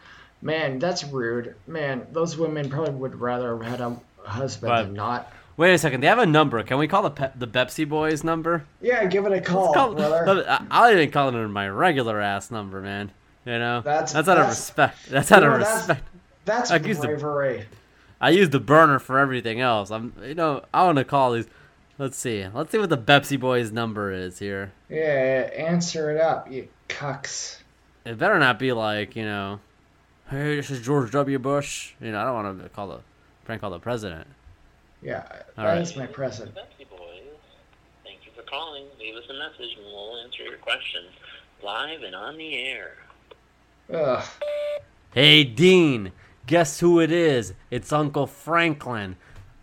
[0.41, 1.55] Man, that's rude.
[1.67, 4.83] Man, those women probably would rather have had a husband Right.
[4.83, 5.31] than not.
[5.57, 6.61] Wait a second, they have a number.
[6.63, 8.65] Can we call the Pe- the Pepsi Boys number?
[8.81, 10.45] Yeah, give it a call, call- brother.
[10.49, 13.11] I- uh, I'll even call it my regular ass number, man.
[13.45, 14.97] You know, That's- that's out of respect.
[15.09, 16.03] That's out you of know, that's- respect.
[16.45, 17.65] That's I bravery.
[18.21, 19.91] I use the burner for everything else.
[19.91, 21.47] I'm, you know, I want to call these.
[21.97, 22.45] Let's see.
[22.53, 24.73] Let's see what the Pepsi Boys number is here.
[24.89, 27.59] Yeah, answer it up, you cucks.
[28.03, 29.59] It better not be like, you know,
[30.29, 31.39] hey, this is George W.
[31.39, 31.93] Bush.
[32.01, 32.99] You know, I don't want to call the
[33.45, 34.27] prank call the president.
[35.05, 35.23] Yeah,
[35.57, 36.07] All that is right.
[36.09, 36.53] my present.
[36.55, 37.21] Pepsi Boys.
[38.03, 38.85] Thank you for calling.
[38.99, 41.11] Leave us a message and we'll answer your questions
[41.63, 42.93] live and on the air.
[43.93, 44.23] Ugh.
[45.13, 46.11] Hey, Dean,
[46.47, 47.53] guess who it is?
[47.69, 49.15] It's Uncle Franklin.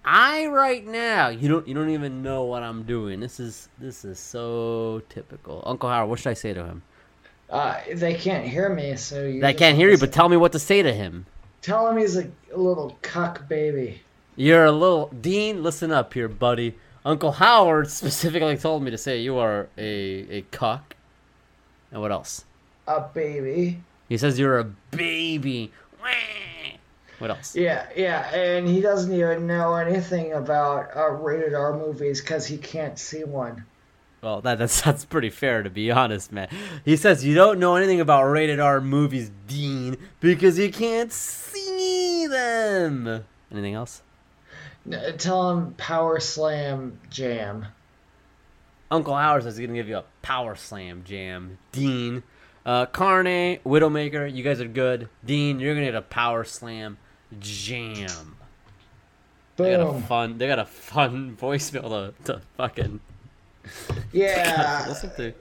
[0.05, 3.21] I right now, you don't you don't even know what I'm doing.
[3.21, 5.63] This is this is so typical.
[5.67, 6.83] Uncle Howard, what should I say to him?
[7.51, 9.45] Uh, they can't hear me, so you.
[9.45, 11.27] I can't hear you, but tell me what to say to him.
[11.61, 14.01] tell him he's a, a little cuck baby.
[14.37, 15.63] You're a little Dean.
[15.63, 16.75] Listen up here, buddy.
[17.05, 20.97] Uncle Howard specifically told me to say you are a a cuck.
[21.91, 22.45] And what else?
[22.87, 23.83] A baby.
[24.09, 25.73] He says you're a baby.
[27.19, 27.55] What else?
[27.55, 32.57] Yeah, yeah, and he doesn't even know anything about uh, rated R movies because he
[32.57, 33.65] can't see one.
[34.23, 36.49] Well, that, that's that's pretty fair to be honest, man.
[36.85, 42.27] He says you don't know anything about rated R movies, Dean, because you can't see
[42.27, 43.25] them.
[43.53, 44.03] Anything else?
[44.91, 47.67] N- Tell him Power Slam Jam.
[48.91, 51.57] Uncle Howard says he's gonna give you a power slam jam.
[51.73, 52.23] Dean,
[52.67, 55.09] uh, Carne, Widowmaker, you guys are good.
[55.25, 56.99] Dean, you're gonna get a power slam
[57.41, 58.37] jam.
[59.57, 60.37] They got a fun.
[60.37, 61.89] They got a fun voicemail
[62.25, 63.01] to, to fucking
[64.13, 64.85] Yeah.
[64.89, 65.33] listen to.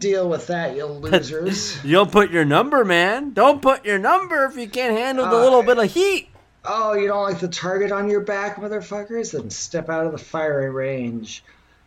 [0.00, 1.82] Deal with that, you losers.
[1.84, 3.32] You don't put your number, man.
[3.32, 6.30] Don't put your number if you can't handle the Uh, little bit of heat.
[6.68, 9.32] Oh, you don't like the target on your back, motherfuckers?
[9.32, 11.42] Then step out of the firing range.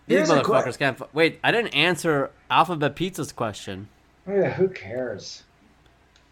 [0.08, 1.00] These Here's motherfuckers can't.
[1.14, 3.88] Wait, I didn't answer Alphabet Pizza's question.
[4.28, 5.44] Yeah, who cares?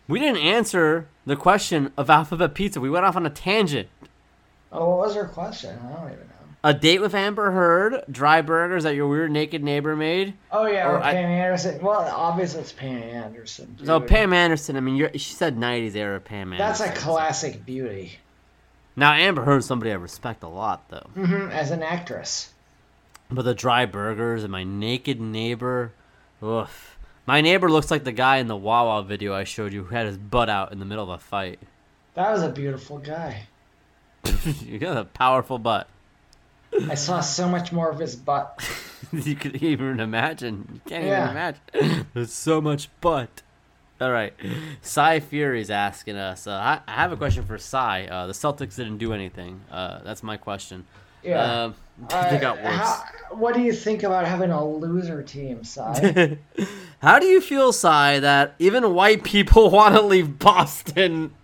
[0.08, 2.82] We didn't answer the question of Alphabet Pizza.
[2.82, 3.88] We went off on a tangent.
[4.72, 5.78] Oh, what was her question?
[5.80, 6.26] I don't even know.
[6.64, 10.34] A date with Amber Heard, dry burgers that your weird naked neighbor made.
[10.52, 11.82] Oh yeah, Or or I- Pam Anderson.
[11.82, 13.78] Well, obviously it's Pam Anderson.
[13.84, 14.00] So.
[14.02, 16.86] Pam Anderson, I mean, you're, she said '90s era Pam Anderson.
[16.86, 18.20] That's a classic beauty.
[19.00, 21.08] Now Amber Heard's somebody I respect a lot, though.
[21.16, 22.54] Mm-hmm, As an actress.
[23.32, 25.94] But the dry burgers and my naked neighbor,
[26.44, 26.98] oof.
[27.26, 30.08] My neighbor looks like the guy in the Wawa video I showed you who had
[30.08, 31.60] his butt out in the middle of a fight.
[32.16, 33.44] That was a beautiful guy.
[34.66, 35.88] you got a powerful butt.
[36.90, 38.60] I saw so much more of his butt.
[39.14, 40.68] you could even imagine.
[40.74, 41.24] You can't Yeah.
[41.26, 42.08] even imagine.
[42.14, 43.44] There's so much butt.
[44.02, 44.34] All right.
[44.82, 46.48] Cy is asking us.
[46.48, 48.06] Uh, I, I have a question for Cy.
[48.06, 49.62] Uh, the Celtics didn't do anything.
[49.72, 50.86] Uh, that's my question.
[51.24, 51.64] Yeah.
[51.66, 51.76] Um,
[52.10, 52.76] Uh, they got worse.
[52.76, 55.80] how- what do you think about having a loser team, Si?
[57.02, 61.36] How do you feel, Cy, that even white people want to leave Boston?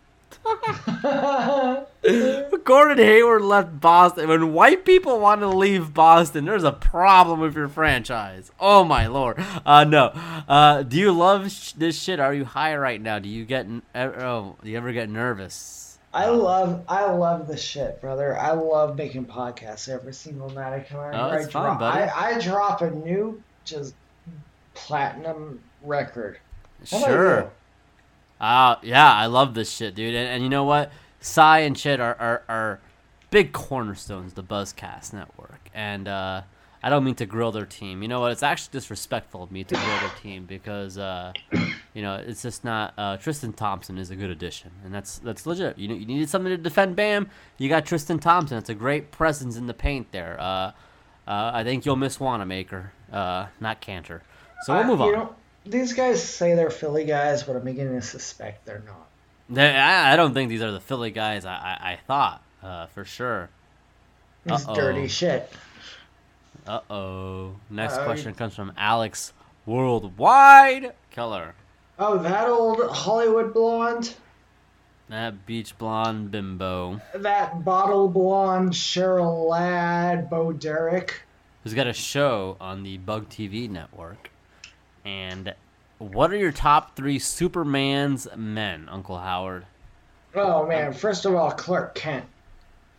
[2.64, 4.28] Gordon Hayward left Boston.
[4.30, 8.52] When white people want to leave Boston, there's a problem with your franchise.
[8.60, 9.38] Oh my lord.
[9.66, 10.08] Uh, no.
[10.48, 12.20] Uh, do you love sh- this shit?
[12.20, 13.20] Are you high right now?
[13.20, 13.66] Do you get?
[13.66, 15.98] n- Oh, do you ever get nervous?
[16.14, 18.38] I love I love the shit, brother.
[18.40, 21.34] I love making podcasts every single night I come out.
[21.34, 22.02] Oh, it's I fun, drop, buddy.
[22.04, 23.94] I, I drop a new just
[24.76, 26.40] platinum record.
[26.90, 27.52] How Sure.
[28.40, 30.16] Uh, yeah, I love this shit, dude.
[30.16, 30.92] And, and you know what?
[31.20, 32.80] Cy and Chit are, are, are
[33.32, 35.70] big cornerstones of the Buzzcast network.
[35.74, 36.42] And uh,
[36.84, 38.02] I don't mean to grill their team.
[38.02, 38.32] You know what?
[38.32, 41.34] It's actually disrespectful of me to grill their team because, uh,
[41.94, 42.94] you know, it's just not.
[42.98, 44.72] Uh, Tristan Thompson is a good addition.
[44.84, 45.78] And that's that's legit.
[45.78, 47.30] You, know, you needed something to defend Bam.
[47.58, 48.58] You got Tristan Thompson.
[48.58, 50.40] It's a great presence in the paint there.
[50.40, 50.72] Uh,
[51.28, 54.22] uh, I think you'll miss Wanamaker, uh, not Kanter.
[54.64, 55.12] So we'll move on.
[55.12, 55.36] know,
[55.66, 59.08] these guys say they're Philly guys, but I'm beginning to suspect they're not.
[59.50, 62.86] They, I, I don't think these are the Philly guys I, I, I thought, uh,
[62.88, 63.50] for sure.
[64.50, 64.76] Uh-oh.
[64.76, 65.52] dirty shit.
[66.68, 67.56] Uh oh.
[67.70, 69.34] Next Uh, question comes from Alex
[69.66, 71.54] Worldwide Keller.
[72.00, 74.16] Oh, that old Hollywood blonde,
[75.10, 81.22] That beach blonde bimbo that bottle blonde Cheryl Ladd, Bo Derek.
[81.64, 84.30] who's got a show on the Bug TV network.
[85.06, 85.54] And
[86.00, 89.66] what are your top three Superman's men, Uncle Howard?
[90.34, 92.26] Oh man, first of all, Clark Kent.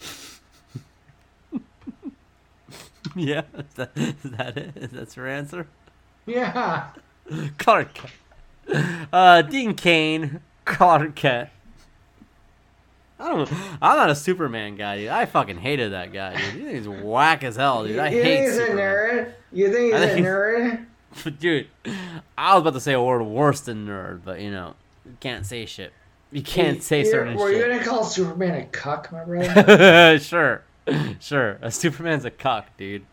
[3.16, 4.76] yeah, is that, is that it?
[4.76, 5.66] Is that your answer?
[6.24, 6.88] Yeah.
[7.58, 8.12] Clark Kent.
[9.12, 11.50] Uh, Dean Cain, Clark Kent.
[13.18, 13.50] I don't.
[13.82, 15.08] I'm not a Superman guy, dude.
[15.08, 16.54] I fucking hated that guy, dude.
[16.54, 17.98] You think he's whack as hell, dude.
[17.98, 19.32] I you hate think he's a nerd?
[19.52, 20.86] You think he's a think- nerd?
[21.38, 21.68] dude.
[22.36, 24.74] I was about to say a word worse than nerd, but you know,
[25.04, 25.92] you can't say shit.
[26.32, 30.18] You can't say certain Were you gonna call Superman a cuck, my brother?
[30.20, 30.62] sure,
[31.20, 31.58] sure.
[31.62, 33.04] A Superman's a cuck, dude.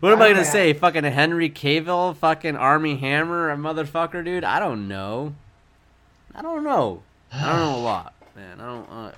[0.00, 0.44] What am I gonna Ah.
[0.44, 0.72] say?
[0.72, 4.44] Fucking Henry Cavill, fucking Armie Hammer, a motherfucker, dude.
[4.44, 5.34] I don't know.
[6.34, 7.02] I don't know.
[7.32, 8.60] I don't know a lot, man.
[8.60, 8.88] I don't.
[8.88, 9.12] Uh,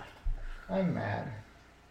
[0.70, 1.28] I'm mad.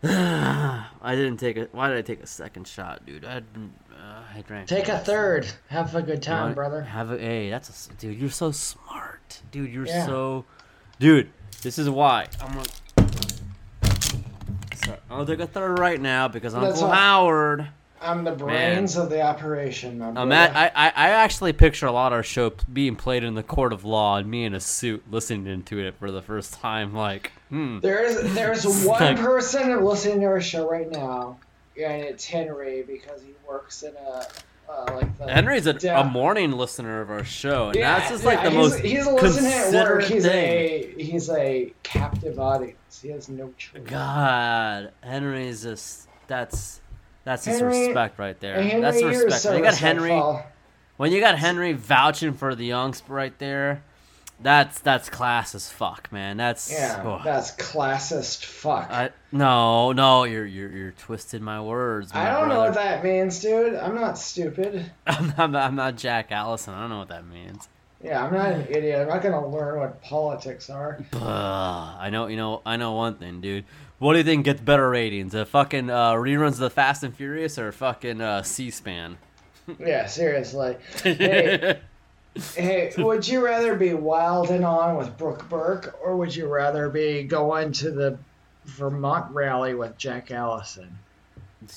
[1.03, 1.67] I didn't take a.
[1.71, 3.23] Why did I take a second shot, dude?
[3.23, 3.73] I didn't.
[4.01, 4.67] Uh, I drank.
[4.67, 5.45] Take a third.
[5.69, 6.81] Have a good time, want- brother.
[6.81, 8.17] Have a hey, that's a dude.
[8.17, 9.71] You're so smart, dude.
[9.71, 10.05] You're Yeah.
[10.07, 10.45] so,
[10.99, 11.29] dude.
[11.61, 12.65] This is why I'm gonna.
[14.83, 17.67] So, I'll take a third right now because Uncle all- Howard.
[18.03, 22.07] I'm the brains of the operation, I'm at, I, I I actually picture a lot
[22.11, 25.03] of our show being played in the court of law and me in a suit
[25.11, 26.95] listening to it for the first time.
[26.95, 27.77] Like, hmm.
[27.79, 31.37] There's there's one like- person listening to our show right now,
[31.85, 34.27] and it's Henry because he works in a
[34.69, 35.99] uh, like the Henry's a, Yeah.
[35.99, 38.79] a morning listener of our show, and Yeah, that's just like yeah, the he's, most
[38.79, 40.03] he's listening at work.
[40.03, 40.95] He's thing.
[40.97, 43.01] a he's a captive audience.
[43.01, 43.81] He has no choice.
[43.85, 46.79] God, Henry's just that's
[47.25, 48.61] that's Henry- respect right there.
[48.61, 49.41] Henry, that's respect.
[49.41, 50.21] so you got Henry.
[50.97, 53.83] when you got Henry vouching for the youngs right there,
[54.41, 56.37] that's that's class as fuck, man.
[56.37, 57.21] That's Yeah, oh.
[57.23, 58.89] that's classist fuck.
[58.91, 62.13] I, no, no, you're you're you're twisting my words.
[62.13, 63.75] my I don't know what that means, dude.
[63.75, 64.91] I'm not stupid.
[65.07, 66.73] I'm, I'm, I'm not Jack Allison.
[66.73, 67.67] I don't know what that means.
[68.03, 69.01] Yeah, I'm not an idiot.
[69.01, 71.03] I'm not gonna learn what politics are.
[71.13, 73.65] I know, you know, I know one thing, dude.
[73.99, 75.35] What do you think gets better ratings?
[75.35, 79.17] A fucking uh, reruns of the Fast and Furious or fucking uh, C-SPAN?
[79.79, 80.77] Yeah, seriously.
[81.03, 81.79] Hey,
[82.55, 87.23] hey, would you rather be wilding on with Brooke Burke, or would you rather be
[87.23, 88.17] going to the
[88.65, 90.97] Vermont rally with Jack Allison?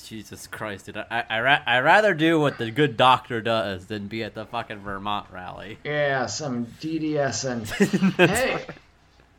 [0.07, 0.97] Jesus Christ, dude.
[0.97, 4.45] I I ra- I rather do what the good doctor does than be at the
[4.45, 5.77] fucking Vermont rally.
[5.83, 7.67] Yeah, some DDS and
[8.29, 8.65] hey,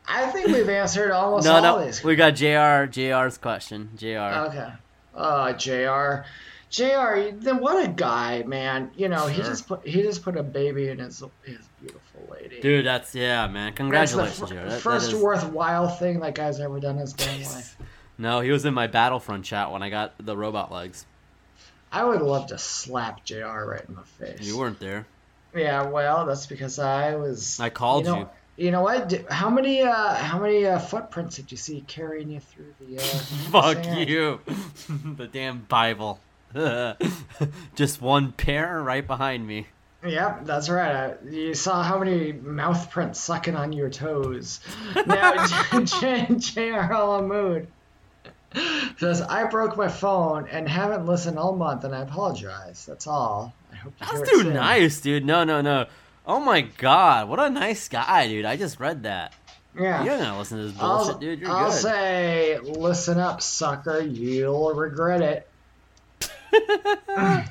[0.07, 2.05] I think we've answered almost no, all no, these.
[2.05, 2.87] we got Jr.
[2.91, 3.91] Jr's question.
[3.97, 4.07] Jr.
[4.07, 4.73] Okay.
[5.15, 6.27] Uh, Jr.
[6.77, 7.31] Jr.
[7.37, 8.91] Then what a guy, man.
[8.97, 12.61] You know, he just put he just put a baby in his his beautiful lady.
[12.61, 13.67] Dude, that's yeah, man.
[13.69, 14.55] That's Congratulations, the Jr.
[14.55, 17.77] fir- That- that first is- worthwhile thing that guy's ever done in his damn life.
[18.19, 21.07] No, he was in my Battlefront chat when I got the robot legs.
[21.93, 23.65] I would love to slap Jr.
[23.65, 24.41] right in the face.
[24.41, 25.07] You weren't there.
[25.55, 27.59] Yeah, well, that's because I was.
[27.59, 28.13] I called you.
[28.13, 28.19] Know,
[28.57, 28.65] you.
[28.67, 29.13] you know what?
[29.31, 32.99] How many uh, how many uh, footprints did you see carrying you through the?
[32.99, 33.01] Uh,
[33.51, 34.09] Fuck sand?
[34.11, 34.41] you.
[35.17, 36.21] the damn Bible.
[37.75, 39.67] Just one pair right behind me.
[40.07, 41.17] Yep, that's right.
[41.29, 44.61] You saw how many mouth prints sucking on your toes.
[45.07, 45.47] Now,
[45.85, 46.89] J.R.
[46.91, 47.67] Alamood
[48.99, 52.87] says, I broke my phone and haven't listened all month, and I apologize.
[52.87, 53.53] That's all.
[53.73, 55.25] I hope hear That's too soon." nice, dude.
[55.25, 55.87] No, no, no.
[56.27, 58.45] Oh my god, what a nice guy, dude.
[58.45, 59.33] I just read that.
[59.79, 60.05] Yeah.
[60.05, 61.41] You're gonna listen to this bullshit, I'll, dude.
[61.41, 61.81] You're I'll good.
[61.81, 64.01] say, listen up, sucker.
[64.01, 65.49] You'll regret it.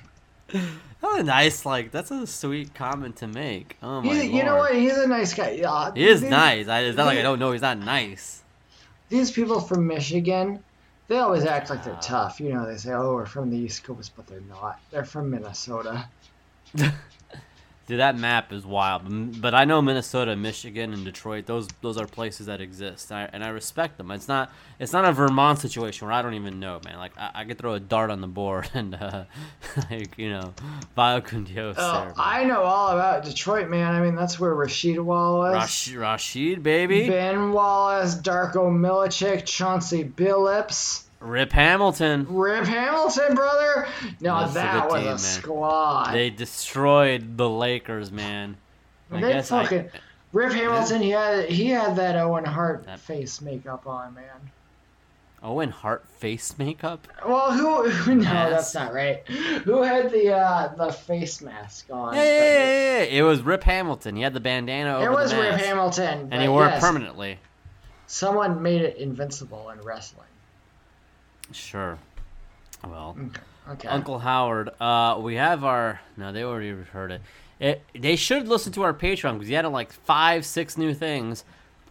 [1.08, 1.66] Oh, nice.
[1.66, 3.78] Like that's a sweet comment to make.
[3.84, 4.74] Oh my He's, you know what?
[4.76, 5.52] He's a nice guy.
[5.52, 6.68] Yeah, He is these- nice.
[6.68, 8.42] I, it's not like I don't know he's not nice.
[9.10, 10.64] These people from Michigan,
[11.08, 11.84] they always act like Ah.
[11.84, 12.40] they're tough.
[12.40, 14.80] You know, they say, "Oh, we're from the East Coast," but they're not.
[14.92, 16.08] They're from Minnesota.
[17.88, 19.40] Dude, that map is wild.
[19.40, 21.46] But I know Minnesota, Michigan, and Detroit.
[21.46, 24.10] Those those are places that exist, and I, and I respect them.
[24.10, 26.98] It's not it's not a Vermont situation where I don't even know, man.
[26.98, 29.26] Like I, I could throw a dart on the board and uh,
[29.92, 30.54] like you know,
[30.96, 32.14] Bio con Dios Oh, there.
[32.18, 33.94] I know all about Detroit, man.
[33.94, 35.54] I mean, that's where Rasheed Wallace.
[35.54, 37.08] Rash- Rasheed, baby.
[37.08, 42.26] Ben Wallace, Darko Milicic, Chauncey Billups, Rip Hamilton.
[42.30, 43.88] Rip Hamilton, brother.
[44.22, 45.18] No, That's that was team, a man.
[45.18, 46.12] squad.
[46.14, 48.58] They destroyed the Lakers, man.
[49.12, 49.90] I They guess I- fucking
[50.34, 51.02] Rip Hamilton.
[51.02, 54.52] He had he had that Owen Hart That- face makeup on, man.
[55.44, 57.08] Owen Hart face makeup.
[57.24, 57.88] Well, who?
[57.90, 58.50] who no, Yes.
[58.52, 59.28] that's not right.
[59.28, 62.16] Who had the uh, the face mask on?
[62.16, 63.20] Yeah, yeah, yeah, yeah, yeah.
[63.20, 64.16] It was Rip Hamilton.
[64.16, 67.38] He had the bandana over It was Rip Hamilton, and he wore yes, it permanently.
[68.08, 70.28] Someone made it invincible in wrestling.
[71.52, 71.98] Sure.
[72.88, 73.18] Well,
[73.68, 73.88] Okay.
[73.88, 76.00] Uncle Howard, uh, we have our.
[76.18, 77.22] No, they already heard it.
[77.60, 81.44] it they should listen to our Patreon because he had like five, six new things,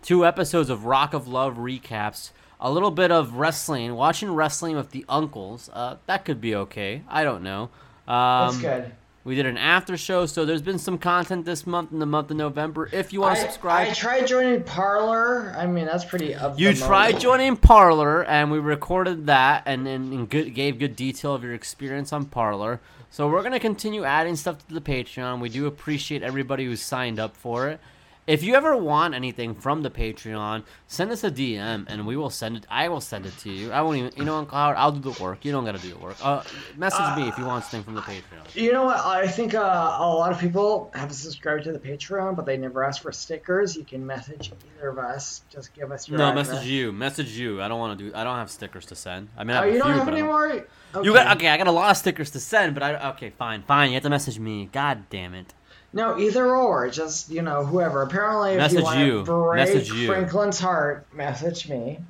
[0.03, 4.91] two episodes of Rock of Love recaps, a little bit of wrestling, watching wrestling with
[4.93, 5.69] the uncles.
[5.73, 7.03] Uh, that could be okay.
[7.09, 7.71] I don't know.
[8.07, 8.93] Um, That's good.
[9.25, 12.31] We did an after show, so there's been some content this month in the month
[12.31, 12.91] of November.
[12.93, 15.55] If you want to subscribe, I tried joining Parler.
[15.57, 16.61] I mean, that's pretty up.
[16.61, 17.23] You tried moment.
[17.23, 22.27] joining Parler, and we recorded that, and, good, gave good detail of your experience on
[22.27, 22.81] Parler.
[23.09, 25.41] So we're gonna continue adding stuff to the Patreon.
[25.41, 27.81] We do appreciate everybody who's signed up for it.
[28.27, 32.31] If you ever want anything from the Patreon, send us a DM, and we will
[32.31, 32.65] send it.
[32.71, 33.71] I will send it to you.
[33.71, 35.45] I won't even, you know, Uncle Howard, I'll do the work.
[35.45, 36.17] You don't gotta do the work.
[36.25, 36.43] Uh,
[36.77, 38.55] message me if you want something from the Patreon.
[38.55, 38.99] You know what?
[39.05, 42.83] I think uh, a lot of people have subscribed to the Patreon, but they never
[42.83, 43.77] ask for stickers.
[43.77, 45.43] You can message either of us.
[45.51, 46.49] Just give us your No, address.
[46.49, 46.93] message you.
[46.93, 47.61] Message you.
[47.61, 48.15] I don't want to do.
[48.17, 49.29] I don't have stickers to send.
[49.37, 50.51] I mean, I Oh, you a don't few, have but any more?
[50.51, 50.65] Okay.
[51.07, 51.49] You got okay.
[51.49, 53.91] I got a lot of stickers to send, but I okay, fine, fine.
[53.91, 54.71] You have to message me.
[54.73, 55.53] God damn it.
[55.95, 56.91] No, either or.
[56.91, 58.03] Just you know, whoever.
[58.03, 59.19] Apparently, if Message you want you.
[59.19, 60.07] to break Message you.
[60.09, 62.01] Franklin's heart, message me.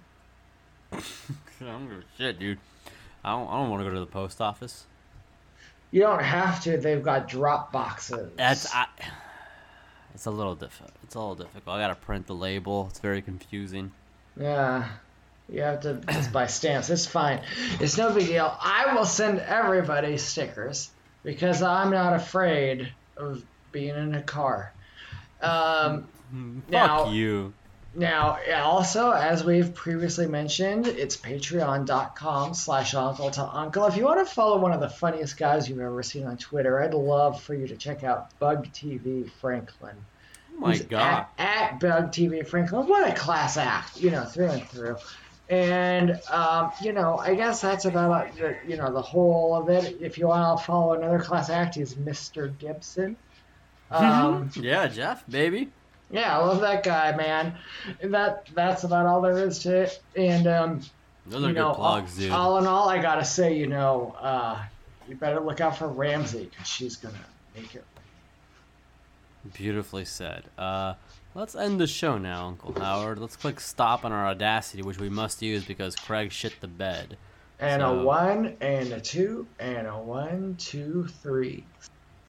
[0.93, 0.98] I
[1.61, 2.59] don't give shit, dude.
[3.23, 3.47] I don't.
[3.48, 4.86] I don't want to go to the post office.
[5.90, 6.78] You don't have to.
[6.78, 8.32] They've got drop boxes.
[8.36, 8.86] That's I.
[10.15, 10.93] It's a little difficult.
[11.02, 11.77] It's a little difficult.
[11.77, 12.86] I gotta print the label.
[12.89, 13.93] It's very confusing.
[14.40, 14.89] Yeah.
[15.48, 16.89] You have to just buy stamps.
[16.89, 17.43] It's fine.
[17.81, 18.56] It's no big deal.
[18.61, 20.90] I will send everybody stickers
[21.23, 23.44] because I'm not afraid of
[23.74, 24.72] being in a car.
[25.42, 27.52] Um, Fuck Now- you.
[27.94, 33.84] now, also, as we've previously mentioned, it's patreon.com slash uncle to uncle.
[33.86, 36.80] If you want to follow one of the funniest guys you've ever seen on Twitter,
[36.82, 39.96] I'd love for you to check out Bug TV Franklin.
[40.56, 41.26] Oh my He's god.
[41.36, 42.86] At, at Bug TV Franklin.
[42.88, 44.96] What a class act, you know, through and through.
[45.51, 48.28] And, um, you know, I guess that's about,
[48.66, 49.98] you know, the whole of it.
[50.01, 52.51] If you want to follow another class act, he's Mr.
[52.59, 53.16] Gibson.
[53.90, 55.70] Um, Yeah, Jeff, baby.
[56.11, 57.55] yeah, I love that guy, man.
[58.02, 60.02] That that's about all there is to it.
[60.16, 60.81] And um,
[61.27, 62.32] Those are good know, plugs, all, dude.
[62.32, 64.62] all in all, I gotta say, you know, uh,
[65.09, 67.15] you better look out for Ramsey because she's gonna
[67.56, 67.85] make it.
[69.52, 70.44] Beautifully said.
[70.56, 70.94] Uh,
[71.35, 73.19] let's end the show now, Uncle Howard.
[73.19, 77.19] Let's click stop on our audacity, which we must use because Craig shit the bed.
[77.61, 81.65] And So- a one, and a two, and a one, two, three.